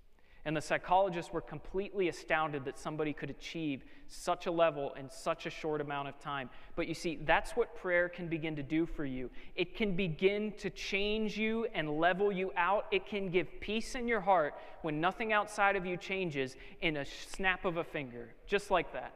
And 0.47 0.55
the 0.55 0.61
psychologists 0.61 1.33
were 1.33 1.41
completely 1.41 2.07
astounded 2.07 2.63
that 2.63 2.79
somebody 2.79 3.11
could 3.11 3.29
achieve 3.29 3.83
such 4.07 4.45
a 4.45 4.51
level 4.51 4.93
in 4.97 5.09
such 5.09 5.45
a 5.45 5.49
short 5.49 5.81
amount 5.81 6.07
of 6.07 6.17
time. 6.19 6.49
But 6.77 6.87
you 6.87 6.93
see, 6.93 7.19
that's 7.25 7.51
what 7.57 7.75
prayer 7.75 8.07
can 8.07 8.29
begin 8.29 8.55
to 8.55 8.63
do 8.63 8.85
for 8.85 9.03
you. 9.03 9.29
It 9.57 9.75
can 9.75 9.97
begin 9.97 10.53
to 10.59 10.69
change 10.69 11.37
you 11.37 11.67
and 11.73 11.99
level 11.99 12.31
you 12.31 12.53
out. 12.55 12.85
It 12.91 13.05
can 13.05 13.29
give 13.29 13.59
peace 13.59 13.93
in 13.93 14.07
your 14.07 14.21
heart 14.21 14.53
when 14.83 15.01
nothing 15.01 15.33
outside 15.33 15.75
of 15.75 15.85
you 15.85 15.97
changes 15.97 16.55
in 16.79 16.95
a 16.95 17.03
snap 17.03 17.65
of 17.65 17.75
a 17.75 17.83
finger, 17.83 18.29
just 18.47 18.71
like 18.71 18.93
that. 18.93 19.11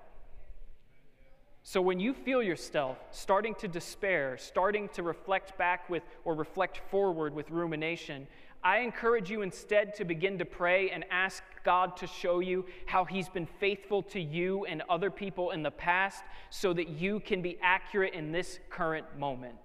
So 1.64 1.80
when 1.80 2.00
you 2.00 2.14
feel 2.14 2.44
yourself 2.44 2.98
starting 3.12 3.56
to 3.56 3.70
despair, 3.70 4.38
starting 4.38 4.90
to 4.96 5.04
reflect 5.04 5.58
back 5.58 5.90
with 5.90 6.04
or 6.26 6.36
reflect 6.36 6.82
forward 6.90 7.34
with 7.34 7.52
rumination, 7.52 8.28
I 8.64 8.80
encourage 8.80 9.32
you 9.32 9.42
instead 9.42 9.96
to 9.96 10.06
begin 10.06 10.38
to 10.38 10.46
pray 10.46 10.92
and 10.92 11.04
ask 11.10 11.44
God 11.64 11.98
to 11.98 12.08
show 12.08 12.40
you 12.40 12.66
how 12.86 13.06
He's 13.06 13.28
been 13.28 13.48
faithful 13.60 14.04
to 14.04 14.20
you 14.20 14.66
and 14.66 14.84
other 14.90 15.10
people 15.10 15.52
in 15.52 15.64
the 15.64 15.72
past 15.72 16.24
so 16.50 16.72
that 16.74 16.90
you 16.90 17.20
can 17.20 17.42
be 17.42 17.58
accurate 17.62 18.14
in 18.14 18.32
this 18.32 18.60
current 18.70 19.06
moment. 19.18 19.56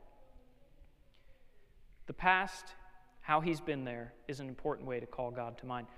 The 2.06 2.14
past, 2.14 2.74
how 3.20 3.40
He's 3.40 3.60
been 3.60 3.84
there, 3.84 4.14
is 4.28 4.40
an 4.40 4.48
important 4.48 4.88
way 4.88 5.00
to 5.00 5.06
call 5.06 5.30
God 5.30 5.58
to 5.58 5.66
mind. 5.66 5.88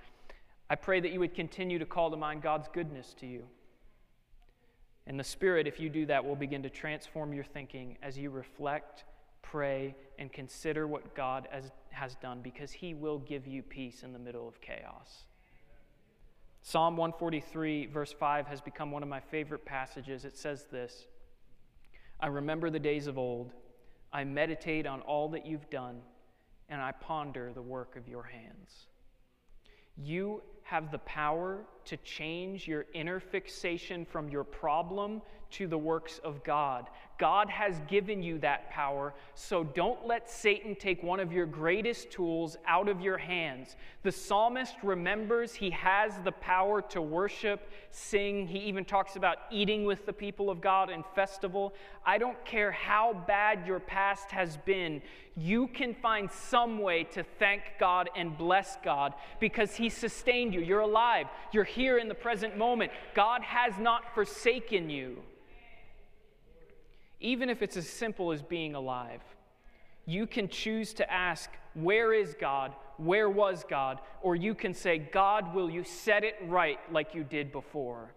I 0.69 0.75
pray 0.75 1.01
that 1.01 1.13
you 1.13 1.21
would 1.21 1.35
continue 1.35 1.79
to 1.79 1.87
call 1.87 2.11
to 2.11 2.17
mind 2.17 2.43
God's 2.43 2.69
goodness 2.73 3.15
to 3.21 3.27
you. 3.27 3.45
And 5.07 5.19
the 5.19 5.25
Spirit, 5.25 5.67
if 5.67 5.81
you 5.81 5.89
do 5.89 6.05
that, 6.07 6.25
will 6.25 6.37
begin 6.37 6.63
to 6.65 6.71
transform 6.71 7.33
your 7.33 7.45
thinking 7.45 7.97
as 8.03 8.19
you 8.19 8.31
reflect, 8.31 9.05
pray, 9.43 9.95
and 10.19 10.33
consider 10.33 10.87
what 10.87 11.15
God 11.15 11.49
has, 11.51 11.71
has 11.91 12.15
done 12.17 12.41
because 12.43 12.73
He 12.73 12.95
will 12.95 13.19
give 13.19 13.47
you 13.47 13.63
peace 13.63 14.03
in 14.03 14.13
the 14.13 14.19
middle 14.19 14.49
of 14.49 14.61
chaos. 14.61 15.25
Psalm 16.61 16.97
143, 16.97 17.87
verse 17.87 18.13
5, 18.13 18.47
has 18.47 18.61
become 18.61 18.91
one 18.91 19.03
of 19.03 19.09
my 19.09 19.21
favorite 19.21 19.65
passages. 19.65 20.25
It 20.25 20.37
says 20.37 20.67
this 20.71 21.07
I 22.21 22.27
remember 22.27 22.71
the 22.71 22.79
days 22.79 23.07
of 23.07 23.19
old. 23.19 23.53
I 24.13 24.25
meditate 24.25 24.87
on 24.87 25.01
all 25.03 25.29
that 25.31 25.47
you've 25.47 25.69
done, 25.71 26.01
and 26.69 26.81
I 26.81 26.93
ponder 26.93 27.53
the 27.53 27.63
work 27.63 27.97
of 27.97 28.09
your 28.09 28.23
hands. 28.23 28.87
You 29.97 30.43
have 30.69 30.91
the 30.91 30.99
power 30.99 31.61
to 31.87 31.97
change 31.99 32.69
your 32.69 32.85
inner 32.93 33.19
fixation 33.19 34.05
from 34.05 34.29
your 34.29 34.45
problem 34.45 35.23
to 35.51 35.67
the 35.67 35.79
works 35.79 36.21
of 36.23 36.45
God. 36.45 36.89
God 37.19 37.49
has 37.49 37.81
given 37.89 38.23
you 38.23 38.39
that 38.41 38.71
power, 38.71 39.15
so 39.35 39.65
don't 39.65 40.07
let 40.07 40.31
Satan 40.31 40.77
take 40.77 41.03
one 41.03 41.19
of 41.19 41.33
your 41.33 41.47
greatest 41.47 42.11
tools 42.11 42.59
out 42.67 42.89
of 42.89 43.01
your 43.01 43.17
hands. 43.17 43.75
The 44.03 44.13
psalmist 44.13 44.75
remembers 44.83 45.55
he 45.55 45.71
has 45.71 46.13
the 46.23 46.33
power 46.33 46.83
to 46.91 47.01
worship, 47.01 47.73
sing. 47.91 48.47
He 48.47 48.59
even 48.59 48.85
talks 48.85 49.17
about 49.17 49.39
eating 49.51 49.85
with 49.85 50.05
the 50.05 50.13
people 50.13 50.51
of 50.51 50.61
God 50.61 50.91
in 50.91 51.03
festival. 51.15 51.73
I 52.05 52.19
don't 52.19 52.43
care 52.45 52.71
how 52.71 53.25
bad 53.27 53.67
your 53.67 53.81
past 53.81 54.31
has 54.31 54.59
been, 54.59 55.01
you 55.35 55.69
can 55.69 55.95
find 55.95 56.31
some 56.31 56.81
way 56.81 57.05
to 57.05 57.23
thank 57.39 57.63
God 57.79 58.11
and 58.17 58.37
bless 58.37 58.77
God 58.85 59.15
because 59.39 59.77
he 59.77 59.89
sustained 59.89 60.53
you. 60.53 60.58
You're 60.61 60.81
alive, 60.81 61.27
you're 61.53 61.65
here 61.65 61.99
in 61.99 62.09
the 62.09 62.15
present 62.15 62.57
moment. 62.57 62.93
God 63.15 63.43
has 63.43 63.79
not 63.79 64.15
forsaken 64.15 64.91
you 64.91 65.23
even 67.21 67.51
if 67.51 67.63
it's 67.63 67.77
as 67.77 67.89
simple 67.89 68.33
as 68.33 68.43
being 68.43 68.75
alive. 68.75 69.21
You 70.07 70.27
can 70.27 70.49
choose 70.49 70.95
to 70.95 71.13
ask, 71.13 71.51
Where 71.75 72.13
is 72.13 72.35
God? 72.41 72.73
Where 72.97 73.29
was 73.29 73.65
God? 73.69 74.01
Or 74.23 74.35
you 74.35 74.55
can 74.55 74.75
say, 74.75 74.99
God, 74.99 75.55
will 75.55 75.71
you 75.71 75.85
set 75.85 76.25
it 76.25 76.37
right 76.47 76.79
like 76.93 77.15
you 77.15 77.25
did 77.25 77.53
before? 77.53 78.13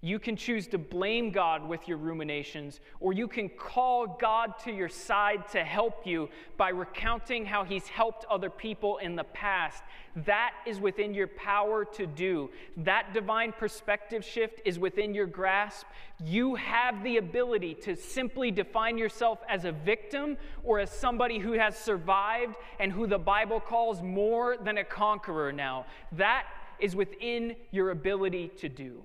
You 0.00 0.20
can 0.20 0.36
choose 0.36 0.68
to 0.68 0.78
blame 0.78 1.32
God 1.32 1.68
with 1.68 1.88
your 1.88 1.96
ruminations, 1.96 2.78
or 3.00 3.12
you 3.12 3.26
can 3.26 3.48
call 3.48 4.06
God 4.06 4.56
to 4.60 4.70
your 4.70 4.88
side 4.88 5.48
to 5.48 5.64
help 5.64 6.06
you 6.06 6.28
by 6.56 6.68
recounting 6.68 7.44
how 7.44 7.64
He's 7.64 7.88
helped 7.88 8.24
other 8.30 8.48
people 8.48 8.98
in 8.98 9.16
the 9.16 9.24
past. 9.24 9.82
That 10.24 10.52
is 10.66 10.80
within 10.80 11.14
your 11.14 11.26
power 11.26 11.84
to 11.84 12.06
do. 12.06 12.48
That 12.76 13.12
divine 13.12 13.50
perspective 13.50 14.24
shift 14.24 14.60
is 14.64 14.78
within 14.78 15.14
your 15.14 15.26
grasp. 15.26 15.84
You 16.24 16.54
have 16.54 17.02
the 17.02 17.16
ability 17.16 17.74
to 17.82 17.96
simply 17.96 18.52
define 18.52 18.98
yourself 18.98 19.40
as 19.48 19.64
a 19.64 19.72
victim 19.72 20.36
or 20.62 20.78
as 20.78 20.92
somebody 20.92 21.40
who 21.40 21.54
has 21.54 21.76
survived 21.76 22.54
and 22.78 22.92
who 22.92 23.08
the 23.08 23.18
Bible 23.18 23.58
calls 23.58 24.00
more 24.00 24.56
than 24.58 24.78
a 24.78 24.84
conqueror 24.84 25.50
now. 25.50 25.86
That 26.12 26.46
is 26.78 26.94
within 26.94 27.56
your 27.72 27.90
ability 27.90 28.52
to 28.58 28.68
do. 28.68 29.02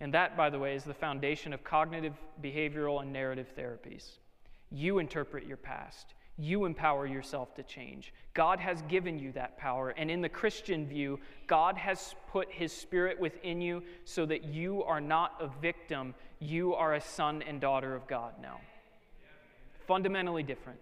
And 0.00 0.14
that, 0.14 0.36
by 0.36 0.48
the 0.50 0.58
way, 0.58 0.74
is 0.74 0.84
the 0.84 0.94
foundation 0.94 1.52
of 1.52 1.64
cognitive, 1.64 2.14
behavioral, 2.42 3.02
and 3.02 3.12
narrative 3.12 3.52
therapies. 3.56 4.18
You 4.70 4.98
interpret 4.98 5.46
your 5.46 5.56
past. 5.56 6.14
You 6.40 6.66
empower 6.66 7.04
yourself 7.04 7.54
to 7.56 7.64
change. 7.64 8.14
God 8.32 8.60
has 8.60 8.80
given 8.82 9.18
you 9.18 9.32
that 9.32 9.58
power. 9.58 9.90
And 9.90 10.08
in 10.08 10.20
the 10.20 10.28
Christian 10.28 10.86
view, 10.86 11.18
God 11.48 11.76
has 11.76 12.14
put 12.30 12.48
His 12.50 12.72
Spirit 12.72 13.18
within 13.18 13.60
you 13.60 13.82
so 14.04 14.24
that 14.26 14.44
you 14.44 14.84
are 14.84 15.00
not 15.00 15.34
a 15.40 15.48
victim. 15.60 16.14
You 16.38 16.74
are 16.74 16.94
a 16.94 17.00
son 17.00 17.42
and 17.42 17.60
daughter 17.60 17.96
of 17.96 18.06
God 18.06 18.34
now. 18.40 18.60
Fundamentally 19.88 20.44
different. 20.44 20.78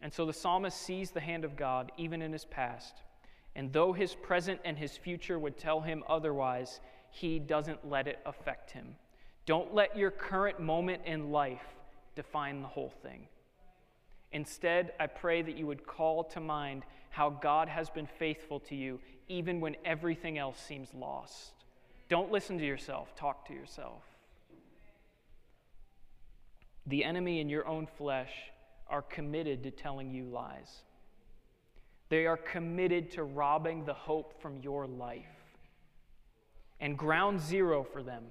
And 0.00 0.10
so 0.10 0.24
the 0.24 0.32
psalmist 0.32 0.80
sees 0.80 1.10
the 1.10 1.20
hand 1.20 1.44
of 1.44 1.56
God 1.56 1.92
even 1.98 2.22
in 2.22 2.32
his 2.32 2.46
past. 2.46 3.02
And 3.58 3.72
though 3.72 3.92
his 3.92 4.14
present 4.14 4.60
and 4.64 4.78
his 4.78 4.96
future 4.96 5.36
would 5.36 5.58
tell 5.58 5.80
him 5.80 6.04
otherwise, 6.08 6.78
he 7.10 7.40
doesn't 7.40 7.84
let 7.84 8.06
it 8.06 8.20
affect 8.24 8.70
him. 8.70 8.94
Don't 9.46 9.74
let 9.74 9.96
your 9.96 10.12
current 10.12 10.60
moment 10.60 11.02
in 11.04 11.32
life 11.32 11.74
define 12.14 12.62
the 12.62 12.68
whole 12.68 12.94
thing. 13.02 13.26
Instead, 14.30 14.92
I 15.00 15.08
pray 15.08 15.42
that 15.42 15.58
you 15.58 15.66
would 15.66 15.84
call 15.88 16.22
to 16.22 16.40
mind 16.40 16.84
how 17.10 17.30
God 17.30 17.68
has 17.68 17.90
been 17.90 18.06
faithful 18.06 18.60
to 18.60 18.76
you, 18.76 19.00
even 19.26 19.60
when 19.60 19.74
everything 19.84 20.38
else 20.38 20.60
seems 20.60 20.94
lost. 20.94 21.50
Don't 22.08 22.30
listen 22.30 22.58
to 22.58 22.64
yourself, 22.64 23.16
talk 23.16 23.44
to 23.48 23.54
yourself. 23.54 24.04
The 26.86 27.02
enemy 27.02 27.40
and 27.40 27.50
your 27.50 27.66
own 27.66 27.88
flesh 27.88 28.30
are 28.86 29.02
committed 29.02 29.64
to 29.64 29.72
telling 29.72 30.12
you 30.12 30.26
lies. 30.26 30.84
They 32.08 32.26
are 32.26 32.36
committed 32.36 33.10
to 33.12 33.24
robbing 33.24 33.84
the 33.84 33.94
hope 33.94 34.40
from 34.40 34.58
your 34.62 34.86
life. 34.86 35.24
And 36.80 36.96
ground 36.96 37.40
zero 37.40 37.84
for 37.84 38.02
them, 38.02 38.24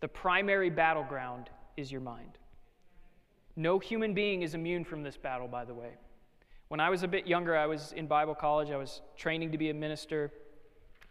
the 0.00 0.08
primary 0.08 0.70
battleground, 0.70 1.50
is 1.76 1.90
your 1.90 2.00
mind. 2.00 2.38
No 3.56 3.78
human 3.78 4.14
being 4.14 4.42
is 4.42 4.54
immune 4.54 4.84
from 4.84 5.02
this 5.02 5.16
battle, 5.16 5.48
by 5.48 5.64
the 5.64 5.74
way. 5.74 5.92
When 6.68 6.80
I 6.80 6.90
was 6.90 7.02
a 7.02 7.08
bit 7.08 7.26
younger, 7.26 7.56
I 7.56 7.66
was 7.66 7.92
in 7.92 8.06
Bible 8.06 8.34
college, 8.34 8.70
I 8.70 8.76
was 8.76 9.00
training 9.16 9.52
to 9.52 9.58
be 9.58 9.70
a 9.70 9.74
minister. 9.74 10.30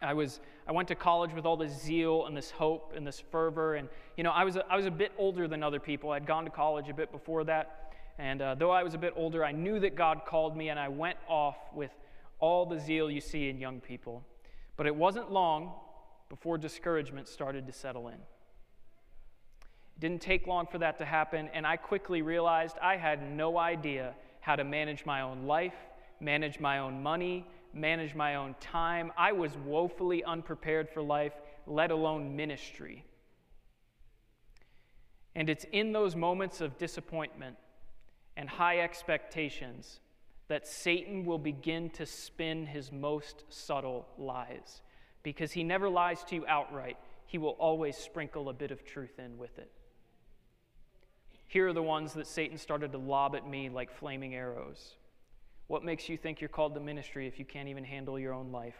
I, 0.00 0.14
was, 0.14 0.40
I 0.68 0.72
went 0.72 0.86
to 0.88 0.94
college 0.94 1.32
with 1.34 1.44
all 1.44 1.56
this 1.56 1.72
zeal 1.72 2.26
and 2.26 2.36
this 2.36 2.50
hope 2.50 2.92
and 2.94 3.06
this 3.06 3.18
fervor. 3.18 3.74
And, 3.74 3.88
you 4.16 4.22
know, 4.22 4.30
I 4.30 4.44
was, 4.44 4.56
a, 4.56 4.64
I 4.70 4.76
was 4.76 4.86
a 4.86 4.90
bit 4.90 5.10
older 5.18 5.48
than 5.48 5.62
other 5.62 5.80
people. 5.80 6.10
I'd 6.10 6.26
gone 6.26 6.44
to 6.44 6.50
college 6.50 6.88
a 6.88 6.94
bit 6.94 7.10
before 7.10 7.42
that. 7.44 7.92
And 8.18 8.42
uh, 8.42 8.54
though 8.56 8.72
I 8.72 8.82
was 8.82 8.94
a 8.94 8.98
bit 8.98 9.12
older, 9.16 9.44
I 9.44 9.52
knew 9.52 9.78
that 9.80 9.94
God 9.94 10.22
called 10.26 10.56
me, 10.56 10.70
and 10.70 10.78
I 10.78 10.88
went 10.88 11.18
off 11.28 11.56
with 11.72 11.92
all 12.40 12.66
the 12.66 12.78
zeal 12.78 13.10
you 13.10 13.20
see 13.20 13.48
in 13.48 13.58
young 13.58 13.80
people. 13.80 14.24
But 14.76 14.86
it 14.86 14.94
wasn't 14.94 15.30
long 15.30 15.72
before 16.28 16.58
discouragement 16.58 17.28
started 17.28 17.66
to 17.66 17.72
settle 17.72 18.08
in. 18.08 18.14
It 18.14 20.00
didn't 20.00 20.20
take 20.20 20.46
long 20.46 20.66
for 20.66 20.78
that 20.78 20.98
to 20.98 21.04
happen, 21.04 21.48
and 21.54 21.66
I 21.66 21.76
quickly 21.76 22.22
realized 22.22 22.76
I 22.82 22.96
had 22.96 23.22
no 23.22 23.56
idea 23.56 24.14
how 24.40 24.56
to 24.56 24.64
manage 24.64 25.06
my 25.06 25.20
own 25.20 25.44
life, 25.44 25.74
manage 26.20 26.58
my 26.58 26.78
own 26.78 27.02
money, 27.02 27.46
manage 27.72 28.14
my 28.14 28.34
own 28.34 28.54
time. 28.60 29.12
I 29.16 29.32
was 29.32 29.56
woefully 29.64 30.24
unprepared 30.24 30.88
for 30.88 31.02
life, 31.02 31.34
let 31.66 31.90
alone 31.92 32.34
ministry. 32.34 33.04
And 35.36 35.48
it's 35.48 35.66
in 35.70 35.92
those 35.92 36.16
moments 36.16 36.60
of 36.60 36.78
disappointment 36.78 37.56
and 38.38 38.48
high 38.48 38.78
expectations 38.78 39.98
that 40.46 40.66
Satan 40.66 41.26
will 41.26 41.38
begin 41.38 41.90
to 41.90 42.06
spin 42.06 42.64
his 42.64 42.92
most 42.92 43.44
subtle 43.50 44.06
lies. 44.16 44.80
Because 45.24 45.52
he 45.52 45.64
never 45.64 45.90
lies 45.90 46.22
to 46.24 46.36
you 46.36 46.44
outright, 46.46 46.96
he 47.26 47.36
will 47.36 47.56
always 47.58 47.96
sprinkle 47.96 48.48
a 48.48 48.54
bit 48.54 48.70
of 48.70 48.84
truth 48.84 49.18
in 49.18 49.36
with 49.36 49.58
it. 49.58 49.70
Here 51.48 51.66
are 51.66 51.72
the 51.72 51.82
ones 51.82 52.14
that 52.14 52.28
Satan 52.28 52.56
started 52.56 52.92
to 52.92 52.98
lob 52.98 53.34
at 53.34 53.46
me 53.46 53.68
like 53.68 53.90
flaming 53.90 54.34
arrows. 54.34 54.94
What 55.66 55.84
makes 55.84 56.08
you 56.08 56.16
think 56.16 56.40
you're 56.40 56.48
called 56.48 56.74
to 56.74 56.80
ministry 56.80 57.26
if 57.26 57.38
you 57.38 57.44
can't 57.44 57.68
even 57.68 57.84
handle 57.84 58.18
your 58.18 58.32
own 58.32 58.52
life? 58.52 58.78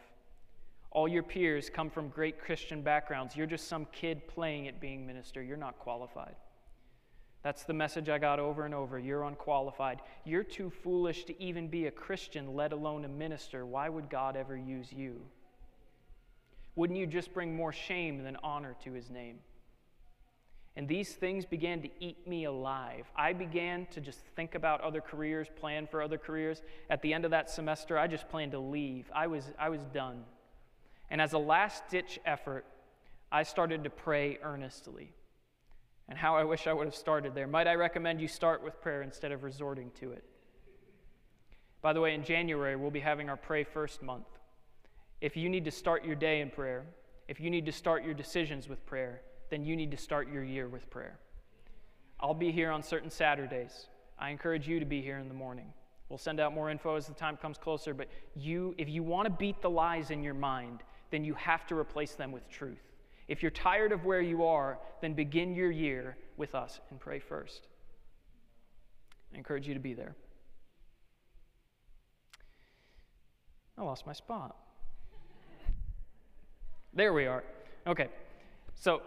All 0.91 1.07
your 1.07 1.21
peers 1.21 1.69
come 1.69 1.89
from 1.89 2.07
great 2.07 2.39
Christian 2.39 2.81
backgrounds. 2.81 3.35
You're 3.35 3.45
just 3.45 3.67
some 3.67 3.85
kid 3.91 4.27
playing 4.27 4.67
at 4.69 4.79
being 4.79 5.05
minister. 5.05 5.43
You're 5.43 5.57
not 5.57 5.77
qualified. 5.77 6.35
That's 7.41 7.63
the 7.63 7.73
message 7.73 8.09
I 8.09 8.17
got 8.17 8.39
over 8.39 8.65
and 8.65 8.73
over. 8.73 8.99
You're 8.99 9.23
unqualified. 9.23 10.01
You're 10.25 10.43
too 10.43 10.69
foolish 10.69 11.23
to 11.25 11.41
even 11.41 11.69
be 11.69 11.87
a 11.87 11.91
Christian, 11.91 12.53
let 12.53 12.73
alone 12.73 13.05
a 13.05 13.07
minister. 13.07 13.65
Why 13.65 13.87
would 13.87 14.09
God 14.09 14.35
ever 14.35 14.57
use 14.57 14.91
you? 14.91 15.21
Wouldn't 16.75 16.99
you 16.99 17.07
just 17.07 17.33
bring 17.33 17.55
more 17.55 17.71
shame 17.71 18.23
than 18.23 18.37
honor 18.43 18.75
to 18.83 18.91
his 18.91 19.09
name? 19.09 19.39
And 20.75 20.87
these 20.87 21.11
things 21.11 21.45
began 21.45 21.81
to 21.81 21.89
eat 21.99 22.27
me 22.27 22.45
alive. 22.45 23.05
I 23.15 23.33
began 23.33 23.85
to 23.91 24.01
just 24.01 24.19
think 24.35 24.55
about 24.55 24.81
other 24.81 25.01
careers, 25.01 25.47
plan 25.59 25.87
for 25.87 26.01
other 26.01 26.17
careers. 26.17 26.61
At 26.89 27.01
the 27.01 27.13
end 27.13 27.25
of 27.25 27.31
that 27.31 27.49
semester, 27.49 27.97
I 27.97 28.07
just 28.07 28.29
planned 28.29 28.51
to 28.51 28.59
leave. 28.59 29.09
I 29.13 29.27
was, 29.27 29.43
I 29.57 29.69
was 29.69 29.81
done. 29.93 30.23
And 31.09 31.21
as 31.21 31.33
a 31.33 31.37
last 31.37 31.83
ditch 31.89 32.19
effort, 32.25 32.65
I 33.31 33.43
started 33.43 33.83
to 33.83 33.89
pray 33.89 34.39
earnestly. 34.41 35.11
And 36.09 36.17
how 36.17 36.35
I 36.35 36.43
wish 36.43 36.65
I 36.67 36.73
would 36.73 36.85
have 36.85 36.95
started 36.95 37.35
there. 37.35 37.47
Might 37.47 37.67
I 37.67 37.75
recommend 37.75 38.19
you 38.19 38.27
start 38.27 38.63
with 38.63 38.81
prayer 38.81 39.03
instead 39.03 39.31
of 39.31 39.43
resorting 39.43 39.91
to 39.99 40.11
it? 40.11 40.23
By 41.81 41.93
the 41.93 42.01
way, 42.01 42.13
in 42.13 42.23
January, 42.23 42.75
we'll 42.75 42.91
be 42.91 42.99
having 42.99 43.29
our 43.29 43.37
Pray 43.37 43.63
First 43.63 44.01
month. 44.01 44.27
If 45.21 45.37
you 45.37 45.49
need 45.49 45.65
to 45.65 45.71
start 45.71 46.03
your 46.03 46.15
day 46.15 46.41
in 46.41 46.49
prayer, 46.49 46.85
if 47.27 47.39
you 47.39 47.49
need 47.49 47.65
to 47.67 47.71
start 47.71 48.03
your 48.03 48.15
decisions 48.15 48.67
with 48.67 48.83
prayer, 48.85 49.21
then 49.49 49.63
you 49.63 49.75
need 49.75 49.91
to 49.91 49.97
start 49.97 50.31
your 50.31 50.43
year 50.43 50.67
with 50.67 50.89
prayer. 50.89 51.19
I'll 52.19 52.33
be 52.33 52.51
here 52.51 52.71
on 52.71 52.81
certain 52.81 53.09
Saturdays. 53.09 53.87
I 54.17 54.31
encourage 54.31 54.67
you 54.67 54.79
to 54.79 54.85
be 54.85 55.01
here 55.01 55.19
in 55.19 55.27
the 55.27 55.33
morning. 55.33 55.71
We'll 56.09 56.17
send 56.17 56.39
out 56.39 56.53
more 56.53 56.69
info 56.69 56.95
as 56.95 57.05
the 57.05 57.13
time 57.13 57.37
comes 57.37 57.57
closer, 57.57 57.93
but 57.93 58.09
you 58.35 58.73
if 58.77 58.89
you 58.89 59.03
want 59.03 59.27
to 59.27 59.29
beat 59.29 59.61
the 59.61 59.69
lies 59.69 60.09
in 60.09 60.23
your 60.23 60.33
mind, 60.33 60.81
then 61.11 61.23
you 61.23 61.35
have 61.35 61.67
to 61.67 61.75
replace 61.75 62.15
them 62.15 62.31
with 62.31 62.49
truth. 62.49 62.88
If 63.29 63.43
you're 63.43 63.51
tired 63.51 63.91
of 63.91 64.05
where 64.05 64.21
you 64.21 64.43
are, 64.43 64.79
then 65.01 65.13
begin 65.13 65.53
your 65.53 65.69
year 65.69 66.17
with 66.35 66.55
us 66.55 66.79
and 66.89 66.99
pray 66.99 67.19
first. 67.19 67.67
I 69.31 69.37
encourage 69.37 69.67
you 69.67 69.75
to 69.75 69.79
be 69.79 69.93
there. 69.93 70.15
I 73.77 73.83
lost 73.83 74.07
my 74.07 74.13
spot. 74.13 74.57
There 76.91 77.13
we 77.13 77.27
are. 77.27 77.43
Okay. 77.85 78.07
So, 78.73 79.03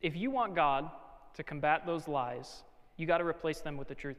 if 0.00 0.16
you 0.16 0.32
want 0.32 0.56
God 0.56 0.90
to 1.34 1.44
combat 1.44 1.86
those 1.86 2.08
lies, 2.08 2.64
you 2.96 3.06
got 3.06 3.18
to 3.18 3.24
replace 3.24 3.60
them 3.60 3.76
with 3.76 3.86
the 3.86 3.94
truth. 3.94 4.16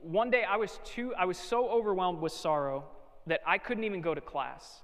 One 0.00 0.30
day 0.30 0.42
I 0.42 0.56
was 0.56 0.80
too 0.84 1.14
I 1.14 1.26
was 1.26 1.38
so 1.38 1.68
overwhelmed 1.68 2.20
with 2.20 2.32
sorrow 2.32 2.86
that 3.28 3.40
I 3.46 3.58
couldn't 3.58 3.84
even 3.84 4.00
go 4.00 4.14
to 4.14 4.20
class. 4.20 4.82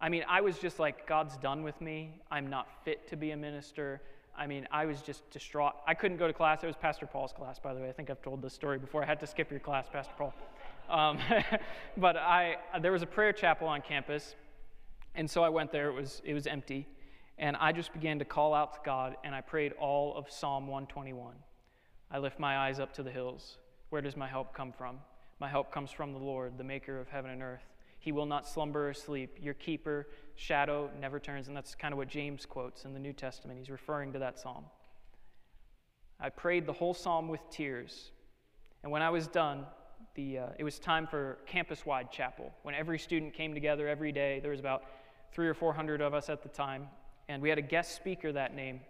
I 0.00 0.08
mean, 0.08 0.24
I 0.28 0.40
was 0.40 0.58
just 0.58 0.78
like, 0.78 1.06
God's 1.06 1.36
done 1.38 1.62
with 1.62 1.80
me. 1.80 2.20
I'm 2.30 2.48
not 2.48 2.68
fit 2.84 3.08
to 3.08 3.16
be 3.16 3.30
a 3.30 3.36
minister. 3.36 4.02
I 4.36 4.46
mean, 4.46 4.68
I 4.70 4.84
was 4.84 5.00
just 5.00 5.28
distraught. 5.30 5.72
I 5.86 5.94
couldn't 5.94 6.18
go 6.18 6.26
to 6.26 6.32
class. 6.32 6.62
It 6.62 6.66
was 6.66 6.76
Pastor 6.76 7.06
Paul's 7.06 7.32
class, 7.32 7.58
by 7.58 7.72
the 7.72 7.80
way. 7.80 7.88
I 7.88 7.92
think 7.92 8.10
I've 8.10 8.20
told 8.20 8.42
this 8.42 8.52
story 8.52 8.78
before. 8.78 9.02
I 9.02 9.06
had 9.06 9.20
to 9.20 9.26
skip 9.26 9.50
your 9.50 9.60
class, 9.60 9.86
Pastor 9.90 10.12
Paul. 10.18 10.34
Um, 10.90 11.18
but 11.96 12.16
I, 12.16 12.56
there 12.80 12.92
was 12.92 13.02
a 13.02 13.06
prayer 13.06 13.32
chapel 13.32 13.66
on 13.66 13.80
campus, 13.80 14.34
and 15.14 15.30
so 15.30 15.42
I 15.42 15.48
went 15.48 15.72
there. 15.72 15.88
It 15.88 15.94
was, 15.94 16.20
it 16.24 16.34
was 16.34 16.46
empty. 16.46 16.86
And 17.38 17.56
I 17.56 17.72
just 17.72 17.92
began 17.92 18.18
to 18.18 18.24
call 18.24 18.52
out 18.52 18.74
to 18.74 18.80
God, 18.84 19.16
and 19.24 19.34
I 19.34 19.40
prayed 19.40 19.72
all 19.72 20.14
of 20.16 20.30
Psalm 20.30 20.66
121. 20.66 21.34
I 22.10 22.18
lift 22.18 22.38
my 22.38 22.58
eyes 22.58 22.78
up 22.78 22.92
to 22.94 23.02
the 23.02 23.10
hills. 23.10 23.56
Where 23.88 24.02
does 24.02 24.16
my 24.16 24.26
help 24.26 24.54
come 24.54 24.72
from? 24.72 24.98
My 25.38 25.48
help 25.48 25.72
comes 25.72 25.90
from 25.90 26.12
the 26.12 26.18
Lord, 26.18 26.58
the 26.58 26.64
maker 26.64 26.98
of 26.98 27.08
heaven 27.08 27.30
and 27.30 27.42
earth. 27.42 27.64
He 28.06 28.12
will 28.12 28.24
not 28.24 28.46
slumber 28.46 28.88
or 28.88 28.94
sleep. 28.94 29.36
Your 29.42 29.54
keeper, 29.54 30.06
shadow, 30.36 30.88
never 31.00 31.18
turns. 31.18 31.48
And 31.48 31.56
that's 31.56 31.74
kind 31.74 31.90
of 31.90 31.98
what 31.98 32.06
James 32.06 32.46
quotes 32.46 32.84
in 32.84 32.94
the 32.94 33.00
New 33.00 33.12
Testament. 33.12 33.58
He's 33.58 33.68
referring 33.68 34.12
to 34.12 34.20
that 34.20 34.38
psalm. 34.38 34.64
I 36.20 36.28
prayed 36.28 36.66
the 36.66 36.72
whole 36.72 36.94
psalm 36.94 37.26
with 37.26 37.40
tears. 37.50 38.12
And 38.84 38.92
when 38.92 39.02
I 39.02 39.10
was 39.10 39.26
done, 39.26 39.66
the, 40.14 40.38
uh, 40.38 40.46
it 40.56 40.62
was 40.62 40.78
time 40.78 41.08
for 41.08 41.38
campus 41.46 41.84
wide 41.84 42.12
chapel. 42.12 42.54
When 42.62 42.76
every 42.76 43.00
student 43.00 43.34
came 43.34 43.54
together 43.54 43.88
every 43.88 44.12
day, 44.12 44.38
there 44.38 44.52
was 44.52 44.60
about 44.60 44.84
three 45.32 45.48
or 45.48 45.54
four 45.54 45.72
hundred 45.72 46.00
of 46.00 46.14
us 46.14 46.30
at 46.30 46.44
the 46.44 46.48
time. 46.48 46.86
And 47.28 47.42
we 47.42 47.48
had 47.48 47.58
a 47.58 47.62
guest 47.62 47.96
speaker 47.96 48.30
that 48.30 48.54
name, 48.54 48.82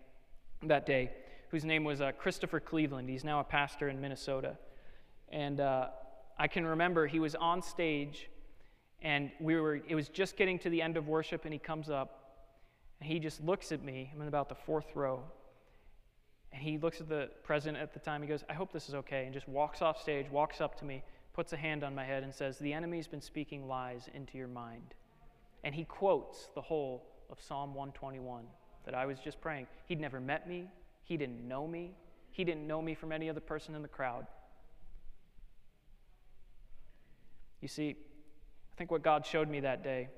that 0.64 0.85
day, 0.85 1.11
whose 1.48 1.64
name 1.64 1.85
was 1.85 2.02
uh, 2.02 2.12
Christopher 2.12 2.61
Cleveland. 2.61 3.09
He's 3.09 3.24
now 3.24 3.40
a 3.40 3.44
pastor 3.44 3.88
in 3.88 3.98
Minnesota. 3.98 4.59
And 5.33 5.59
uh, 5.59 5.87
I 6.38 6.48
can 6.48 6.66
remember 6.66 7.07
he 7.07 7.18
was 7.18 7.35
on 7.35 7.62
stage 7.62 8.29
and 9.07 9.31
we 9.38 9.55
were, 9.55 9.77
it 9.87 9.95
was 9.95 10.09
just 10.09 10.37
getting 10.37 10.59
to 10.59 10.69
the 10.69 10.83
end 10.83 10.97
of 10.97 11.07
worship, 11.07 11.45
and 11.45 11.53
he 11.53 11.61
comes 11.61 11.88
up, 11.88 12.42
and 13.01 13.09
he 13.09 13.21
just 13.21 13.40
looks 13.40 13.71
at 13.71 13.81
me. 13.85 14.11
I'm 14.12 14.21
in 14.21 14.27
about 14.27 14.49
the 14.49 14.57
fourth 14.57 14.97
row. 14.97 15.23
And 16.53 16.61
he 16.61 16.77
looks 16.77 17.01
at 17.01 17.09
the 17.09 17.31
president 17.45 17.81
at 17.81 17.95
the 17.95 18.01
time. 18.01 18.21
He 18.21 18.27
goes, 18.27 18.42
I 18.51 18.55
hope 18.55 18.73
this 18.73 18.88
is 18.88 18.97
okay. 18.97 19.25
And 19.25 19.33
just 19.33 19.49
walks 19.49 19.81
off 19.81 20.03
stage, 20.03 20.29
walks 20.29 20.61
up 20.61 20.77
to 20.81 20.85
me, 20.85 21.05
puts 21.35 21.53
a 21.53 21.57
hand 21.57 21.85
on 21.85 21.95
my 21.95 22.05
head, 22.05 22.25
and 22.25 22.35
says, 22.35 22.59
The 22.59 22.73
enemy's 22.73 23.07
been 23.07 23.21
speaking 23.21 23.69
lies 23.69 24.09
into 24.12 24.38
your 24.38 24.49
mind. 24.49 24.95
And 25.62 25.73
he 25.73 25.85
quotes 25.85 26.49
the 26.57 26.62
whole 26.62 27.07
of 27.31 27.40
Psalm 27.40 27.75
121 27.75 28.42
that 28.87 28.95
I 28.97 29.07
was 29.07 29.21
just 29.21 29.40
praying. 29.40 29.69
He'd 29.87 30.01
never 30.01 30.19
met 30.19 30.49
me, 30.49 30.69
he 31.05 31.16
didn't 31.16 31.47
know 31.47 31.69
me, 31.69 31.95
he 32.33 32.42
didn't 32.42 32.66
know 32.66 32.83
me 32.83 32.97
from 32.97 33.12
any 33.12 33.31
other 33.31 33.38
person 33.38 33.77
in 33.77 33.83
the 33.83 33.88
crowd. 33.88 34.27
You 37.61 37.69
see, 37.69 37.97
I 38.77 38.79
think 38.79 38.91
what 38.91 39.03
God 39.03 39.25
showed 39.25 39.49
me 39.49 39.61
that 39.61 39.83
day 39.83 40.09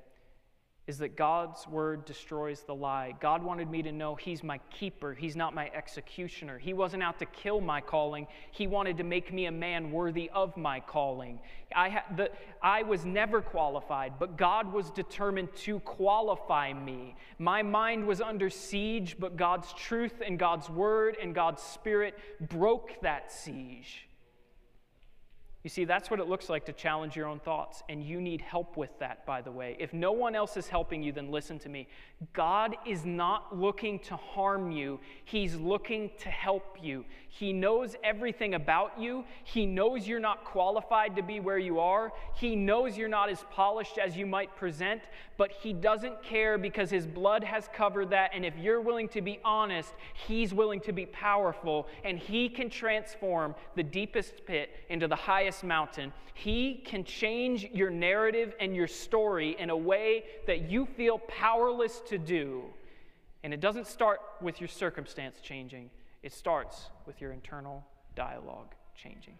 is 0.89 0.99
that 0.99 1.17
God's 1.17 1.69
word 1.69 2.05
destroys 2.07 2.63
the 2.63 2.75
lie. 2.75 3.15
God 3.21 3.41
wanted 3.41 3.71
me 3.71 3.83
to 3.83 3.93
know 3.93 4.17
He's 4.17 4.43
my 4.43 4.59
keeper, 4.71 5.15
He's 5.15 5.37
not 5.37 5.55
my 5.55 5.71
executioner. 5.73 6.59
He 6.59 6.73
wasn't 6.73 7.05
out 7.05 7.21
to 7.21 7.27
kill 7.27 7.61
my 7.61 7.81
calling, 7.81 8.27
He 8.51 8.67
wanted 8.67 8.97
to 8.97 9.05
make 9.05 9.33
me 9.33 9.47
a 9.47 9.53
man 9.53 9.93
worthy 9.93 10.29
of 10.35 10.57
my 10.57 10.81
calling. 10.81 11.39
I, 11.77 11.91
ha- 11.91 12.05
the, 12.17 12.31
I 12.61 12.83
was 12.83 13.05
never 13.05 13.43
qualified, 13.43 14.15
but 14.19 14.37
God 14.37 14.73
was 14.73 14.91
determined 14.91 15.55
to 15.59 15.79
qualify 15.81 16.73
me. 16.73 17.15
My 17.39 17.63
mind 17.63 18.09
was 18.09 18.21
under 18.21 18.51
siege, 18.51 19.19
but 19.21 19.37
God's 19.37 19.73
truth 19.75 20.21
and 20.27 20.37
God's 20.37 20.69
word 20.69 21.17
and 21.23 21.33
God's 21.33 21.63
spirit 21.63 22.19
broke 22.41 23.01
that 23.03 23.31
siege. 23.31 24.08
You 25.69 25.71
see, 25.71 25.85
that's 25.85 26.11
what 26.11 26.19
it 26.19 26.27
looks 26.27 26.49
like 26.49 26.65
to 26.65 26.73
challenge 26.73 27.15
your 27.15 27.27
own 27.27 27.41
thoughts, 27.41 27.83
and 27.91 28.03
you 28.03 28.23
need 28.23 28.41
help 28.41 28.79
with 28.79 28.99
that, 29.01 29.27
by 29.27 29.43
the 29.43 29.51
way. 29.51 29.77
If 29.79 29.93
no 29.93 30.13
one 30.13 30.35
else 30.35 30.57
is 30.57 30.67
helping 30.67 31.03
you, 31.03 31.13
then 31.13 31.31
listen 31.31 31.59
to 31.59 31.69
me. 31.69 31.89
God 32.33 32.75
is 32.87 33.05
not 33.05 33.55
looking 33.55 33.99
to 33.99 34.17
harm 34.17 34.71
you, 34.71 34.99
He's 35.27 35.57
looking 35.57 36.11
to 36.21 36.31
help 36.31 36.79
you. 36.81 37.05
He 37.29 37.53
knows 37.53 37.97
everything 38.03 38.55
about 38.55 38.99
you, 38.99 39.27
He 39.45 39.67
knows 39.67 40.09
you're 40.09 40.21
not 40.21 40.43
qualified 40.43 41.15
to 41.17 41.23
be 41.23 41.39
where 41.39 41.59
you 41.59 41.81
are, 41.81 42.15
He 42.35 42.57
knows 42.57 42.97
you're 42.97 43.07
not 43.07 43.29
as 43.29 43.45
polished 43.51 43.99
as 43.99 44.17
you 44.17 44.25
might 44.25 44.57
present, 44.57 45.03
but 45.39 45.53
He 45.53 45.73
doesn't 45.73 46.23
care 46.23 46.59
because 46.59 46.91
His 46.91 47.07
blood 47.07 47.43
has 47.43 47.71
covered 47.73 48.11
that, 48.11 48.33
and 48.35 48.45
if 48.45 48.55
you're 48.59 48.83
willing 48.83 49.09
to 49.11 49.23
be 49.23 49.41
honest, 49.45 49.95
He's 50.27 50.53
willing 50.53 50.81
to 50.81 50.93
be 50.93 51.07
powerful, 51.07 51.87
and 52.05 52.19
He 52.19 52.51
can 52.51 52.69
transform 52.69 53.55
the 53.77 53.83
deepest 53.83 54.45
pit 54.45 54.71
into 54.91 55.09
the 55.09 55.17
highest 55.17 55.65
mountain, 55.65 56.13
He 56.35 56.83
can 56.85 57.05
change 57.05 57.65
your 57.73 57.89
narrative 57.89 58.55
and 58.61 58.77
your 58.77 58.89
story 58.89 59.57
in 59.59 59.71
a 59.71 59.77
way 59.77 60.25
that 60.47 60.69
you 60.69 60.85
feel 60.85 61.19
powerless 61.21 62.03
to 62.09 62.19
do. 62.19 62.65
And 63.45 63.55
it 63.55 63.61
doesn't 63.61 63.87
start 63.87 64.21
with 64.43 64.61
your 64.61 64.69
circumstance 64.69 65.41
changing, 65.41 65.89
it 66.23 66.33
starts 66.33 66.91
with 67.07 67.21
your 67.21 67.33
internal 67.33 67.87
dialogue 68.17 68.75
changing. 68.97 69.39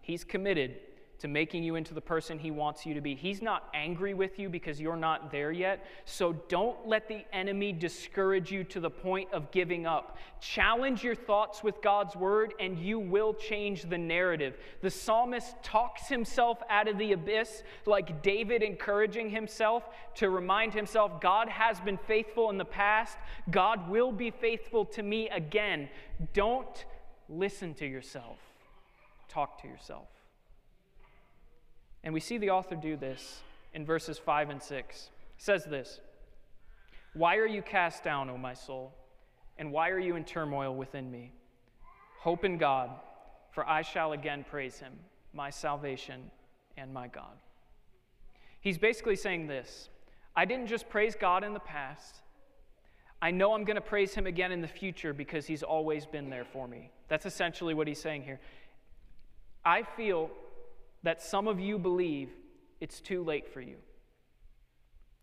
He's 0.00 0.22
committed 0.22 0.76
to 1.18 1.28
making 1.28 1.62
you 1.62 1.76
into 1.76 1.94
the 1.94 2.00
person 2.00 2.38
He 2.38 2.50
wants 2.50 2.84
you 2.84 2.94
to 2.94 3.00
be. 3.00 3.14
He's 3.14 3.42
not 3.42 3.68
angry 3.74 4.14
with 4.14 4.38
you 4.38 4.48
because 4.48 4.80
you're 4.80 4.96
not 4.96 5.30
there 5.30 5.52
yet. 5.52 5.86
So 6.04 6.32
don't 6.48 6.86
let 6.86 7.08
the 7.08 7.24
enemy 7.32 7.72
discourage 7.72 8.50
you 8.50 8.64
to 8.64 8.80
the 8.80 8.90
point 8.90 9.32
of 9.32 9.50
giving 9.50 9.86
up. 9.86 10.18
Challenge 10.40 11.02
your 11.02 11.14
thoughts 11.14 11.62
with 11.62 11.80
God's 11.82 12.16
word, 12.16 12.54
and 12.60 12.78
you 12.78 12.98
will 12.98 13.32
change 13.32 13.88
the 13.88 13.98
narrative. 13.98 14.56
The 14.82 14.90
psalmist 14.90 15.54
talks 15.62 16.08
himself 16.08 16.58
out 16.68 16.88
of 16.88 16.98
the 16.98 17.12
abyss, 17.12 17.62
like 17.86 18.22
David 18.22 18.62
encouraging 18.62 19.30
himself 19.30 19.88
to 20.16 20.30
remind 20.30 20.74
himself 20.74 21.20
God 21.20 21.48
has 21.48 21.80
been 21.80 21.98
faithful 21.98 22.50
in 22.50 22.58
the 22.58 22.64
past, 22.64 23.16
God 23.50 23.88
will 23.88 24.12
be 24.12 24.30
faithful 24.30 24.84
to 24.86 25.02
me 25.02 25.28
again. 25.30 25.88
Don't 26.32 26.84
listen 27.28 27.74
to 27.74 27.86
yourself, 27.86 28.38
talk 29.28 29.60
to 29.62 29.68
yourself. 29.68 30.13
And 32.04 32.14
we 32.14 32.20
see 32.20 32.38
the 32.38 32.50
author 32.50 32.76
do 32.76 32.96
this 32.96 33.40
in 33.72 33.84
verses 33.84 34.18
5 34.18 34.50
and 34.50 34.62
6. 34.62 35.10
He 35.36 35.42
says 35.42 35.64
this 35.64 36.00
Why 37.14 37.36
are 37.36 37.46
you 37.46 37.62
cast 37.62 38.04
down, 38.04 38.30
O 38.30 38.38
my 38.38 38.54
soul? 38.54 38.94
And 39.58 39.72
why 39.72 39.90
are 39.90 39.98
you 39.98 40.16
in 40.16 40.24
turmoil 40.24 40.74
within 40.74 41.10
me? 41.10 41.32
Hope 42.20 42.44
in 42.44 42.58
God, 42.58 42.90
for 43.50 43.68
I 43.68 43.82
shall 43.82 44.12
again 44.12 44.44
praise 44.48 44.78
him, 44.78 44.92
my 45.32 45.50
salvation 45.50 46.30
and 46.76 46.92
my 46.92 47.08
God. 47.08 47.36
He's 48.60 48.78
basically 48.78 49.16
saying 49.16 49.46
this 49.46 49.88
I 50.36 50.44
didn't 50.44 50.68
just 50.68 50.88
praise 50.88 51.16
God 51.18 51.42
in 51.42 51.52
the 51.52 51.60
past, 51.60 52.20
I 53.24 53.30
know 53.30 53.54
I'm 53.54 53.64
going 53.64 53.76
to 53.76 53.80
praise 53.80 54.14
him 54.14 54.26
again 54.26 54.52
in 54.52 54.60
the 54.60 54.68
future 54.68 55.14
because 55.14 55.46
he's 55.46 55.62
always 55.62 56.04
been 56.04 56.28
there 56.28 56.44
for 56.44 56.68
me. 56.68 56.90
That's 57.08 57.24
essentially 57.24 57.72
what 57.72 57.88
he's 57.88 58.00
saying 58.00 58.24
here. 58.24 58.38
I 59.64 59.82
feel 59.82 60.30
that 61.04 61.22
some 61.22 61.46
of 61.46 61.60
you 61.60 61.78
believe 61.78 62.30
it's 62.80 63.00
too 63.00 63.22
late 63.22 63.48
for 63.48 63.60
you. 63.60 63.76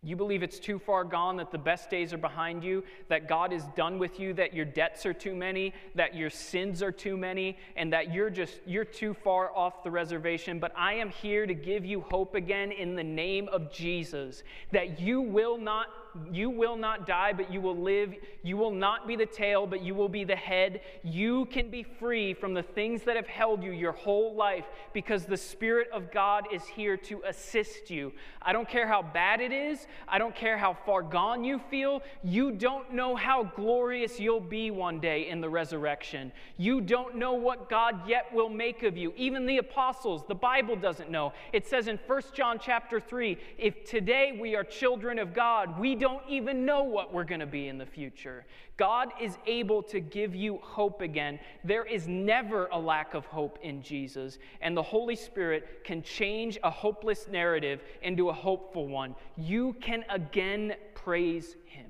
You 0.04 0.16
believe 0.16 0.42
it's 0.42 0.58
too 0.58 0.80
far 0.80 1.04
gone, 1.04 1.38
that 1.38 1.52
the 1.52 1.60
best 1.60 1.92
days 1.92 2.12
are 2.12 2.18
behind 2.18 2.64
you, 2.64 2.84
that 3.08 3.28
God 3.28 3.54
is 3.54 3.64
done 3.76 4.00
with 4.00 4.20
you, 4.20 4.34
that 4.34 4.52
your 4.52 4.66
debts 4.66 5.06
are 5.06 5.14
too 5.14 5.36
many, 5.36 5.76
that 5.94 6.16
your 6.16 6.32
sins 6.32 6.82
are 6.82 6.92
too 6.92 7.16
many, 7.16 7.56
and 7.76 7.94
that 7.94 8.12
you're 8.12 8.32
just 8.32 8.62
you're 8.66 8.84
too 8.84 9.14
far 9.14 9.56
off 9.56 9.84
the 9.84 9.92
reservation. 9.92 10.58
But 10.58 10.72
I 10.76 10.94
am 10.94 11.12
here 11.12 11.46
to 11.46 11.54
give 11.54 11.86
you 11.86 12.02
hope 12.02 12.34
again 12.34 12.72
in 12.72 12.96
the 12.96 13.04
name 13.04 13.48
of 13.50 13.72
Jesus, 13.72 14.42
that 14.72 15.00
you 15.00 15.22
will 15.22 15.60
not 15.60 15.86
you 16.32 16.50
will 16.50 16.76
not 16.76 17.08
die, 17.08 17.34
but 17.34 17.52
you 17.52 17.62
will 17.62 17.78
live. 17.78 18.14
You 18.44 18.58
will 18.58 18.72
not 18.72 19.08
be 19.08 19.16
the 19.16 19.26
tail, 19.26 19.66
but 19.68 19.82
you 19.82 19.96
will 19.96 20.10
be 20.10 20.24
the 20.24 20.36
head. 20.36 20.82
You 21.04 21.46
can 21.46 21.70
be 21.70 21.84
free 21.84 22.34
from 22.34 22.54
the 22.54 22.64
things 22.64 23.04
that 23.04 23.16
have 23.16 23.28
held 23.28 23.64
you 23.64 23.72
your 23.72 23.92
whole 23.92 24.36
life 24.36 24.66
because 24.94 25.26
the 25.26 25.38
Spirit 25.38 25.88
of 25.94 26.12
God 26.12 26.48
is 26.52 26.66
here 26.66 26.98
to 26.98 27.22
assist 27.28 27.90
you. 27.90 28.12
I 28.42 28.54
don't 28.54 28.68
care 28.68 28.88
how 28.88 29.02
bad 29.02 29.42
it 29.42 29.52
is, 29.52 29.88
I 30.08 30.18
don't 30.18 30.36
care 30.36 30.58
how 30.58 30.74
far 30.74 31.02
gone 31.02 31.44
you 31.44 31.60
feel. 31.70 32.02
You 32.24 32.52
don't 32.52 32.94
know 32.94 33.16
how 33.16 33.44
glorious 33.44 34.20
you'll 34.20 34.40
be 34.40 34.72
one 34.72 35.00
day 35.00 35.30
in 35.30 35.42
the 35.42 35.50
resurrection. 35.50 36.32
You 36.58 36.82
don't 36.82 37.16
know 37.16 37.34
what 37.34 37.70
God 37.70 38.08
yet 38.08 38.34
will 38.34 38.50
make 38.50 38.84
of 38.84 38.98
you. 38.98 39.14
Even 39.16 39.46
the 39.46 39.58
apostles, 39.58 40.24
the 40.28 40.36
Bible 40.36 40.76
doesn't 40.76 41.10
know. 41.10 41.34
It 41.54 41.68
says 41.68 41.88
in 41.88 42.00
1 42.08 42.22
John 42.34 42.60
chapter 42.60 43.00
3 43.00 43.38
if 43.58 43.86
today 43.86 44.38
we 44.40 44.56
are 44.56 44.64
children 44.64 45.20
of 45.20 45.34
God, 45.34 45.80
we 45.80 45.96
don't 46.02 46.24
even 46.28 46.66
know 46.66 46.82
what 46.82 47.14
we're 47.14 47.24
going 47.24 47.42
to 47.42 47.46
be 47.46 47.68
in 47.68 47.78
the 47.78 47.86
future. 47.86 48.44
God 48.76 49.10
is 49.22 49.38
able 49.46 49.84
to 49.84 50.00
give 50.00 50.34
you 50.34 50.58
hope 50.64 51.02
again. 51.02 51.40
There 51.64 51.86
is 51.86 52.08
never 52.08 52.66
a 52.72 52.80
lack 52.80 53.14
of 53.14 53.28
hope 53.28 53.60
in 53.62 53.84
Jesus, 53.84 54.40
and 54.62 54.76
the 54.76 54.82
Holy 54.82 55.16
Spirit 55.16 55.84
can 55.84 56.02
change 56.02 56.58
a 56.64 56.72
hopeless 56.72 57.28
narrative 57.32 57.84
into 58.02 58.30
a 58.30 58.34
hopeful 58.34 58.88
one. 58.88 59.16
You 59.38 59.74
can 59.80 60.04
again 60.10 60.74
praise 60.96 61.56
Him. 61.66 61.86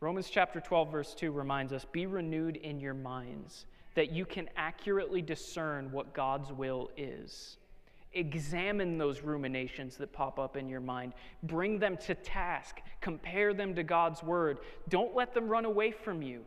Romans 0.00 0.28
chapter 0.28 0.60
12, 0.60 0.92
verse 0.92 1.14
2 1.14 1.32
reminds 1.32 1.72
us 1.72 1.86
be 1.90 2.04
renewed 2.04 2.56
in 2.56 2.78
your 2.78 2.94
minds 2.94 3.64
that 3.94 4.12
you 4.12 4.26
can 4.26 4.50
accurately 4.54 5.22
discern 5.22 5.90
what 5.92 6.12
God's 6.12 6.52
will 6.52 6.90
is. 6.98 7.56
Examine 8.12 8.98
those 8.98 9.22
ruminations 9.22 9.96
that 9.96 10.12
pop 10.12 10.38
up 10.38 10.56
in 10.56 10.68
your 10.68 10.80
mind. 10.80 11.12
Bring 11.44 11.78
them 11.78 11.96
to 11.98 12.14
task. 12.14 12.80
Compare 13.00 13.54
them 13.54 13.74
to 13.76 13.82
God's 13.82 14.22
word. 14.22 14.58
Don't 14.88 15.14
let 15.14 15.32
them 15.32 15.48
run 15.48 15.64
away 15.64 15.92
from 15.92 16.20
you. 16.20 16.44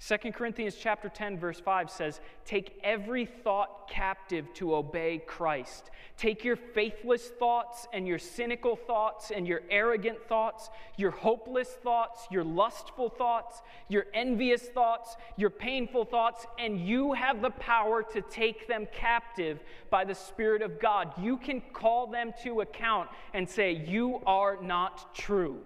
2 0.00 0.16
Corinthians 0.32 0.76
chapter 0.76 1.08
10 1.08 1.38
verse 1.38 1.58
5 1.58 1.90
says, 1.90 2.20
"Take 2.44 2.78
every 2.84 3.26
thought 3.26 3.88
captive 3.88 4.52
to 4.54 4.76
obey 4.76 5.18
Christ. 5.18 5.90
Take 6.16 6.44
your 6.44 6.54
faithless 6.54 7.30
thoughts 7.30 7.88
and 7.92 8.06
your 8.06 8.18
cynical 8.18 8.76
thoughts 8.76 9.32
and 9.32 9.46
your 9.46 9.62
arrogant 9.70 10.22
thoughts, 10.28 10.70
your 10.96 11.10
hopeless 11.10 11.74
thoughts, 11.74 12.28
your 12.30 12.44
lustful 12.44 13.08
thoughts, 13.08 13.62
your 13.88 14.06
envious 14.14 14.68
thoughts, 14.68 15.16
your 15.36 15.50
painful 15.50 16.04
thoughts, 16.04 16.46
and 16.58 16.80
you 16.80 17.12
have 17.14 17.42
the 17.42 17.50
power 17.50 18.02
to 18.04 18.22
take 18.22 18.68
them 18.68 18.86
captive 18.92 19.64
by 19.90 20.04
the 20.04 20.14
Spirit 20.14 20.62
of 20.62 20.78
God. 20.78 21.12
You 21.18 21.36
can 21.36 21.60
call 21.72 22.06
them 22.06 22.32
to 22.44 22.60
account 22.60 23.10
and 23.34 23.48
say, 23.48 23.72
"You 23.72 24.22
are 24.26 24.58
not 24.62 25.12
true." 25.12 25.64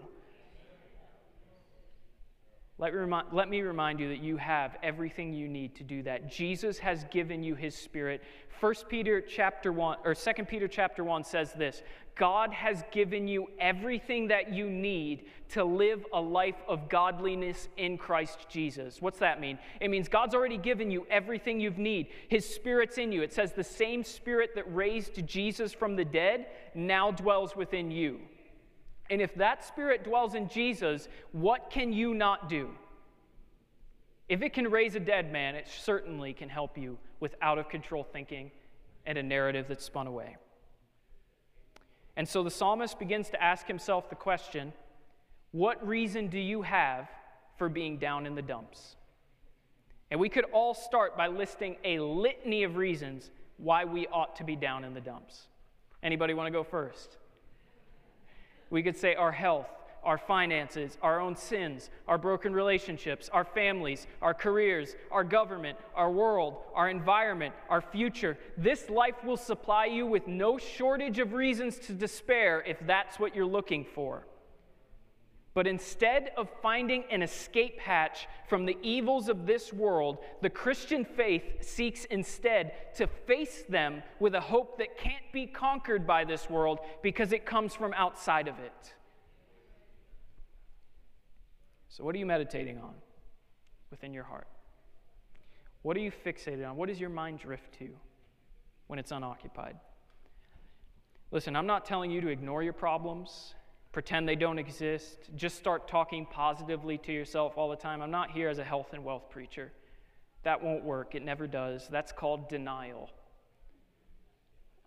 Let, 2.83 2.95
remi- 2.95 3.23
let 3.31 3.49
me 3.49 3.61
remind 3.61 4.01
you 4.01 4.09
that 4.09 4.19
you 4.19 4.37
have 4.39 4.77
everything 4.83 5.33
you 5.33 5.47
need 5.47 5.77
to 5.77 5.85
do 5.85 6.03
that. 6.03 6.29
Jesus 6.29 6.79
has 6.79 7.05
given 7.13 7.41
you 7.41 7.55
his 7.55 7.77
spirit. 7.77 8.23
1 8.59 8.75
Peter 8.89 9.21
chapter 9.21 9.73
1 9.73 9.99
or 10.05 10.17
2 10.17 10.33
Peter 10.49 10.67
chapter 10.67 11.05
1 11.05 11.23
says 11.23 11.53
this, 11.53 11.85
God 12.17 12.53
has 12.53 12.83
given 12.91 13.29
you 13.29 13.47
everything 13.61 14.27
that 14.29 14.53
you 14.53 14.69
need 14.69 15.27
to 15.51 15.63
live 15.63 16.05
a 16.13 16.21
life 16.21 16.57
of 16.67 16.89
godliness 16.89 17.69
in 17.77 17.97
Christ 17.97 18.49
Jesus. 18.49 19.01
What's 19.01 19.21
that 19.21 19.41
mean? 19.41 19.61
It 19.81 19.89
means 19.89 20.09
God's 20.09 20.35
already 20.35 20.59
given 20.59 20.91
you 20.91 21.07
everything 21.09 21.61
you 21.61 21.71
need. 21.71 22.09
His 22.27 22.45
spirit's 22.45 22.99
in 22.99 23.13
you. 23.13 23.23
It 23.23 23.33
says 23.33 23.53
the 23.53 23.63
same 23.63 24.03
spirit 24.03 24.57
that 24.57 24.65
raised 24.75 25.25
Jesus 25.25 25.73
from 25.73 25.95
the 25.95 26.05
dead 26.05 26.47
now 26.75 27.13
dwells 27.13 27.55
within 27.55 27.93
you. 27.93 28.23
And 29.13 29.21
if 29.21 29.35
that 29.35 29.63
spirit 29.63 30.05
dwells 30.05 30.35
in 30.35 30.49
Jesus, 30.49 31.07
what 31.33 31.69
can 31.69 31.93
you 31.93 32.15
not 32.15 32.49
do? 32.49 32.71
If 34.27 34.41
it 34.41 34.55
can 34.55 34.71
raise 34.71 34.95
a 34.95 35.01
dead 35.01 35.31
man, 35.31 35.55
it 35.55 35.69
certainly 35.69 36.33
can 36.33 36.49
help 36.49 36.79
you 36.79 36.97
with 37.21 37.35
out 37.43 37.59
of 37.59 37.69
control 37.69 38.05
thinking 38.05 38.51
and 39.05 39.19
a 39.19 39.23
narrative 39.23 39.67
that's 39.69 39.85
spun 39.85 40.07
away. 40.07 40.39
And 42.17 42.27
so 42.27 42.43
the 42.43 42.51
psalmist 42.51 42.99
begins 42.99 43.29
to 43.29 43.43
ask 43.43 43.67
himself 43.67 44.09
the 44.09 44.17
question 44.17 44.73
what 45.51 45.87
reason 45.87 46.29
do 46.29 46.39
you 46.39 46.63
have 46.63 47.07
for 47.59 47.69
being 47.69 47.99
down 47.99 48.25
in 48.25 48.35
the 48.35 48.41
dumps? 48.41 48.97
And 50.11 50.19
we 50.19 50.31
could 50.31 50.47
all 50.55 50.73
start 50.73 51.19
by 51.19 51.27
listing 51.27 51.77
a 51.85 51.99
litany 51.99 52.63
of 52.63 52.77
reasons 52.77 53.31
why 53.59 53.85
we 53.85 54.07
ought 54.07 54.37
to 54.37 54.45
be 54.45 54.57
down 54.57 54.85
in 54.85 54.95
the 54.95 55.03
dumps. 55.03 55.49
Anybody 56.03 56.33
want 56.33 56.47
to 56.47 56.51
go 56.51 56.65
first? 56.65 57.19
We 58.73 58.83
could 58.83 58.97
say 58.97 59.15
our 59.15 59.33
health, 59.33 59.67
our 60.03 60.17
finances, 60.17 60.97
our 61.03 61.21
own 61.21 61.37
sins, 61.37 61.91
our 62.09 62.17
broken 62.17 62.55
relationships, 62.55 63.29
our 63.31 63.45
families, 63.45 64.07
our 64.23 64.33
careers, 64.33 64.97
our 65.11 65.25
government, 65.25 65.77
our 65.95 66.11
world, 66.11 66.57
our 66.75 66.89
environment, 66.89 67.55
our 67.69 67.83
future. 67.83 68.39
This 68.57 68.89
life 68.89 69.23
will 69.25 69.37
supply 69.37 69.85
you 69.85 70.07
with 70.07 70.27
no 70.27 70.57
shortage 70.57 71.19
of 71.19 71.35
reasons 71.35 71.79
to 71.81 71.93
despair 71.93 72.65
if 72.67 72.79
that's 72.87 73.21
what 73.21 73.37
you're 73.37 73.45
looking 73.45 73.85
for. 73.85 74.27
But 75.55 75.67
instead 75.67 76.33
of 76.37 76.49
finding 76.63 77.05
an 77.11 77.23
escape 77.23 77.79
hatch 77.79 78.27
from 78.49 78.65
the 78.65 78.79
evils 78.83 79.29
of 79.29 79.47
this 79.47 79.71
world, 79.73 80.19
the 80.41 80.49
Christian 80.49 81.05
faith 81.05 81.45
seeks 81.61 82.07
instead 82.07 82.95
to 82.97 83.07
face 83.07 83.65
them 83.69 84.03
with 84.19 84.35
a 84.35 84.41
hope 84.41 84.79
that 84.79 84.97
can't 84.97 85.31
be 85.31 85.47
conquered 85.47 86.07
by 86.07 86.25
this 86.25 86.49
world 86.49 86.79
because 87.03 87.33
it 87.33 87.45
comes 87.45 87.75
from 87.75 87.93
outside 87.93 88.49
of 88.49 88.59
it. 88.61 88.95
So, 91.91 92.03
what 92.03 92.15
are 92.15 92.19
you 92.19 92.27
meditating 92.27 92.79
on 92.79 92.95
within 93.91 94.15
your 94.15 94.25
heart? 94.25 94.49
What 95.83 95.99
are 95.99 96.01
you 96.01 96.13
fixated 96.25 96.67
on? 96.67 96.77
What 96.77 96.89
does 96.89 96.99
your 96.99 97.11
mind 97.11 97.41
drift 97.41 97.79
to 97.81 97.91
when 98.87 98.99
it's 98.99 99.11
unoccupied? 99.11 99.77
Listen, 101.31 101.57
I'm 101.57 101.67
not 101.67 101.85
telling 101.85 102.11
you 102.11 102.23
to 102.23 102.29
ignore 102.29 102.63
your 102.63 102.73
problems 102.73 103.55
pretend 103.93 104.27
they 104.27 104.37
don't 104.37 104.59
exist, 104.59 105.31
just 105.37 105.57
start 105.57 105.87
talking 105.87 106.27
positively 106.27 106.97
to 106.99 107.13
yourself 107.13 107.57
all 107.57 107.69
the 107.69 107.77
time. 107.77 108.01
I'm 108.01 108.11
not 108.11 108.31
here 108.31 108.49
as 108.49 108.59
a 108.59 108.65
health 108.65 108.95
and 108.95 109.05
wealth 109.05 109.29
preacher. 109.31 109.71
That 110.45 110.63
won't 110.63 110.83
work. 110.83 111.15
It 111.15 111.23
never 111.25 111.47
does. 111.47 111.89
That's 111.89 112.11
called 112.11 112.49
denial. 112.49 113.11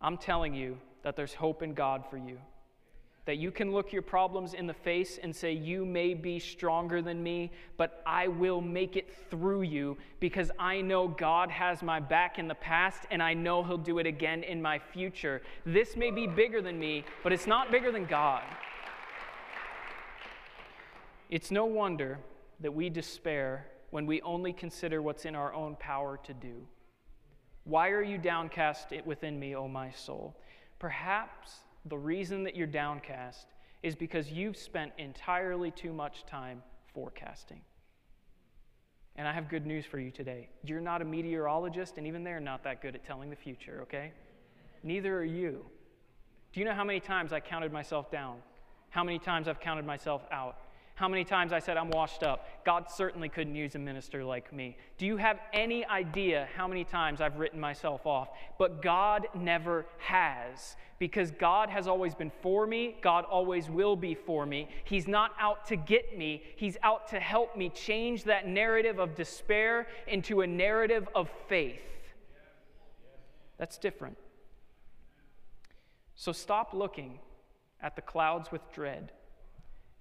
I'm 0.02 0.18
telling 0.18 0.54
you 0.54 0.78
that 1.04 1.16
there's 1.16 1.34
hope 1.34 1.62
in 1.62 1.74
God 1.74 2.04
for 2.10 2.18
you. 2.18 2.40
That 3.26 3.38
you 3.38 3.50
can 3.50 3.72
look 3.72 3.92
your 3.92 4.04
problems 4.04 4.54
in 4.54 4.68
the 4.68 4.74
face 4.74 5.18
and 5.22 5.36
say, 5.36 5.52
You 5.52 5.84
may 5.84 6.14
be 6.14 6.38
stronger 6.38 7.02
than 7.02 7.24
me, 7.24 7.52
but 7.76 8.04
I 8.06 8.28
will 8.28 8.62
make 8.62 8.98
it 8.98 9.12
through 9.32 9.64
you 9.64 9.98
because 10.20 10.52
I 10.60 10.82
know 10.82 11.08
God 11.08 11.50
has 11.50 11.82
my 11.82 12.00
back 12.00 12.38
in 12.38 12.48
the 12.48 12.56
past 12.56 13.08
and 13.10 13.24
I 13.24 13.34
know 13.34 13.64
He'll 13.64 13.80
do 13.80 13.98
it 13.98 14.06
again 14.06 14.44
in 14.44 14.62
my 14.62 14.78
future. 14.78 15.42
This 15.66 15.96
may 15.96 16.12
be 16.12 16.28
bigger 16.28 16.62
than 16.62 16.78
me, 16.78 17.04
but 17.24 17.34
it's 17.34 17.48
not 17.48 17.72
bigger 17.72 17.92
than 17.92 18.06
God. 18.06 18.44
It's 21.30 21.52
no 21.52 21.66
wonder 21.66 22.20
that 22.60 22.74
we 22.74 22.90
despair 22.90 23.68
when 23.90 24.06
we 24.06 24.22
only 24.22 24.54
consider 24.54 25.02
what's 25.02 25.26
in 25.26 25.36
our 25.36 25.54
own 25.54 25.76
power 25.76 26.20
to 26.24 26.34
do. 26.34 26.68
Why 27.64 27.90
are 27.90 28.04
you 28.04 28.18
downcast 28.18 28.94
within 29.06 29.40
me, 29.40 29.56
O 29.56 29.68
my 29.68 29.92
soul? 29.92 30.36
Perhaps 30.78 31.52
the 31.86 31.98
reason 31.98 32.44
that 32.44 32.56
you're 32.56 32.68
downcast 32.68 33.48
is 33.82 33.96
because 33.96 34.32
you've 34.32 34.58
spent 34.58 34.92
entirely 34.98 35.72
too 35.72 35.94
much 35.94 36.26
time 36.26 36.62
forecasting. 36.94 37.62
And 39.16 39.28
I 39.28 39.34
have 39.34 39.50
good 39.50 39.66
news 39.66 39.86
for 39.86 40.00
you 40.00 40.12
today. 40.12 40.50
You're 40.64 40.82
not 40.82 41.02
a 41.02 41.06
meteorologist, 41.06 41.98
and 41.98 42.06
even 42.06 42.24
they're 42.24 42.40
not 42.40 42.64
that 42.64 42.82
good 42.82 42.96
at 42.96 43.06
telling 43.06 43.30
the 43.30 43.36
future, 43.36 43.80
okay? 43.84 44.12
Neither 44.84 45.18
are 45.18 45.24
you. 45.24 45.66
Do 46.52 46.60
you 46.60 46.66
know 46.66 46.74
how 46.74 46.84
many 46.84 47.00
times 47.00 47.32
I 47.34 47.40
counted 47.40 47.72
myself 47.72 48.12
down? 48.12 48.38
How 48.90 49.04
many 49.04 49.20
times 49.20 49.48
I've 49.48 49.60
counted 49.60 49.86
myself 49.86 50.24
out? 50.32 50.58
How 50.96 51.10
many 51.10 51.26
times 51.26 51.52
I 51.52 51.60
said, 51.60 51.76
I'm 51.76 51.90
washed 51.90 52.24
up? 52.24 52.48
God 52.66 52.90
certainly 52.90 53.28
couldn't 53.28 53.54
use 53.54 53.76
a 53.76 53.80
minister 53.80 54.24
like 54.24 54.54
me. 54.54 54.78
Do 54.98 55.06
you 55.06 55.18
have 55.18 55.40
any 55.52 55.86
idea 55.86 56.48
how 56.56 56.70
many 56.70 56.86
times 56.86 57.20
I've 57.20 57.36
written 57.36 57.60
myself 57.60 58.06
off? 58.06 58.30
But 58.58 58.82
God 58.82 59.28
never 59.36 59.86
has, 59.98 60.78
because 60.98 61.32
God 61.32 61.70
has 61.70 61.86
always 61.90 62.16
been 62.16 62.32
for 62.42 62.66
me. 62.66 62.96
God 63.02 63.26
always 63.26 63.70
will 63.70 63.98
be 63.98 64.16
for 64.16 64.46
me. 64.46 64.70
He's 64.86 65.06
not 65.06 65.34
out 65.38 65.66
to 65.68 65.76
get 65.76 66.18
me, 66.18 66.42
He's 66.56 66.78
out 66.82 67.10
to 67.10 67.20
help 67.20 67.58
me 67.58 67.68
change 67.70 68.24
that 68.24 68.48
narrative 68.48 68.98
of 68.98 69.16
despair 69.16 69.88
into 70.08 70.42
a 70.42 70.48
narrative 70.48 71.10
of 71.14 71.30
faith. 71.50 71.82
That's 73.58 73.78
different. 73.78 74.18
So 76.16 76.32
stop 76.32 76.74
looking 76.74 77.20
at 77.82 77.98
the 77.98 78.02
clouds 78.02 78.50
with 78.50 78.62
dread 78.72 79.12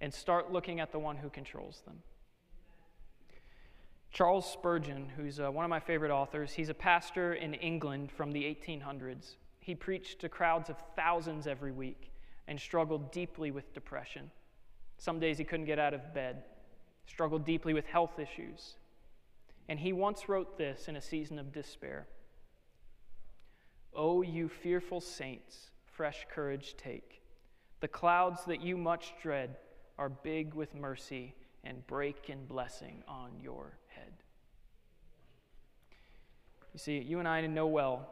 and 0.01 0.13
start 0.13 0.51
looking 0.51 0.79
at 0.79 0.91
the 0.91 0.99
one 0.99 1.17
who 1.17 1.29
controls 1.29 1.81
them. 1.85 2.01
Charles 4.11 4.49
Spurgeon, 4.49 5.09
who's 5.17 5.39
uh, 5.39 5.51
one 5.51 5.65
of 5.65 5.69
my 5.69 5.79
favorite 5.79 6.11
authors, 6.11 6.53
he's 6.53 6.69
a 6.69 6.73
pastor 6.73 7.33
in 7.33 7.53
England 7.53 8.11
from 8.11 8.31
the 8.31 8.43
1800s. 8.43 9.35
He 9.59 9.75
preached 9.75 10.19
to 10.21 10.29
crowds 10.29 10.69
of 10.69 10.77
thousands 10.95 11.47
every 11.47 11.71
week 11.71 12.13
and 12.47 12.59
struggled 12.59 13.11
deeply 13.11 13.51
with 13.51 13.73
depression. 13.73 14.31
Some 14.97 15.19
days 15.19 15.37
he 15.37 15.43
couldn't 15.43 15.65
get 15.65 15.79
out 15.79 15.93
of 15.93 16.13
bed, 16.13 16.43
struggled 17.07 17.45
deeply 17.45 17.73
with 17.73 17.85
health 17.87 18.19
issues. 18.19 18.75
And 19.67 19.79
he 19.79 19.91
once 19.91 20.29
wrote 20.29 20.57
this 20.57 20.87
in 20.87 20.95
a 20.95 21.01
season 21.01 21.39
of 21.39 21.51
despair 21.51 22.07
O 23.93 24.21
you 24.21 24.49
fearful 24.49 25.01
saints, 25.01 25.71
fresh 25.85 26.25
courage 26.29 26.75
take. 26.77 27.21
The 27.79 27.87
clouds 27.87 28.45
that 28.45 28.61
you 28.61 28.77
much 28.77 29.13
dread 29.21 29.57
are 29.97 30.09
big 30.09 30.53
with 30.53 30.73
mercy 30.75 31.35
and 31.63 31.85
break 31.87 32.29
in 32.29 32.45
blessing 32.45 33.03
on 33.07 33.31
your 33.41 33.77
head. 33.87 34.13
You 36.73 36.79
see, 36.79 36.99
you 36.99 37.19
and 37.19 37.27
I 37.27 37.45
know 37.47 37.67
well 37.67 38.07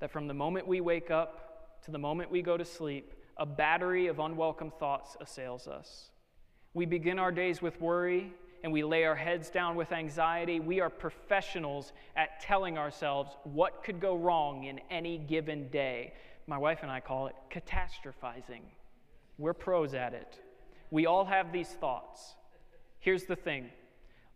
that 0.00 0.10
from 0.10 0.26
the 0.26 0.34
moment 0.34 0.66
we 0.66 0.80
wake 0.80 1.10
up 1.10 1.80
to 1.84 1.90
the 1.90 1.98
moment 1.98 2.30
we 2.30 2.42
go 2.42 2.56
to 2.56 2.64
sleep, 2.64 3.12
a 3.36 3.46
battery 3.46 4.06
of 4.06 4.18
unwelcome 4.18 4.72
thoughts 4.78 5.16
assails 5.20 5.68
us. 5.68 6.10
We 6.74 6.86
begin 6.86 7.18
our 7.18 7.32
days 7.32 7.60
with 7.60 7.80
worry 7.80 8.32
and 8.62 8.72
we 8.72 8.84
lay 8.84 9.04
our 9.04 9.14
heads 9.14 9.50
down 9.50 9.76
with 9.76 9.92
anxiety. 9.92 10.60
We 10.60 10.80
are 10.80 10.90
professionals 10.90 11.92
at 12.16 12.40
telling 12.40 12.78
ourselves 12.78 13.36
what 13.44 13.82
could 13.82 14.00
go 14.00 14.16
wrong 14.16 14.64
in 14.64 14.80
any 14.90 15.18
given 15.18 15.68
day. 15.68 16.14
My 16.46 16.58
wife 16.58 16.78
and 16.82 16.90
I 16.90 17.00
call 17.00 17.26
it 17.26 17.34
catastrophizing. 17.50 18.62
We're 19.38 19.54
pros 19.54 19.94
at 19.94 20.14
it. 20.14 20.38
We 20.92 21.06
all 21.06 21.24
have 21.24 21.52
these 21.52 21.70
thoughts. 21.70 22.34
Here's 23.00 23.24
the 23.24 23.34
thing 23.34 23.70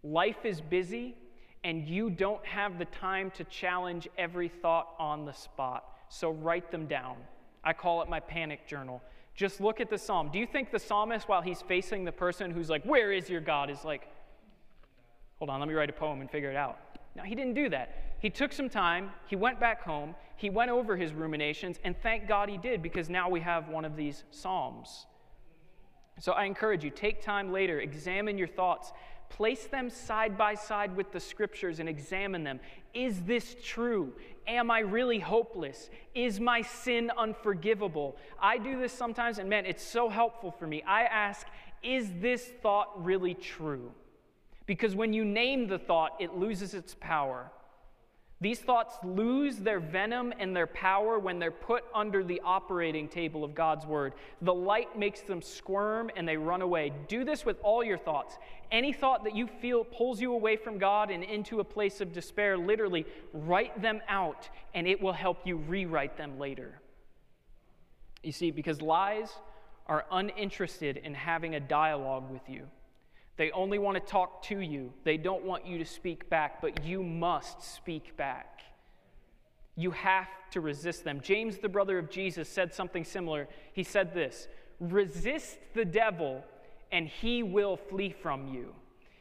life 0.02 0.44
is 0.44 0.60
busy, 0.60 1.14
and 1.62 1.86
you 1.86 2.10
don't 2.10 2.44
have 2.44 2.78
the 2.78 2.86
time 2.86 3.30
to 3.32 3.44
challenge 3.44 4.08
every 4.16 4.48
thought 4.48 4.88
on 4.98 5.26
the 5.26 5.32
spot. 5.32 5.84
So 6.08 6.30
write 6.30 6.70
them 6.70 6.86
down. 6.86 7.16
I 7.62 7.74
call 7.74 8.00
it 8.00 8.08
my 8.08 8.20
panic 8.20 8.66
journal. 8.66 9.02
Just 9.34 9.60
look 9.60 9.80
at 9.80 9.90
the 9.90 9.98
psalm. 9.98 10.30
Do 10.32 10.38
you 10.38 10.46
think 10.46 10.70
the 10.70 10.78
psalmist, 10.78 11.28
while 11.28 11.42
he's 11.42 11.60
facing 11.60 12.04
the 12.04 12.12
person 12.12 12.50
who's 12.50 12.70
like, 12.70 12.84
Where 12.84 13.12
is 13.12 13.28
your 13.28 13.42
God? 13.42 13.68
is 13.68 13.84
like, 13.84 14.08
Hold 15.38 15.50
on, 15.50 15.60
let 15.60 15.68
me 15.68 15.74
write 15.74 15.90
a 15.90 15.92
poem 15.92 16.22
and 16.22 16.30
figure 16.30 16.50
it 16.50 16.56
out. 16.56 16.78
No, 17.14 17.22
he 17.22 17.34
didn't 17.34 17.54
do 17.54 17.68
that. 17.68 18.16
He 18.18 18.30
took 18.30 18.54
some 18.54 18.70
time, 18.70 19.10
he 19.26 19.36
went 19.36 19.60
back 19.60 19.82
home, 19.82 20.14
he 20.36 20.48
went 20.48 20.70
over 20.70 20.96
his 20.96 21.12
ruminations, 21.12 21.78
and 21.84 21.94
thank 22.02 22.26
God 22.26 22.48
he 22.48 22.56
did 22.56 22.82
because 22.82 23.10
now 23.10 23.28
we 23.28 23.40
have 23.40 23.68
one 23.68 23.84
of 23.84 23.94
these 23.94 24.24
psalms. 24.30 25.04
So 26.18 26.32
I 26.32 26.44
encourage 26.44 26.82
you, 26.82 26.90
take 26.90 27.22
time 27.22 27.52
later, 27.52 27.80
examine 27.80 28.38
your 28.38 28.48
thoughts, 28.48 28.92
place 29.28 29.66
them 29.66 29.90
side 29.90 30.38
by 30.38 30.54
side 30.54 30.96
with 30.96 31.12
the 31.12 31.20
scriptures 31.20 31.78
and 31.78 31.88
examine 31.88 32.42
them. 32.44 32.60
Is 32.94 33.22
this 33.22 33.56
true? 33.62 34.12
Am 34.46 34.70
I 34.70 34.78
really 34.78 35.18
hopeless? 35.18 35.90
Is 36.14 36.40
my 36.40 36.62
sin 36.62 37.10
unforgivable? 37.16 38.16
I 38.40 38.58
do 38.58 38.78
this 38.78 38.92
sometimes, 38.92 39.38
and 39.38 39.50
man, 39.50 39.66
it's 39.66 39.82
so 39.82 40.08
helpful 40.08 40.50
for 40.50 40.66
me. 40.66 40.82
I 40.86 41.02
ask, 41.02 41.46
is 41.82 42.10
this 42.20 42.50
thought 42.62 43.04
really 43.04 43.34
true? 43.34 43.92
Because 44.64 44.94
when 44.94 45.12
you 45.12 45.24
name 45.24 45.68
the 45.68 45.78
thought, 45.78 46.16
it 46.18 46.34
loses 46.34 46.74
its 46.74 46.96
power. 46.98 47.50
These 48.38 48.60
thoughts 48.60 48.96
lose 49.02 49.56
their 49.56 49.80
venom 49.80 50.34
and 50.38 50.54
their 50.54 50.66
power 50.66 51.18
when 51.18 51.38
they're 51.38 51.50
put 51.50 51.84
under 51.94 52.22
the 52.22 52.42
operating 52.44 53.08
table 53.08 53.44
of 53.44 53.54
God's 53.54 53.86
word. 53.86 54.12
The 54.42 54.52
light 54.52 54.98
makes 54.98 55.22
them 55.22 55.40
squirm 55.40 56.10
and 56.16 56.28
they 56.28 56.36
run 56.36 56.60
away. 56.60 56.92
Do 57.08 57.24
this 57.24 57.46
with 57.46 57.58
all 57.62 57.82
your 57.82 57.96
thoughts. 57.96 58.36
Any 58.70 58.92
thought 58.92 59.24
that 59.24 59.34
you 59.34 59.46
feel 59.46 59.84
pulls 59.84 60.20
you 60.20 60.34
away 60.34 60.56
from 60.56 60.76
God 60.76 61.10
and 61.10 61.24
into 61.24 61.60
a 61.60 61.64
place 61.64 62.02
of 62.02 62.12
despair, 62.12 62.58
literally 62.58 63.06
write 63.32 63.80
them 63.80 64.02
out 64.06 64.50
and 64.74 64.86
it 64.86 65.00
will 65.00 65.14
help 65.14 65.46
you 65.46 65.56
rewrite 65.56 66.18
them 66.18 66.38
later. 66.38 66.78
You 68.22 68.32
see, 68.32 68.50
because 68.50 68.82
lies 68.82 69.30
are 69.86 70.04
uninterested 70.10 70.98
in 70.98 71.14
having 71.14 71.54
a 71.54 71.60
dialogue 71.60 72.30
with 72.30 72.42
you. 72.48 72.66
They 73.36 73.50
only 73.50 73.78
want 73.78 73.96
to 73.96 74.00
talk 74.00 74.42
to 74.44 74.60
you. 74.60 74.92
They 75.04 75.16
don't 75.16 75.44
want 75.44 75.66
you 75.66 75.78
to 75.78 75.84
speak 75.84 76.30
back, 76.30 76.60
but 76.62 76.84
you 76.84 77.02
must 77.02 77.62
speak 77.62 78.16
back. 78.16 78.62
You 79.76 79.90
have 79.90 80.28
to 80.52 80.60
resist 80.60 81.04
them. 81.04 81.20
James, 81.20 81.58
the 81.58 81.68
brother 81.68 81.98
of 81.98 82.10
Jesus, 82.10 82.48
said 82.48 82.72
something 82.72 83.04
similar. 83.04 83.46
He 83.72 83.82
said 83.82 84.14
this 84.14 84.48
Resist 84.80 85.58
the 85.74 85.84
devil, 85.84 86.42
and 86.90 87.06
he 87.06 87.42
will 87.42 87.76
flee 87.76 88.10
from 88.10 88.48
you. 88.48 88.74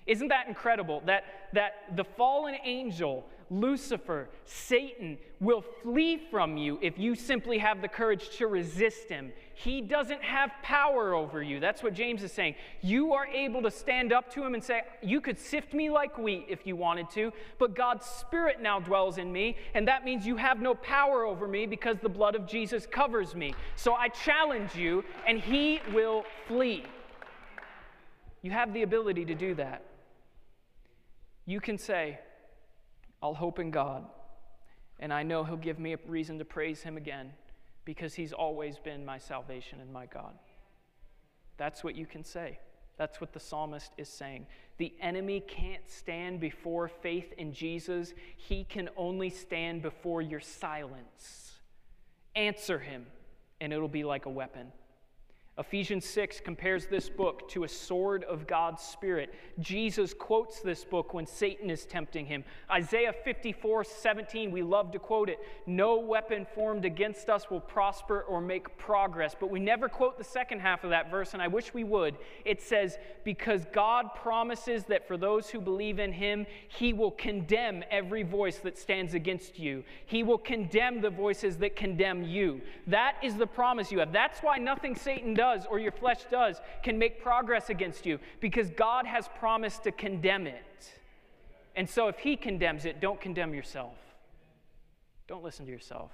Isn't 0.05 0.29
that 0.29 0.47
incredible? 0.47 1.01
That, 1.05 1.25
that 1.53 1.95
the 1.95 2.03
fallen 2.03 2.55
angel 2.63 3.25
Lucifer, 3.49 4.29
Satan 4.43 5.17
will 5.39 5.61
flee 5.61 6.17
from 6.31 6.57
you 6.57 6.79
if 6.81 6.97
you 6.97 7.15
simply 7.15 7.57
have 7.59 7.81
the 7.81 7.87
courage 7.87 8.29
to 8.37 8.47
resist 8.47 9.09
him. 9.09 9.31
He 9.57 9.79
doesn't 9.79 10.21
have 10.21 10.51
power 10.61 11.13
over 11.13 11.41
you. 11.41 11.61
That's 11.61 11.81
what 11.81 11.93
James 11.93 12.21
is 12.23 12.33
saying. 12.33 12.55
You 12.81 13.13
are 13.13 13.25
able 13.25 13.61
to 13.61 13.71
stand 13.71 14.11
up 14.11 14.29
to 14.33 14.43
him 14.43 14.53
and 14.53 14.61
say, 14.61 14.81
You 15.01 15.21
could 15.21 15.39
sift 15.39 15.73
me 15.73 15.89
like 15.89 16.17
wheat 16.17 16.47
if 16.49 16.67
you 16.67 16.75
wanted 16.75 17.09
to, 17.11 17.31
but 17.57 17.73
God's 17.73 18.05
Spirit 18.05 18.61
now 18.61 18.81
dwells 18.81 19.17
in 19.17 19.31
me, 19.31 19.55
and 19.73 19.87
that 19.87 20.03
means 20.03 20.27
you 20.27 20.35
have 20.35 20.61
no 20.61 20.75
power 20.75 21.23
over 21.23 21.47
me 21.47 21.65
because 21.65 21.97
the 22.01 22.09
blood 22.09 22.35
of 22.35 22.45
Jesus 22.45 22.85
covers 22.85 23.33
me. 23.33 23.55
So 23.77 23.93
I 23.93 24.09
challenge 24.09 24.75
you, 24.75 25.05
and 25.25 25.39
he 25.39 25.79
will 25.93 26.25
flee. 26.49 26.83
You 28.41 28.51
have 28.51 28.73
the 28.73 28.81
ability 28.81 29.23
to 29.25 29.35
do 29.35 29.55
that. 29.55 29.85
You 31.45 31.61
can 31.61 31.77
say, 31.77 32.19
I'll 33.23 33.33
hope 33.33 33.59
in 33.59 33.71
God, 33.71 34.03
and 34.99 35.13
I 35.13 35.23
know 35.23 35.45
He'll 35.45 35.55
give 35.55 35.79
me 35.79 35.93
a 35.93 35.97
reason 36.07 36.39
to 36.39 36.45
praise 36.45 36.81
Him 36.81 36.97
again 36.97 37.31
because 37.85 38.13
He's 38.13 38.33
always 38.33 38.77
been 38.77 39.05
my 39.05 39.17
salvation 39.17 39.79
and 39.79 39.93
my 39.93 40.07
God. 40.07 40.33
That's 41.57 41.83
what 41.83 41.95
you 41.95 42.05
can 42.05 42.23
say. 42.23 42.59
That's 42.97 43.19
what 43.19 43.33
the 43.33 43.39
psalmist 43.39 43.91
is 43.97 44.09
saying. 44.09 44.47
The 44.77 44.93
enemy 45.01 45.41
can't 45.41 45.89
stand 45.89 46.39
before 46.39 46.87
faith 46.87 47.33
in 47.37 47.53
Jesus, 47.53 48.13
he 48.37 48.63
can 48.63 48.89
only 48.97 49.29
stand 49.29 49.81
before 49.81 50.21
your 50.21 50.39
silence. 50.39 51.53
Answer 52.35 52.79
him, 52.79 53.05
and 53.61 53.71
it'll 53.71 53.87
be 53.87 54.03
like 54.03 54.25
a 54.25 54.29
weapon. 54.29 54.71
Ephesians 55.57 56.03
6 56.03 56.41
compares 56.41 56.85
this 56.87 57.07
book 57.07 57.47
to 57.47 57.63
a 57.63 57.67
sword 57.67 58.25
of 58.25 58.45
God's 58.45 58.83
Spirit. 58.83 59.33
Jesus 59.61 60.13
quotes 60.13 60.59
this 60.59 60.83
book 60.83 61.13
when 61.13 61.25
Satan 61.25 61.69
is 61.69 61.85
tempting 61.85 62.25
him. 62.25 62.43
Isaiah 62.69 63.13
54 63.23 63.85
17, 63.85 64.51
we 64.51 64.61
love 64.61 64.91
to 64.91 64.99
quote 64.99 65.29
it. 65.29 65.39
No 65.65 65.97
weapon 65.97 66.45
formed 66.53 66.83
against 66.83 67.29
us 67.29 67.49
will 67.49 67.61
prosper 67.61 68.23
or 68.23 68.41
make 68.41 68.77
progress. 68.77 69.33
But 69.39 69.49
we 69.49 69.61
never 69.61 69.87
quote 69.87 70.17
the 70.17 70.25
second 70.25 70.59
half 70.59 70.83
of 70.83 70.89
that 70.89 71.09
verse, 71.09 71.31
and 71.31 71.41
I 71.41 71.47
wish 71.47 71.73
we 71.73 71.85
would. 71.85 72.17
It 72.43 72.61
says, 72.61 72.97
Because 73.23 73.63
God 73.71 74.13
promises 74.13 74.83
that 74.85 75.07
for 75.07 75.15
those 75.15 75.49
who 75.49 75.61
believe 75.61 75.99
in 75.99 76.11
him, 76.11 76.45
he 76.67 76.91
will 76.91 77.11
condemn 77.11 77.81
every 77.89 78.23
voice 78.23 78.57
that 78.57 78.77
stands 78.77 79.13
against 79.13 79.57
you, 79.57 79.85
he 80.05 80.21
will 80.21 80.37
condemn 80.37 80.99
the 80.99 81.09
voices 81.09 81.55
that 81.59 81.77
condemn 81.77 82.23
you. 82.23 82.59
That 82.87 83.15
is 83.23 83.35
the 83.35 83.47
promise 83.47 83.89
you 83.89 83.99
have. 83.99 84.11
That's 84.11 84.41
why 84.41 84.57
nothing 84.57 84.95
Satan 84.95 85.33
does 85.33 85.44
does 85.45 85.65
or 85.69 85.79
your 85.79 85.91
flesh 85.91 86.21
does 86.31 86.59
can 86.83 86.97
make 86.97 87.21
progress 87.21 87.69
against 87.69 88.05
you 88.05 88.19
because 88.39 88.69
God 88.71 89.05
has 89.05 89.29
promised 89.39 89.83
to 89.83 89.91
condemn 89.91 90.47
it. 90.47 90.91
And 91.75 91.89
so 91.89 92.07
if 92.07 92.17
He 92.19 92.35
condemns 92.35 92.85
it, 92.85 92.99
don't 92.99 93.21
condemn 93.21 93.53
yourself. 93.53 93.97
Don't 95.27 95.43
listen 95.43 95.65
to 95.65 95.71
yourself. 95.71 96.11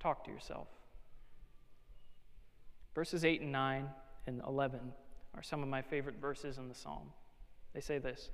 Talk 0.00 0.24
to 0.24 0.30
yourself. 0.30 0.68
Verses 2.94 3.24
8 3.24 3.42
and 3.42 3.52
9 3.52 3.88
and 4.26 4.42
11 4.46 4.80
are 5.36 5.42
some 5.42 5.62
of 5.62 5.68
my 5.68 5.82
favorite 5.82 6.16
verses 6.20 6.58
in 6.58 6.68
the 6.68 6.74
psalm. 6.74 7.12
They 7.74 7.80
say 7.80 7.98
this 7.98 8.30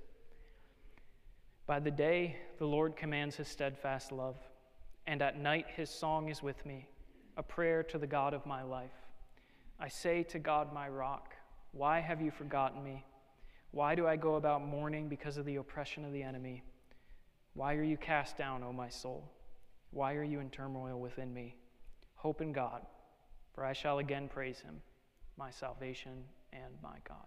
By 1.66 1.80
the 1.80 1.90
day 1.90 2.36
the 2.58 2.66
Lord 2.66 2.96
commands 2.96 3.36
his 3.36 3.48
steadfast 3.48 4.10
love, 4.12 4.36
and 5.06 5.20
at 5.20 5.38
night 5.38 5.66
his 5.76 5.90
song 5.90 6.30
is 6.30 6.42
with 6.42 6.64
me, 6.64 6.88
a 7.36 7.42
prayer 7.42 7.82
to 7.84 7.98
the 7.98 8.06
God 8.06 8.32
of 8.32 8.46
my 8.46 8.62
life. 8.62 9.03
I 9.78 9.88
say 9.88 10.22
to 10.24 10.38
God, 10.38 10.72
my 10.72 10.88
rock, 10.88 11.34
why 11.72 12.00
have 12.00 12.20
you 12.20 12.30
forgotten 12.30 12.82
me? 12.82 13.04
Why 13.72 13.94
do 13.94 14.06
I 14.06 14.16
go 14.16 14.36
about 14.36 14.64
mourning 14.64 15.08
because 15.08 15.36
of 15.36 15.44
the 15.44 15.56
oppression 15.56 16.04
of 16.04 16.12
the 16.12 16.22
enemy? 16.22 16.62
Why 17.54 17.74
are 17.74 17.82
you 17.82 17.96
cast 17.96 18.38
down, 18.38 18.62
O 18.62 18.72
my 18.72 18.88
soul? 18.88 19.30
Why 19.90 20.14
are 20.14 20.22
you 20.24 20.40
in 20.40 20.50
turmoil 20.50 21.00
within 21.00 21.34
me? 21.34 21.56
Hope 22.14 22.40
in 22.40 22.52
God, 22.52 22.82
for 23.52 23.64
I 23.64 23.72
shall 23.72 23.98
again 23.98 24.28
praise 24.28 24.60
him, 24.60 24.80
my 25.36 25.50
salvation 25.50 26.24
and 26.52 26.74
my 26.82 26.96
God. 27.06 27.26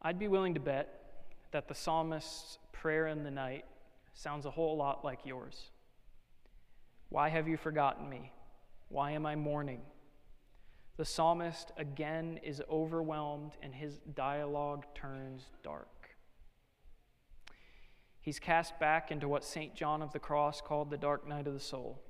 I'd 0.00 0.18
be 0.18 0.28
willing 0.28 0.54
to 0.54 0.60
bet 0.60 1.22
that 1.50 1.68
the 1.68 1.74
psalmist's 1.74 2.58
prayer 2.72 3.08
in 3.08 3.24
the 3.24 3.30
night 3.30 3.64
sounds 4.14 4.46
a 4.46 4.50
whole 4.50 4.76
lot 4.76 5.04
like 5.04 5.20
yours. 5.24 5.70
Why 7.08 7.28
have 7.28 7.48
you 7.48 7.56
forgotten 7.56 8.08
me? 8.08 8.32
Why 8.88 9.12
am 9.12 9.26
I 9.26 9.36
mourning? 9.36 9.80
The 10.98 11.04
psalmist 11.04 11.70
again 11.76 12.40
is 12.42 12.60
overwhelmed 12.68 13.52
and 13.62 13.72
his 13.72 14.00
dialogue 14.16 14.84
turns 14.96 15.44
dark. 15.62 16.16
He's 18.20 18.40
cast 18.40 18.78
back 18.80 19.12
into 19.12 19.28
what 19.28 19.44
St. 19.44 19.76
John 19.76 20.02
of 20.02 20.12
the 20.12 20.18
Cross 20.18 20.62
called 20.62 20.90
the 20.90 20.98
dark 20.98 21.26
night 21.26 21.46
of 21.46 21.54
the 21.54 21.60
soul. 21.60 22.02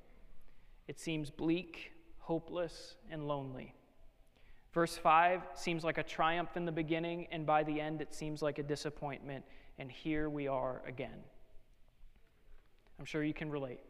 It 0.88 0.98
seems 0.98 1.28
bleak, 1.28 1.92
hopeless, 2.16 2.96
and 3.10 3.28
lonely. 3.28 3.74
Verse 4.72 4.96
5 4.96 5.42
seems 5.54 5.84
like 5.84 5.98
a 5.98 6.02
triumph 6.02 6.56
in 6.56 6.64
the 6.64 6.72
beginning, 6.72 7.26
and 7.30 7.44
by 7.44 7.64
the 7.64 7.78
end, 7.78 8.00
it 8.00 8.14
seems 8.14 8.40
like 8.40 8.58
a 8.58 8.62
disappointment. 8.62 9.44
And 9.78 9.92
here 9.92 10.30
we 10.30 10.48
are 10.48 10.80
again. 10.86 11.20
I'm 12.98 13.04
sure 13.04 13.22
you 13.22 13.34
can 13.34 13.50
relate. 13.50 13.80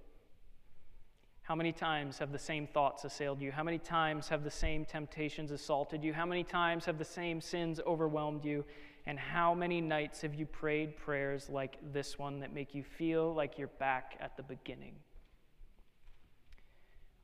How 1.48 1.54
many 1.54 1.72
times 1.72 2.18
have 2.18 2.30
the 2.30 2.38
same 2.38 2.66
thoughts 2.66 3.06
assailed 3.06 3.40
you? 3.40 3.50
How 3.50 3.62
many 3.62 3.78
times 3.78 4.28
have 4.28 4.44
the 4.44 4.50
same 4.50 4.84
temptations 4.84 5.50
assaulted 5.50 6.04
you? 6.04 6.12
How 6.12 6.26
many 6.26 6.44
times 6.44 6.84
have 6.84 6.98
the 6.98 7.06
same 7.06 7.40
sins 7.40 7.80
overwhelmed 7.86 8.44
you? 8.44 8.66
And 9.06 9.18
how 9.18 9.54
many 9.54 9.80
nights 9.80 10.20
have 10.20 10.34
you 10.34 10.44
prayed 10.44 10.98
prayers 10.98 11.48
like 11.48 11.78
this 11.90 12.18
one 12.18 12.40
that 12.40 12.52
make 12.52 12.74
you 12.74 12.82
feel 12.82 13.32
like 13.32 13.56
you're 13.56 13.68
back 13.78 14.18
at 14.20 14.36
the 14.36 14.42
beginning? 14.42 14.96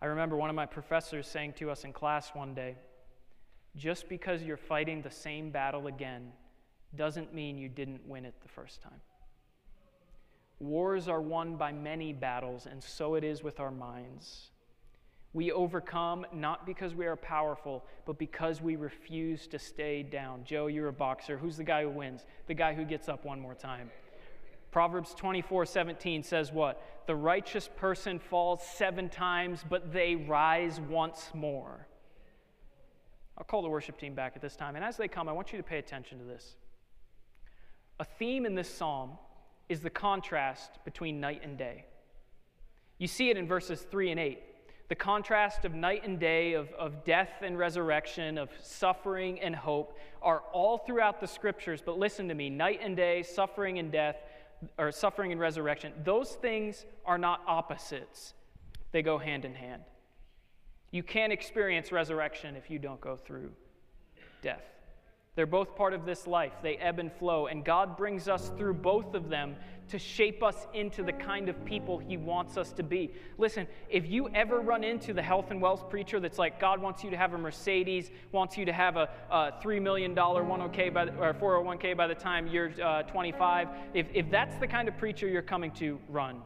I 0.00 0.06
remember 0.06 0.36
one 0.36 0.48
of 0.48 0.56
my 0.56 0.64
professors 0.64 1.26
saying 1.26 1.52
to 1.58 1.70
us 1.70 1.84
in 1.84 1.92
class 1.92 2.30
one 2.34 2.54
day 2.54 2.76
just 3.76 4.08
because 4.08 4.42
you're 4.42 4.56
fighting 4.56 5.02
the 5.02 5.10
same 5.10 5.50
battle 5.50 5.86
again 5.86 6.32
doesn't 6.96 7.34
mean 7.34 7.58
you 7.58 7.68
didn't 7.68 8.00
win 8.08 8.24
it 8.24 8.32
the 8.40 8.48
first 8.48 8.80
time. 8.80 9.02
Wars 10.60 11.08
are 11.08 11.20
won 11.20 11.56
by 11.56 11.72
many 11.72 12.12
battles, 12.12 12.66
and 12.66 12.82
so 12.82 13.14
it 13.14 13.24
is 13.24 13.42
with 13.42 13.60
our 13.60 13.70
minds. 13.70 14.50
We 15.32 15.50
overcome 15.50 16.24
not 16.32 16.64
because 16.64 16.94
we 16.94 17.06
are 17.06 17.16
powerful, 17.16 17.84
but 18.06 18.18
because 18.18 18.62
we 18.62 18.76
refuse 18.76 19.48
to 19.48 19.58
stay 19.58 20.04
down. 20.04 20.44
Joe, 20.44 20.68
you're 20.68 20.88
a 20.88 20.92
boxer. 20.92 21.36
Who's 21.36 21.56
the 21.56 21.64
guy 21.64 21.82
who 21.82 21.90
wins? 21.90 22.24
The 22.46 22.54
guy 22.54 22.72
who 22.72 22.84
gets 22.84 23.08
up 23.08 23.24
one 23.24 23.40
more 23.40 23.54
time. 23.54 23.90
Proverbs 24.70 25.12
24 25.14 25.66
17 25.66 26.22
says 26.22 26.52
what? 26.52 26.80
The 27.06 27.16
righteous 27.16 27.68
person 27.76 28.20
falls 28.20 28.62
seven 28.62 29.08
times, 29.08 29.64
but 29.68 29.92
they 29.92 30.14
rise 30.14 30.80
once 30.80 31.30
more. 31.34 31.86
I'll 33.36 33.44
call 33.44 33.62
the 33.62 33.68
worship 33.68 33.98
team 33.98 34.14
back 34.14 34.34
at 34.36 34.42
this 34.42 34.54
time. 34.54 34.76
And 34.76 34.84
as 34.84 34.96
they 34.96 35.08
come, 35.08 35.28
I 35.28 35.32
want 35.32 35.52
you 35.52 35.58
to 35.58 35.64
pay 35.64 35.78
attention 35.78 36.18
to 36.18 36.24
this. 36.24 36.56
A 37.98 38.04
theme 38.04 38.46
in 38.46 38.54
this 38.54 38.72
psalm 38.72 39.18
is 39.68 39.80
the 39.80 39.90
contrast 39.90 40.78
between 40.84 41.20
night 41.20 41.42
and 41.42 41.56
day. 41.56 41.84
You 42.98 43.08
see 43.08 43.30
it 43.30 43.36
in 43.36 43.46
verses 43.46 43.86
3 43.90 44.10
and 44.10 44.20
8. 44.20 44.40
The 44.88 44.94
contrast 44.94 45.64
of 45.64 45.74
night 45.74 46.02
and 46.04 46.20
day, 46.20 46.52
of, 46.52 46.70
of 46.72 47.04
death 47.04 47.30
and 47.40 47.58
resurrection, 47.58 48.36
of 48.36 48.50
suffering 48.62 49.40
and 49.40 49.56
hope 49.56 49.98
are 50.20 50.42
all 50.52 50.78
throughout 50.78 51.20
the 51.20 51.26
scriptures. 51.26 51.82
But 51.84 51.98
listen 51.98 52.28
to 52.28 52.34
me 52.34 52.50
night 52.50 52.80
and 52.82 52.96
day, 52.96 53.22
suffering 53.22 53.78
and 53.78 53.90
death, 53.90 54.16
or 54.78 54.92
suffering 54.92 55.32
and 55.32 55.40
resurrection, 55.40 55.92
those 56.04 56.32
things 56.32 56.84
are 57.04 57.18
not 57.18 57.42
opposites, 57.46 58.34
they 58.92 59.02
go 59.02 59.18
hand 59.18 59.44
in 59.44 59.54
hand. 59.54 59.82
You 60.90 61.02
can't 61.02 61.32
experience 61.32 61.90
resurrection 61.90 62.54
if 62.54 62.70
you 62.70 62.78
don't 62.78 63.00
go 63.00 63.16
through 63.16 63.50
death. 64.42 64.62
They're 65.34 65.46
both 65.46 65.74
part 65.74 65.94
of 65.94 66.06
this 66.06 66.26
life. 66.26 66.52
They 66.62 66.76
ebb 66.76 66.98
and 66.98 67.12
flow. 67.12 67.46
And 67.46 67.64
God 67.64 67.96
brings 67.96 68.28
us 68.28 68.52
through 68.56 68.74
both 68.74 69.14
of 69.14 69.28
them 69.28 69.56
to 69.88 69.98
shape 69.98 70.42
us 70.42 70.66
into 70.72 71.02
the 71.02 71.12
kind 71.12 71.48
of 71.48 71.64
people 71.64 71.98
He 71.98 72.16
wants 72.16 72.56
us 72.56 72.72
to 72.74 72.82
be. 72.82 73.12
Listen, 73.36 73.66
if 73.90 74.06
you 74.06 74.28
ever 74.30 74.60
run 74.60 74.84
into 74.84 75.12
the 75.12 75.22
health 75.22 75.50
and 75.50 75.60
wealth 75.60 75.90
preacher 75.90 76.20
that's 76.20 76.38
like, 76.38 76.60
God 76.60 76.80
wants 76.80 77.04
you 77.04 77.10
to 77.10 77.16
have 77.16 77.34
a 77.34 77.38
Mercedes, 77.38 78.10
wants 78.32 78.56
you 78.56 78.64
to 78.64 78.72
have 78.72 78.96
a, 78.96 79.08
a 79.30 79.52
$3 79.62 79.82
million 79.82 80.14
1OK 80.14 80.94
by 80.94 81.04
the, 81.04 81.14
or 81.16 81.34
401k 81.34 81.96
by 81.96 82.06
the 82.06 82.14
time 82.14 82.46
you're 82.46 82.72
uh, 82.82 83.02
25, 83.02 83.68
if, 83.92 84.06
if 84.14 84.30
that's 84.30 84.56
the 84.56 84.66
kind 84.66 84.88
of 84.88 84.96
preacher 84.96 85.28
you're 85.28 85.42
coming 85.42 85.70
to, 85.72 85.98
run 86.08 86.42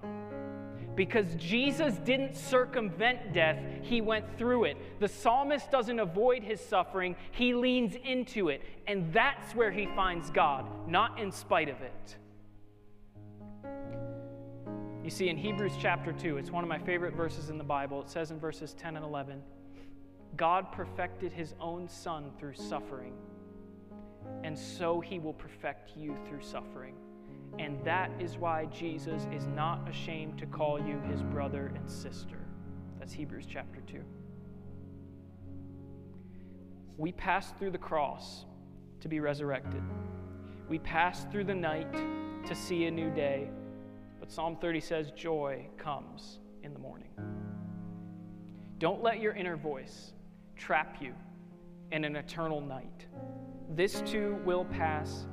because 0.98 1.32
Jesus 1.36 1.94
didn't 1.98 2.36
circumvent 2.36 3.32
death, 3.32 3.56
he 3.82 4.00
went 4.00 4.36
through 4.36 4.64
it. 4.64 4.76
The 4.98 5.06
psalmist 5.06 5.70
doesn't 5.70 6.00
avoid 6.00 6.42
his 6.42 6.60
suffering, 6.60 7.14
he 7.30 7.54
leans 7.54 7.94
into 7.94 8.48
it. 8.48 8.62
And 8.88 9.12
that's 9.12 9.54
where 9.54 9.70
he 9.70 9.86
finds 9.94 10.28
God, 10.30 10.66
not 10.88 11.20
in 11.20 11.30
spite 11.30 11.68
of 11.68 11.76
it. 11.82 12.16
You 15.04 15.10
see, 15.10 15.28
in 15.28 15.36
Hebrews 15.36 15.74
chapter 15.80 16.12
2, 16.12 16.36
it's 16.36 16.50
one 16.50 16.64
of 16.64 16.68
my 16.68 16.80
favorite 16.80 17.14
verses 17.14 17.48
in 17.48 17.58
the 17.58 17.64
Bible. 17.64 18.02
It 18.02 18.10
says 18.10 18.32
in 18.32 18.40
verses 18.40 18.74
10 18.74 18.96
and 18.96 19.04
11 19.04 19.40
God 20.36 20.72
perfected 20.72 21.32
his 21.32 21.54
own 21.60 21.88
son 21.88 22.32
through 22.40 22.54
suffering, 22.54 23.12
and 24.42 24.58
so 24.58 24.98
he 24.98 25.20
will 25.20 25.32
perfect 25.32 25.96
you 25.96 26.16
through 26.26 26.42
suffering. 26.42 26.96
And 27.58 27.84
that 27.84 28.10
is 28.20 28.36
why 28.36 28.66
Jesus 28.66 29.26
is 29.32 29.46
not 29.46 29.88
ashamed 29.88 30.38
to 30.38 30.46
call 30.46 30.80
you 30.80 31.00
his 31.10 31.22
brother 31.22 31.72
and 31.74 31.90
sister. 31.90 32.38
That's 32.98 33.12
Hebrews 33.12 33.46
chapter 33.50 33.80
2. 33.80 34.00
We 36.96 37.12
pass 37.12 37.52
through 37.58 37.70
the 37.70 37.78
cross 37.78 38.44
to 39.00 39.08
be 39.08 39.20
resurrected. 39.20 39.82
We 40.68 40.78
pass 40.78 41.24
through 41.30 41.44
the 41.44 41.54
night 41.54 41.92
to 42.46 42.54
see 42.54 42.86
a 42.86 42.90
new 42.90 43.10
day. 43.10 43.48
But 44.20 44.32
Psalm 44.32 44.56
30 44.60 44.80
says 44.80 45.10
joy 45.12 45.66
comes 45.76 46.38
in 46.62 46.72
the 46.72 46.78
morning. 46.78 47.10
Don't 48.78 49.02
let 49.02 49.20
your 49.20 49.34
inner 49.34 49.56
voice 49.56 50.12
trap 50.56 50.96
you 51.00 51.14
in 51.92 52.04
an 52.04 52.16
eternal 52.16 52.60
night. 52.60 53.06
This 53.70 54.02
too 54.02 54.38
will 54.44 54.64
pass 54.64 55.26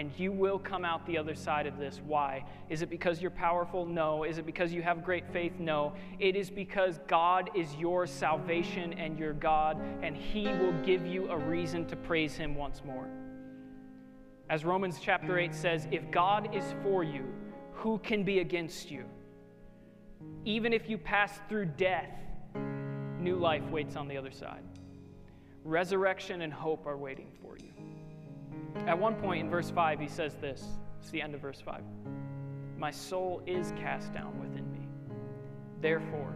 and 0.00 0.10
you 0.16 0.32
will 0.32 0.58
come 0.58 0.82
out 0.82 1.06
the 1.06 1.18
other 1.18 1.34
side 1.34 1.66
of 1.66 1.76
this. 1.76 2.00
Why? 2.06 2.42
Is 2.70 2.80
it 2.80 2.88
because 2.88 3.20
you're 3.20 3.30
powerful? 3.30 3.84
No. 3.84 4.24
Is 4.24 4.38
it 4.38 4.46
because 4.46 4.72
you 4.72 4.80
have 4.80 5.04
great 5.04 5.30
faith? 5.30 5.52
No. 5.58 5.92
It 6.18 6.36
is 6.36 6.48
because 6.48 6.98
God 7.06 7.50
is 7.54 7.74
your 7.74 8.06
salvation 8.06 8.94
and 8.94 9.18
your 9.18 9.34
God, 9.34 9.78
and 10.00 10.16
He 10.16 10.48
will 10.48 10.72
give 10.86 11.06
you 11.06 11.30
a 11.30 11.36
reason 11.36 11.84
to 11.84 11.96
praise 11.96 12.34
Him 12.34 12.54
once 12.54 12.80
more. 12.82 13.10
As 14.48 14.64
Romans 14.64 14.98
chapter 15.02 15.38
8 15.38 15.54
says, 15.54 15.86
if 15.90 16.10
God 16.10 16.54
is 16.54 16.64
for 16.82 17.04
you, 17.04 17.26
who 17.74 17.98
can 17.98 18.24
be 18.24 18.38
against 18.38 18.90
you? 18.90 19.04
Even 20.46 20.72
if 20.72 20.88
you 20.88 20.96
pass 20.96 21.40
through 21.46 21.66
death, 21.66 22.08
new 23.18 23.36
life 23.36 23.64
waits 23.70 23.96
on 23.96 24.08
the 24.08 24.16
other 24.16 24.30
side. 24.30 24.62
Resurrection 25.62 26.40
and 26.40 26.54
hope 26.54 26.86
are 26.86 26.96
waiting 26.96 27.30
for 27.42 27.58
you. 27.58 27.69
At 28.86 28.98
one 28.98 29.14
point 29.14 29.44
in 29.44 29.50
verse 29.50 29.70
5, 29.70 30.00
he 30.00 30.08
says 30.08 30.34
this. 30.36 30.64
It's 31.00 31.10
the 31.10 31.22
end 31.22 31.34
of 31.34 31.40
verse 31.40 31.60
5. 31.60 31.82
My 32.78 32.90
soul 32.90 33.42
is 33.46 33.72
cast 33.72 34.12
down 34.12 34.38
within 34.40 34.70
me. 34.72 34.88
Therefore, 35.80 36.34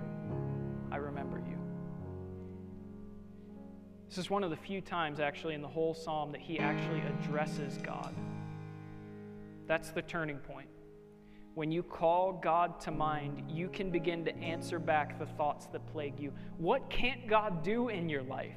I 0.93 0.97
remember 0.97 1.39
you. 1.39 1.59
This 4.09 4.19
is 4.19 4.31
one 4.31 4.45
of 4.45 4.51
the 4.51 4.57
few 4.57 4.81
times, 4.81 5.21
actually, 5.21 5.55
in 5.55 5.63
the 5.63 5.69
whole 5.69 5.95
psalm 5.95 6.31
that 6.33 6.41
he 6.41 6.59
actually 6.59 7.01
addresses 7.01 7.79
God. 7.79 8.15
That's 9.67 9.91
the 9.91 10.03
turning 10.03 10.39
point. 10.39 10.69
When 11.55 11.71
you 11.73 11.83
call 11.83 12.33
God 12.33 12.81
to 12.81 12.91
mind, 12.91 13.51
you 13.51 13.69
can 13.69 13.91
begin 13.91 14.25
to 14.25 14.37
answer 14.37 14.79
back 14.79 15.19
the 15.19 15.27
thoughts 15.27 15.67
that 15.67 15.87
plague 15.93 16.19
you. 16.19 16.33
What 16.59 16.91
can't 16.91 17.27
God 17.27 17.63
do 17.63 17.89
in 17.89 18.09
your 18.09 18.23
life? 18.23 18.57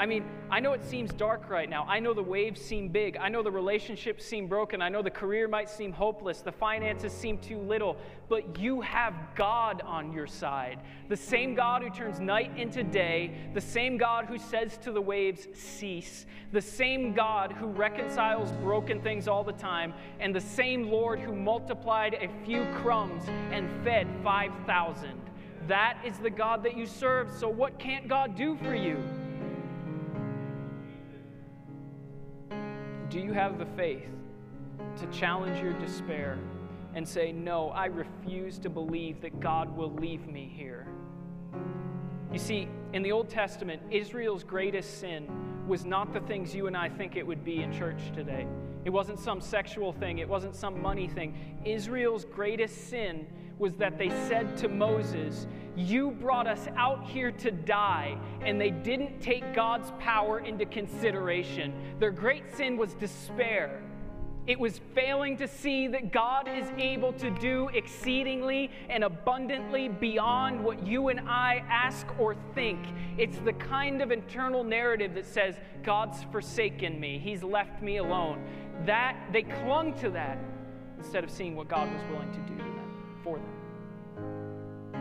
I 0.00 0.06
mean, 0.06 0.24
I 0.50 0.60
know 0.60 0.72
it 0.72 0.82
seems 0.82 1.12
dark 1.12 1.50
right 1.50 1.68
now. 1.68 1.84
I 1.86 2.00
know 2.00 2.14
the 2.14 2.22
waves 2.22 2.58
seem 2.58 2.88
big. 2.88 3.18
I 3.18 3.28
know 3.28 3.42
the 3.42 3.50
relationships 3.50 4.24
seem 4.24 4.46
broken. 4.46 4.80
I 4.80 4.88
know 4.88 5.02
the 5.02 5.10
career 5.10 5.46
might 5.46 5.68
seem 5.68 5.92
hopeless. 5.92 6.40
The 6.40 6.50
finances 6.50 7.12
seem 7.12 7.36
too 7.36 7.58
little. 7.58 7.98
But 8.30 8.58
you 8.58 8.80
have 8.80 9.12
God 9.34 9.82
on 9.82 10.10
your 10.10 10.26
side. 10.26 10.78
The 11.10 11.18
same 11.18 11.54
God 11.54 11.82
who 11.82 11.90
turns 11.90 12.18
night 12.18 12.50
into 12.56 12.82
day. 12.82 13.50
The 13.52 13.60
same 13.60 13.98
God 13.98 14.24
who 14.24 14.38
says 14.38 14.78
to 14.78 14.90
the 14.90 15.02
waves, 15.02 15.46
cease. 15.52 16.24
The 16.50 16.62
same 16.62 17.12
God 17.12 17.52
who 17.52 17.66
reconciles 17.66 18.52
broken 18.52 19.02
things 19.02 19.28
all 19.28 19.44
the 19.44 19.52
time. 19.52 19.92
And 20.18 20.34
the 20.34 20.40
same 20.40 20.90
Lord 20.90 21.20
who 21.20 21.34
multiplied 21.34 22.14
a 22.14 22.30
few 22.46 22.64
crumbs 22.76 23.24
and 23.52 23.68
fed 23.84 24.08
5,000. 24.24 25.20
That 25.68 25.98
is 26.06 26.16
the 26.16 26.30
God 26.30 26.62
that 26.62 26.74
you 26.74 26.86
serve. 26.86 27.30
So, 27.30 27.50
what 27.50 27.78
can't 27.78 28.08
God 28.08 28.34
do 28.34 28.56
for 28.56 28.74
you? 28.74 28.96
Do 33.10 33.18
you 33.18 33.32
have 33.32 33.58
the 33.58 33.66
faith 33.66 34.06
to 35.00 35.06
challenge 35.06 35.60
your 35.60 35.72
despair 35.72 36.38
and 36.94 37.06
say, 37.06 37.32
No, 37.32 37.70
I 37.70 37.86
refuse 37.86 38.56
to 38.60 38.70
believe 38.70 39.20
that 39.22 39.40
God 39.40 39.76
will 39.76 39.92
leave 39.94 40.28
me 40.28 40.48
here? 40.56 40.86
You 42.32 42.38
see, 42.38 42.68
in 42.92 43.02
the 43.02 43.10
Old 43.10 43.28
Testament, 43.28 43.82
Israel's 43.90 44.44
greatest 44.44 45.00
sin 45.00 45.26
was 45.66 45.84
not 45.84 46.12
the 46.12 46.20
things 46.20 46.54
you 46.54 46.68
and 46.68 46.76
I 46.76 46.88
think 46.88 47.16
it 47.16 47.26
would 47.26 47.44
be 47.44 47.62
in 47.62 47.72
church 47.72 48.00
today. 48.14 48.46
It 48.84 48.90
wasn't 48.90 49.18
some 49.18 49.40
sexual 49.40 49.92
thing, 49.92 50.18
it 50.18 50.28
wasn't 50.28 50.54
some 50.54 50.80
money 50.80 51.08
thing. 51.08 51.36
Israel's 51.64 52.24
greatest 52.24 52.90
sin 52.90 53.26
was 53.60 53.74
that 53.74 53.98
they 53.98 54.08
said 54.08 54.56
to 54.56 54.68
Moses, 54.68 55.46
You 55.76 56.10
brought 56.10 56.46
us 56.46 56.66
out 56.76 57.04
here 57.06 57.30
to 57.32 57.50
die, 57.50 58.18
and 58.40 58.58
they 58.58 58.70
didn't 58.70 59.20
take 59.20 59.54
God's 59.54 59.92
power 60.00 60.40
into 60.40 60.64
consideration. 60.64 61.74
Their 62.00 62.10
great 62.10 62.56
sin 62.56 62.78
was 62.78 62.94
despair. 62.94 63.82
It 64.46 64.58
was 64.58 64.80
failing 64.94 65.36
to 65.36 65.46
see 65.46 65.86
that 65.88 66.10
God 66.10 66.48
is 66.48 66.66
able 66.78 67.12
to 67.12 67.30
do 67.30 67.68
exceedingly 67.68 68.70
and 68.88 69.04
abundantly 69.04 69.88
beyond 69.88 70.64
what 70.64 70.84
you 70.84 71.08
and 71.08 71.20
I 71.28 71.62
ask 71.68 72.06
or 72.18 72.34
think. 72.54 72.80
It's 73.18 73.38
the 73.40 73.52
kind 73.52 74.00
of 74.00 74.10
internal 74.10 74.64
narrative 74.64 75.14
that 75.14 75.26
says, 75.26 75.56
God's 75.82 76.24
forsaken 76.32 76.98
me, 76.98 77.18
He's 77.18 77.42
left 77.42 77.82
me 77.82 77.98
alone. 77.98 78.42
That 78.86 79.16
they 79.30 79.42
clung 79.42 79.92
to 80.00 80.08
that 80.10 80.38
instead 80.98 81.22
of 81.22 81.30
seeing 81.30 81.54
what 81.54 81.68
God 81.68 81.92
was 81.92 82.02
willing 82.10 82.32
to 82.32 82.54
do 82.54 82.69
for 83.22 83.38
them. 83.38 85.00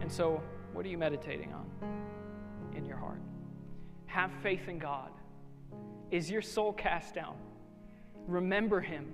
And 0.00 0.10
so, 0.10 0.42
what 0.72 0.84
are 0.84 0.88
you 0.88 0.98
meditating 0.98 1.52
on 1.52 1.66
in 2.74 2.86
your 2.86 2.96
heart? 2.96 3.20
Have 4.06 4.30
faith 4.42 4.68
in 4.68 4.78
God. 4.78 5.10
Is 6.10 6.30
your 6.30 6.42
soul 6.42 6.72
cast 6.72 7.14
down? 7.14 7.36
Remember 8.26 8.80
Him, 8.80 9.06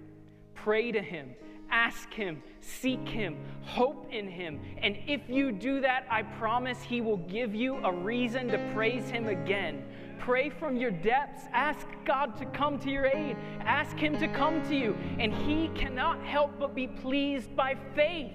pray 0.54 0.92
to 0.92 1.02
Him, 1.02 1.34
ask 1.70 2.12
Him, 2.12 2.42
seek 2.60 3.06
Him, 3.08 3.36
hope 3.62 4.08
in 4.10 4.28
Him. 4.28 4.60
And 4.78 4.96
if 5.06 5.28
you 5.28 5.52
do 5.52 5.80
that, 5.82 6.06
I 6.10 6.22
promise 6.22 6.82
He 6.82 7.00
will 7.00 7.18
give 7.18 7.54
you 7.54 7.76
a 7.84 7.92
reason 7.92 8.48
to 8.48 8.70
praise 8.74 9.08
Him 9.10 9.26
again. 9.26 9.84
Pray 10.18 10.50
from 10.50 10.76
your 10.76 10.90
depths. 10.90 11.44
Ask 11.52 11.86
God 12.04 12.36
to 12.38 12.46
come 12.46 12.78
to 12.80 12.90
your 12.90 13.06
aid. 13.06 13.36
Ask 13.60 13.96
Him 13.96 14.18
to 14.18 14.28
come 14.28 14.62
to 14.68 14.76
you. 14.76 14.96
And 15.18 15.32
He 15.32 15.68
cannot 15.74 16.22
help 16.24 16.58
but 16.58 16.74
be 16.74 16.86
pleased 16.86 17.54
by 17.54 17.76
faith. 17.94 18.32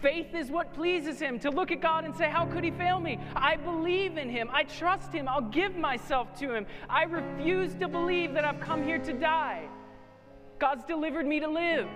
Faith 0.00 0.34
is 0.34 0.50
what 0.50 0.72
pleases 0.72 1.20
him. 1.20 1.38
To 1.40 1.50
look 1.50 1.70
at 1.70 1.82
God 1.82 2.04
and 2.04 2.14
say, 2.14 2.30
How 2.30 2.46
could 2.46 2.64
he 2.64 2.70
fail 2.70 3.00
me? 3.00 3.18
I 3.36 3.56
believe 3.56 4.16
in 4.16 4.30
him. 4.30 4.48
I 4.52 4.62
trust 4.62 5.12
him. 5.12 5.28
I'll 5.28 5.40
give 5.40 5.76
myself 5.76 6.38
to 6.38 6.54
him. 6.54 6.66
I 6.88 7.02
refuse 7.02 7.74
to 7.74 7.88
believe 7.88 8.32
that 8.34 8.44
I've 8.44 8.60
come 8.60 8.82
here 8.82 8.98
to 8.98 9.12
die. 9.12 9.68
God's 10.58 10.84
delivered 10.84 11.26
me 11.26 11.40
to 11.40 11.48
live. 11.48 11.88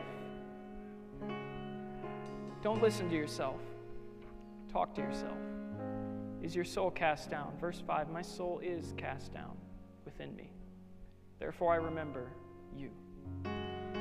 Don't 2.63 2.83
listen 2.83 3.09
to 3.11 3.15
yourself. 3.15 3.61
Talk 4.73 4.95
to 4.95 5.03
yourself. 5.03 5.37
Is 6.45 6.55
your 6.55 6.67
soul 6.67 6.91
cast 6.91 7.31
down? 7.31 7.55
Verse 7.59 7.83
5 7.87 8.11
My 8.11 8.21
soul 8.21 8.59
is 8.63 8.93
cast 8.99 9.33
down 9.33 9.57
within 10.05 10.37
me. 10.37 10.51
Therefore, 11.39 11.73
I 11.73 11.77
remember 11.77 12.33
you. 12.77 12.91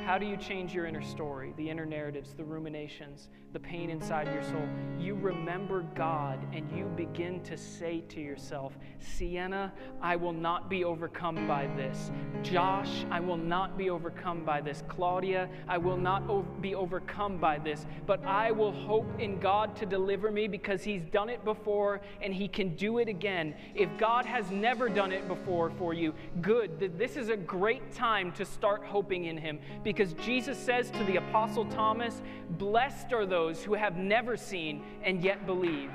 How 0.06 0.18
do 0.18 0.26
you 0.26 0.36
change 0.36 0.74
your 0.74 0.86
inner 0.86 1.02
story, 1.02 1.54
the 1.56 1.70
inner 1.70 1.86
narratives, 1.86 2.34
the 2.34 2.44
ruminations, 2.44 3.30
the 3.54 3.60
pain 3.60 3.90
inside 3.90 4.28
your 4.34 4.44
soul? 4.44 4.68
You 5.00 5.16
remember 5.16 5.86
God 5.96 6.46
and 6.54 6.70
you 6.78 6.92
begin 6.98 7.42
to 7.44 7.56
say 7.56 8.02
to 8.10 8.20
yourself, 8.20 8.78
Sienna, 9.00 9.72
I 10.02 10.18
will 10.18 10.34
not 10.34 10.70
be 10.70 10.84
overcome 10.84 11.48
by 11.48 11.68
this. 11.78 12.12
Josh, 12.42 13.06
I 13.12 13.22
will 13.22 13.38
not 13.38 13.78
be 13.78 13.90
overcome 13.90 14.44
by 14.44 14.60
this. 14.60 14.84
Claudia, 14.90 15.48
I 15.70 15.78
will 15.78 15.96
not 15.96 16.24
o- 16.30 16.42
be 16.60 16.76
overcome 16.76 17.38
by 17.38 17.58
this, 17.58 17.86
but 18.06 18.22
I 18.26 18.52
will 18.52 18.74
hope 18.74 19.08
in 19.20 19.40
God 19.40 19.74
to 19.78 19.86
deliver 19.86 20.32
me 20.32 20.50
because 20.50 20.84
He's 20.84 21.06
done 21.06 21.30
it 21.30 21.46
before 21.46 22.02
and 22.22 22.34
He 22.34 22.50
can 22.50 22.76
do 22.76 22.98
it 22.98 23.08
again. 23.08 23.56
If 23.74 23.90
God 23.98 24.26
has 24.26 24.52
never 24.52 24.90
done 24.90 25.14
it 25.14 25.30
before 25.30 25.70
for 25.70 25.94
you, 25.94 26.14
good. 26.42 26.98
This 26.98 27.16
is 27.16 27.30
a 27.30 27.38
great 27.38 27.94
time 27.94 28.34
to 28.34 28.44
start 28.44 28.84
hoping 28.84 29.26
in 29.26 29.38
Him 29.38 29.60
because 29.82 29.93
Jesus 29.96 30.58
says 30.58 30.90
to 30.92 31.04
the 31.04 31.18
Apostle 31.18 31.66
Thomas, 31.66 32.22
Blessed 32.52 33.14
are 33.14 33.26
those 33.26 33.64
who 33.64 33.74
have 33.74 33.98
never 33.98 34.36
seen 34.38 34.84
and 35.04 35.24
yet 35.24 35.46
believe. 35.46 35.92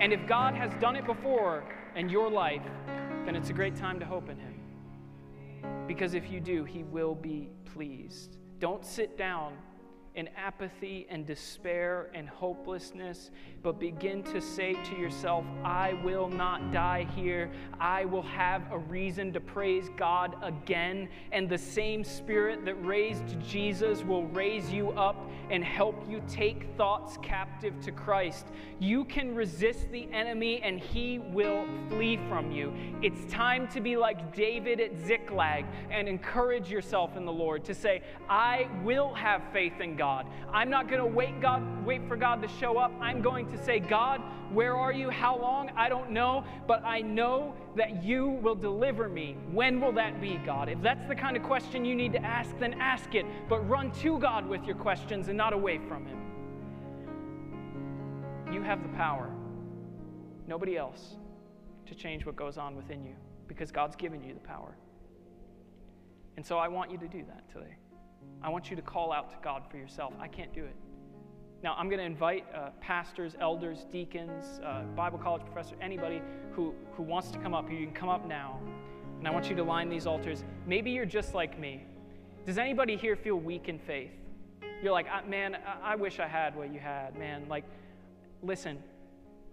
And 0.00 0.12
if 0.12 0.26
God 0.26 0.54
has 0.54 0.72
done 0.80 0.96
it 0.96 1.06
before 1.06 1.64
in 1.96 2.08
your 2.08 2.30
life, 2.30 2.62
then 3.24 3.36
it's 3.36 3.50
a 3.50 3.52
great 3.52 3.76
time 3.76 3.98
to 4.00 4.06
hope 4.06 4.28
in 4.28 4.38
Him. 4.38 4.54
Because 5.86 6.14
if 6.14 6.30
you 6.30 6.40
do, 6.40 6.64
He 6.64 6.84
will 6.84 7.14
be 7.14 7.50
pleased. 7.64 8.38
Don't 8.58 8.84
sit 8.84 9.16
down 9.16 9.54
in 10.14 10.28
apathy 10.36 11.06
and 11.10 11.26
despair 11.26 12.10
and 12.14 12.28
hopelessness, 12.28 13.30
but 13.62 13.78
begin 13.78 14.22
to 14.24 14.40
say 14.40 14.74
to 14.84 14.96
yourself, 14.96 15.44
I 15.64 15.92
will 16.04 16.28
not 16.28 16.72
die 16.72 17.06
here. 17.14 17.50
I 17.78 18.04
will 18.04 18.22
have 18.22 18.62
a 18.72 18.78
reason 18.78 19.32
to 19.32 19.40
praise 19.40 19.90
God 19.96 20.34
again. 20.42 21.08
And 21.32 21.48
the 21.48 21.58
same 21.58 22.02
Spirit 22.02 22.64
that 22.64 22.74
raised 22.84 23.40
Jesus 23.40 24.02
will 24.02 24.26
raise 24.28 24.70
you 24.72 24.90
up 24.92 25.30
and 25.50 25.64
help 25.64 26.08
you 26.08 26.22
take 26.28 26.68
thoughts 26.76 27.18
captive 27.22 27.80
to 27.80 27.92
Christ. 27.92 28.46
You 28.78 29.04
can 29.04 29.34
resist 29.34 29.90
the 29.90 30.08
enemy 30.12 30.60
and 30.62 30.78
he 30.78 31.18
will 31.18 31.66
flee 31.88 32.18
from 32.28 32.50
you. 32.50 32.72
It's 33.02 33.30
time 33.32 33.68
to 33.68 33.80
be 33.80 33.96
like 33.96 34.34
David 34.34 34.80
at 34.80 34.98
Ziklag 34.98 35.64
and 35.90 36.08
encourage 36.08 36.70
yourself 36.70 37.16
in 37.16 37.24
the 37.24 37.32
Lord 37.32 37.64
to 37.64 37.74
say, 37.74 38.02
I 38.28 38.68
will 38.84 39.14
have 39.14 39.42
faith 39.52 39.80
in 39.80 39.96
God. 39.98 40.26
I'm 40.52 40.70
not 40.70 40.88
going 40.88 41.00
to 41.00 41.06
wait 41.06 41.40
God 41.40 41.62
wait 41.84 42.06
for 42.06 42.16
God 42.16 42.40
to 42.42 42.48
show 42.48 42.78
up. 42.78 42.92
I'm 43.00 43.20
going 43.20 43.50
to 43.50 43.64
say, 43.64 43.80
God, 43.80 44.22
where 44.52 44.76
are 44.76 44.92
you? 44.92 45.10
How 45.10 45.38
long? 45.38 45.70
I 45.76 45.88
don't 45.88 46.10
know, 46.10 46.44
but 46.66 46.84
I 46.84 47.00
know 47.00 47.54
that 47.76 48.02
you 48.02 48.28
will 48.28 48.54
deliver 48.54 49.08
me. 49.08 49.36
When 49.52 49.80
will 49.80 49.92
that 49.92 50.20
be, 50.20 50.38
God? 50.46 50.68
If 50.68 50.80
that's 50.80 51.06
the 51.08 51.14
kind 51.14 51.36
of 51.36 51.42
question 51.42 51.84
you 51.84 51.94
need 51.94 52.12
to 52.12 52.22
ask, 52.22 52.56
then 52.58 52.74
ask 52.74 53.14
it, 53.14 53.26
but 53.48 53.68
run 53.68 53.90
to 54.02 54.18
God 54.18 54.46
with 54.46 54.64
your 54.64 54.76
questions 54.76 55.28
and 55.28 55.36
not 55.36 55.52
away 55.52 55.78
from 55.78 56.06
him. 56.06 56.18
You 58.52 58.62
have 58.62 58.82
the 58.82 58.88
power. 58.90 59.30
Nobody 60.46 60.76
else 60.78 61.16
to 61.86 61.94
change 61.94 62.24
what 62.24 62.36
goes 62.36 62.56
on 62.56 62.76
within 62.76 63.04
you 63.04 63.14
because 63.46 63.70
God's 63.70 63.96
given 63.96 64.22
you 64.22 64.34
the 64.34 64.40
power. 64.40 64.76
And 66.36 66.46
so 66.46 66.58
I 66.58 66.68
want 66.68 66.90
you 66.90 66.98
to 66.98 67.08
do 67.08 67.24
that 67.26 67.48
today. 67.52 67.76
I 68.42 68.48
want 68.48 68.70
you 68.70 68.76
to 68.76 68.82
call 68.82 69.12
out 69.12 69.30
to 69.30 69.36
God 69.42 69.62
for 69.70 69.76
yourself. 69.76 70.12
I 70.20 70.28
can't 70.28 70.52
do 70.54 70.64
it. 70.64 70.74
Now, 71.62 71.74
I'm 71.76 71.88
going 71.88 71.98
to 71.98 72.04
invite 72.04 72.44
uh, 72.54 72.70
pastors, 72.80 73.34
elders, 73.40 73.86
deacons, 73.90 74.60
uh, 74.64 74.82
Bible 74.94 75.18
college 75.18 75.42
professor, 75.44 75.74
anybody 75.80 76.22
who, 76.52 76.72
who 76.92 77.02
wants 77.02 77.30
to 77.32 77.38
come 77.38 77.52
up. 77.52 77.68
You 77.70 77.78
can 77.78 77.92
come 77.92 78.08
up 78.08 78.26
now. 78.26 78.60
And 79.18 79.26
I 79.26 79.32
want 79.32 79.50
you 79.50 79.56
to 79.56 79.64
line 79.64 79.88
these 79.88 80.06
altars. 80.06 80.44
Maybe 80.66 80.92
you're 80.92 81.04
just 81.04 81.34
like 81.34 81.58
me. 81.58 81.84
Does 82.46 82.58
anybody 82.58 82.96
here 82.96 83.16
feel 83.16 83.36
weak 83.36 83.68
in 83.68 83.78
faith? 83.80 84.12
You're 84.82 84.92
like, 84.92 85.06
man, 85.28 85.56
I, 85.56 85.92
I 85.92 85.96
wish 85.96 86.20
I 86.20 86.28
had 86.28 86.54
what 86.54 86.72
you 86.72 86.78
had, 86.78 87.18
man. 87.18 87.48
Like, 87.48 87.64
listen, 88.42 88.78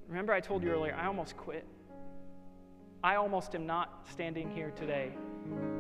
remember 0.08 0.32
I 0.32 0.40
told 0.40 0.62
you 0.62 0.70
earlier, 0.70 0.96
I 0.96 1.08
almost 1.08 1.36
quit. 1.36 1.66
I 3.06 3.18
almost 3.18 3.54
am 3.54 3.68
not 3.68 4.08
standing 4.10 4.50
here 4.50 4.72
today 4.72 5.12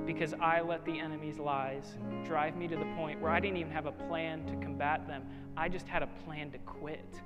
because 0.05 0.36
I 0.36 0.61
let 0.61 0.86
the 0.86 0.99
enemy's 0.99 1.39
lies 1.39 1.97
drive 2.23 2.55
me 2.55 2.67
to 2.67 2.76
the 2.76 2.86
point 2.95 3.19
where 3.19 3.32
I 3.32 3.39
didn't 3.39 3.57
even 3.57 3.71
have 3.71 3.88
a 3.88 3.91
plan 3.91 4.45
to 4.45 4.55
combat 4.57 5.07
them. 5.07 5.23
I 5.57 5.67
just 5.67 5.88
had 5.88 6.03
a 6.03 6.07
plan 6.23 6.51
to 6.51 6.59
quit. 6.59 7.19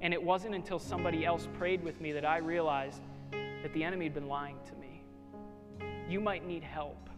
And 0.00 0.14
it 0.14 0.22
wasn't 0.22 0.54
until 0.54 0.78
somebody 0.78 1.26
else 1.26 1.48
prayed 1.58 1.82
with 1.82 2.00
me 2.00 2.12
that 2.12 2.24
I 2.24 2.38
realized 2.38 3.02
that 3.32 3.72
the 3.74 3.82
enemy 3.82 4.04
had 4.04 4.14
been 4.14 4.28
lying 4.28 4.58
to 4.66 4.76
me. 4.76 5.02
You 6.08 6.20
might 6.20 6.46
need 6.46 6.62
help. 6.62 7.10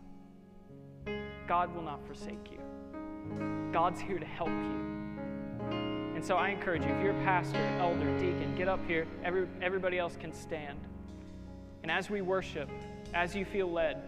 God 1.47 1.75
will 1.75 1.83
not 1.83 2.03
forsake 2.07 2.51
you. 2.51 3.71
God's 3.71 4.01
here 4.01 4.19
to 4.19 4.25
help 4.25 4.49
you. 4.49 5.69
And 6.15 6.25
so 6.25 6.37
I 6.37 6.49
encourage 6.49 6.87
you, 6.87 6.91
if 6.91 7.03
you're 7.03 7.21
a 7.21 7.25
pastor, 7.25 7.63
elder, 7.79 8.19
deacon, 8.19 8.55
get 8.57 8.67
up 8.67 8.81
here. 8.87 9.07
Every, 9.23 9.47
everybody 9.61 9.99
else 9.99 10.17
can 10.19 10.33
stand. 10.33 10.79
And 11.83 11.91
as 11.91 12.09
we 12.09 12.21
worship, 12.23 12.69
as 13.15 13.35
you 13.35 13.45
feel 13.45 13.71
led, 13.71 14.03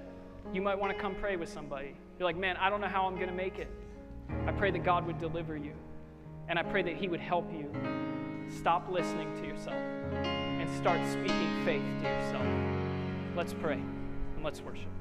you 0.53 0.63
might 0.63 0.79
want 0.79 0.93
to 0.93 0.99
come 0.99 1.15
pray 1.15 1.37
with 1.37 1.49
somebody. 1.49 1.97
You're 2.19 2.27
like, 2.27 2.37
man, 2.37 2.57
I 2.57 2.71
don't 2.71 2.81
know 2.81 2.89
how 2.89 3.07
I'm 3.07 3.17
going 3.17 3.29
to 3.29 3.35
make 3.35 3.59
it. 3.59 3.69
I 4.47 4.53
pray 4.53 4.71
that 4.71 4.85
God 4.85 5.07
would 5.07 5.19
deliver 5.19 5.57
you. 5.57 5.73
And 6.49 6.59
I 6.59 6.63
pray 6.63 6.83
that 6.83 6.97
He 6.97 7.09
would 7.09 7.21
help 7.21 7.51
you 7.53 7.71
stop 8.49 8.91
listening 8.91 9.35
to 9.41 9.47
yourself 9.47 9.77
and 9.77 10.71
start 10.77 11.01
speaking 11.11 11.65
faith 11.65 11.83
to 12.03 12.09
yourself. 12.09 12.47
Let's 13.37 13.55
pray 13.55 13.81
and 14.37 14.45
let's 14.45 14.61
worship. 14.61 14.94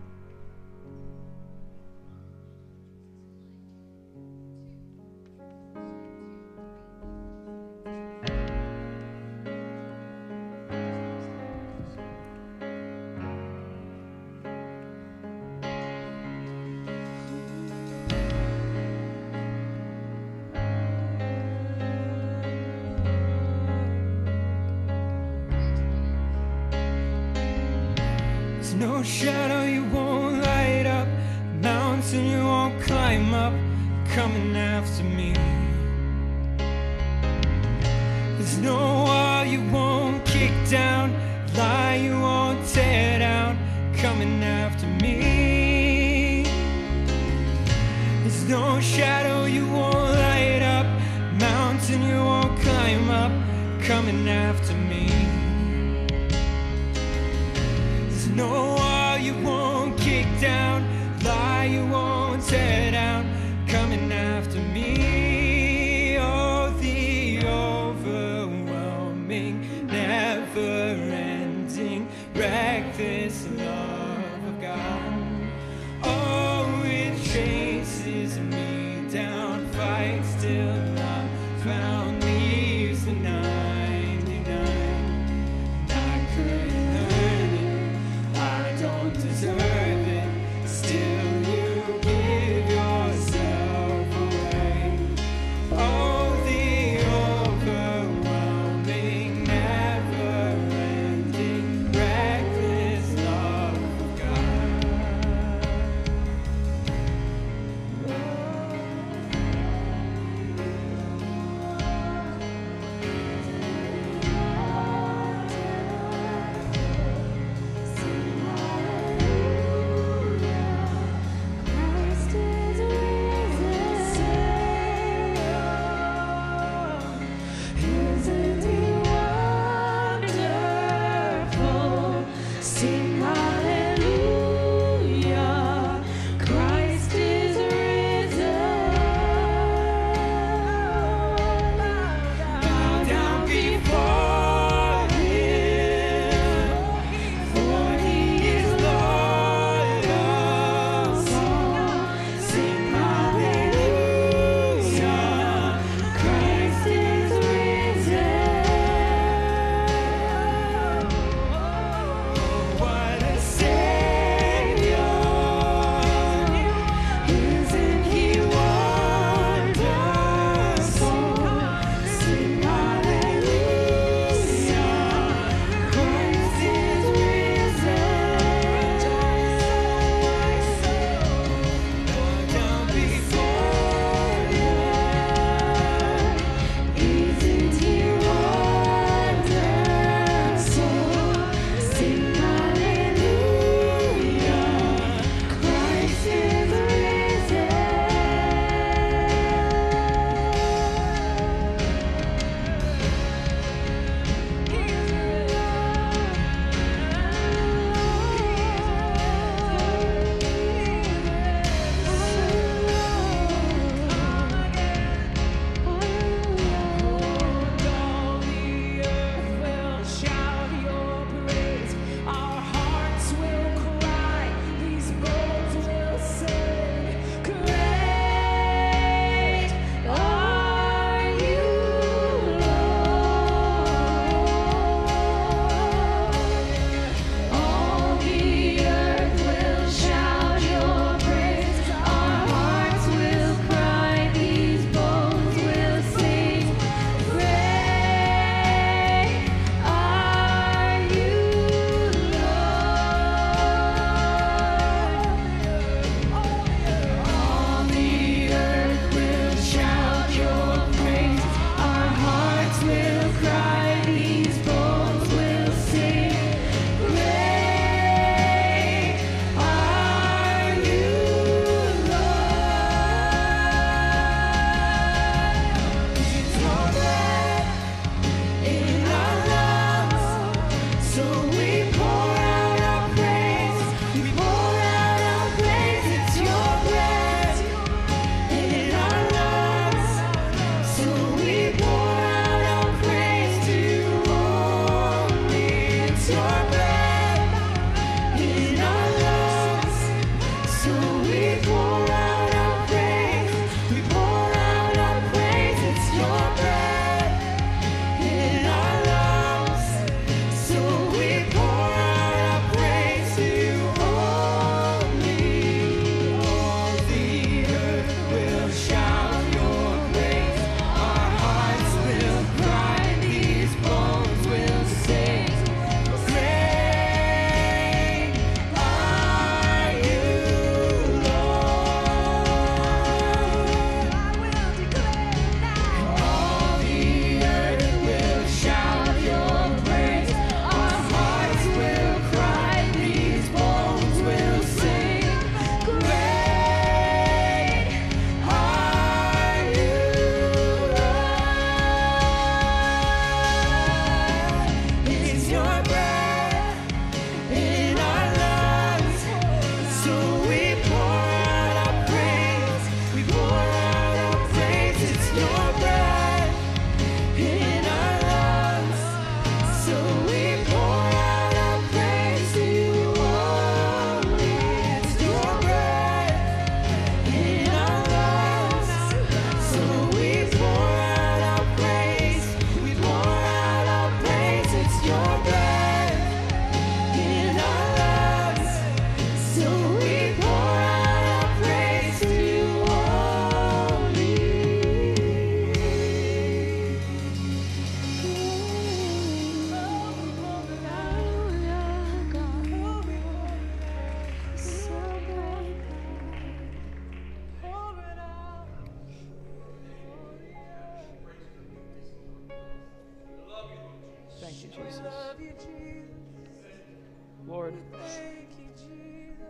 Lord, 417.47 417.75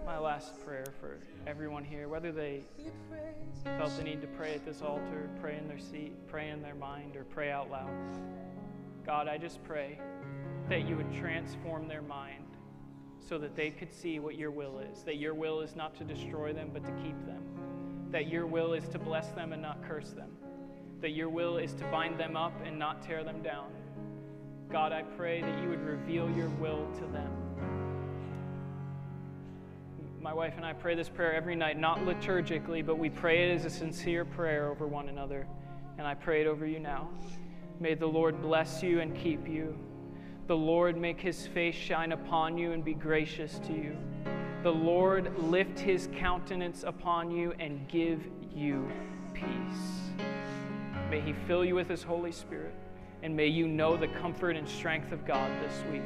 my 0.05 0.17
last 0.17 0.59
prayer 0.65 0.86
for 0.99 1.19
everyone 1.47 1.84
here, 1.86 2.09
whether 2.09 2.32
they 2.32 2.63
felt 3.63 3.95
the 3.95 4.03
need 4.03 4.21
to 4.21 4.28
pray 4.28 4.53
at 4.55 4.65
this 4.65 4.82
altar, 4.82 5.30
pray 5.39 5.57
in 5.57 5.67
their 5.67 5.80
seat, 5.80 6.13
pray 6.28 6.49
in 6.49 6.61
their 6.61 6.76
mind, 6.76 7.15
or 7.15 7.24
pray 7.24 7.51
out 7.51 7.71
loud. 7.71 7.89
God, 9.05 9.28
I 9.28 9.38
just 9.38 9.63
pray 9.63 9.99
that 10.69 10.88
you 10.88 10.97
would 10.97 11.13
transform 11.13 11.88
their 11.88 12.01
mind 12.01 12.57
so 13.19 13.38
that 13.38 13.55
they 13.55 13.69
could 13.69 13.93
see 13.93 14.19
what 14.19 14.36
your 14.36 14.51
will 14.51 14.80
is. 14.80 15.03
That 15.03 15.17
your 15.17 15.34
will 15.34 15.61
is 15.61 15.76
not 15.76 15.95
to 15.97 16.03
destroy 16.03 16.51
them, 16.53 16.71
but 16.74 16.84
to 16.86 16.91
keep 17.03 17.26
them. 17.26 17.43
That 18.11 18.28
your 18.28 18.45
will 18.45 18.74
is 18.74 18.88
to 18.89 18.99
bless 18.99 19.30
them 19.30 19.53
and 19.53 19.61
not 19.61 19.82
curse 19.88 20.09
them. 20.09 20.32
That 20.99 21.11
your 21.11 21.30
will 21.30 21.57
is 21.57 21.74
to 21.76 21.86
bind 21.86 22.19
them 22.19 22.36
up 22.36 22.53
and 22.65 22.78
not 22.78 23.01
tear 23.01 23.24
them 23.24 23.41
down. 23.41 23.71
God, 24.74 24.91
I 24.91 25.03
pray 25.03 25.39
that 25.39 25.61
you 25.61 25.69
would 25.69 25.86
reveal 25.86 26.28
your 26.32 26.49
will 26.49 26.88
to 26.95 27.01
them. 27.01 27.32
My 30.19 30.34
wife 30.34 30.55
and 30.57 30.65
I 30.65 30.74
pray 30.74 30.95
this 30.95 31.09
prayer 31.09 31.32
every 31.32 31.55
night, 31.55 31.78
not 31.78 31.99
liturgically, 31.99 32.84
but 32.84 32.97
we 32.97 33.11
pray 33.11 33.51
it 33.51 33.53
as 33.53 33.65
a 33.65 33.69
sincere 33.69 34.26
prayer 34.26 34.71
over 34.71 34.88
one 34.88 35.09
another. 35.09 35.45
And 35.99 36.07
I 36.07 36.15
pray 36.15 36.41
it 36.41 36.47
over 36.47 36.65
you 36.65 36.80
now. 36.80 37.07
May 37.80 37.93
the 37.93 38.07
Lord 38.07 38.41
bless 38.41 38.82
you 38.82 38.99
and 38.99 39.15
keep 39.15 39.47
you. 39.47 39.78
The 40.47 40.57
Lord 40.57 40.97
make 40.97 41.21
his 41.21 41.45
face 41.45 41.76
shine 41.76 42.11
upon 42.11 42.57
you 42.57 42.71
and 42.71 42.84
be 42.84 42.95
gracious 42.95 43.59
to 43.67 43.74
you. 43.74 43.95
The 44.63 44.71
Lord 44.71 45.38
lift 45.38 45.78
his 45.78 46.09
countenance 46.15 46.82
upon 46.82 47.30
you 47.30 47.53
and 47.59 47.88
give 47.88 48.24
you 48.51 48.89
peace. 49.36 49.45
May 51.11 51.21
he 51.21 51.34
fill 51.45 51.63
you 51.63 51.76
with 51.76 51.89
his 51.89 52.01
Holy 52.01 52.32
Spirit, 52.32 52.74
and 53.24 53.34
may 53.34 53.47
you 53.47 53.67
know 53.67 53.95
the 53.95 54.09
comfort 54.09 54.57
and 54.57 54.67
strength 54.67 55.13
of 55.13 55.26
God 55.26 55.49
this 55.61 55.74
week. 55.91 56.03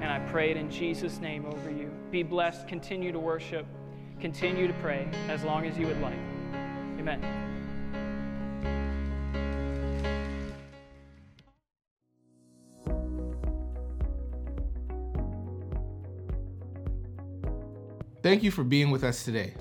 And 0.00 0.10
I 0.10 0.18
pray 0.30 0.50
it 0.50 0.56
in 0.56 0.70
Jesus' 0.70 1.18
name 1.18 1.44
over 1.44 1.70
you. 1.70 1.90
Be 2.10 2.22
blessed, 2.22 2.66
continue 2.66 3.12
to 3.12 3.18
worship, 3.18 3.66
continue 4.18 4.66
to 4.66 4.72
pray 4.74 5.06
as 5.28 5.44
long 5.44 5.66
as 5.66 5.78
you 5.78 5.86
would 5.86 6.00
like. 6.00 6.18
Amen. 6.98 7.22
Thank 18.22 18.42
you 18.42 18.50
for 18.50 18.64
being 18.64 18.90
with 18.90 19.04
us 19.04 19.22
today. 19.22 19.54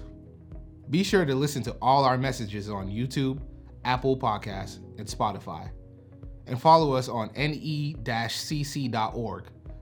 Be 0.90 1.04
sure 1.04 1.26
to 1.26 1.36
listen 1.36 1.64
to 1.64 1.76
all 1.82 2.06
our 2.06 2.18
messages 2.18 2.70
on 2.70 2.90
YouTube, 2.90 3.42
Apple 3.84 4.18
Podcasts, 4.18 4.78
and 4.98 5.06
Spotify. 5.06 5.70
And 6.48 6.60
follow 6.60 6.94
us 6.94 7.10
on 7.10 7.30
ne-cc.org 7.36 8.24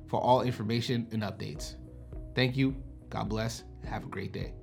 for 0.08 0.20
all 0.20 0.42
information 0.42 1.08
and 1.12 1.22
updates. 1.22 1.76
Thank 2.34 2.58
you. 2.58 2.76
God 3.10 3.30
bless. 3.30 3.64
Have 3.86 4.04
a 4.04 4.08
great 4.08 4.34
day. 4.34 4.54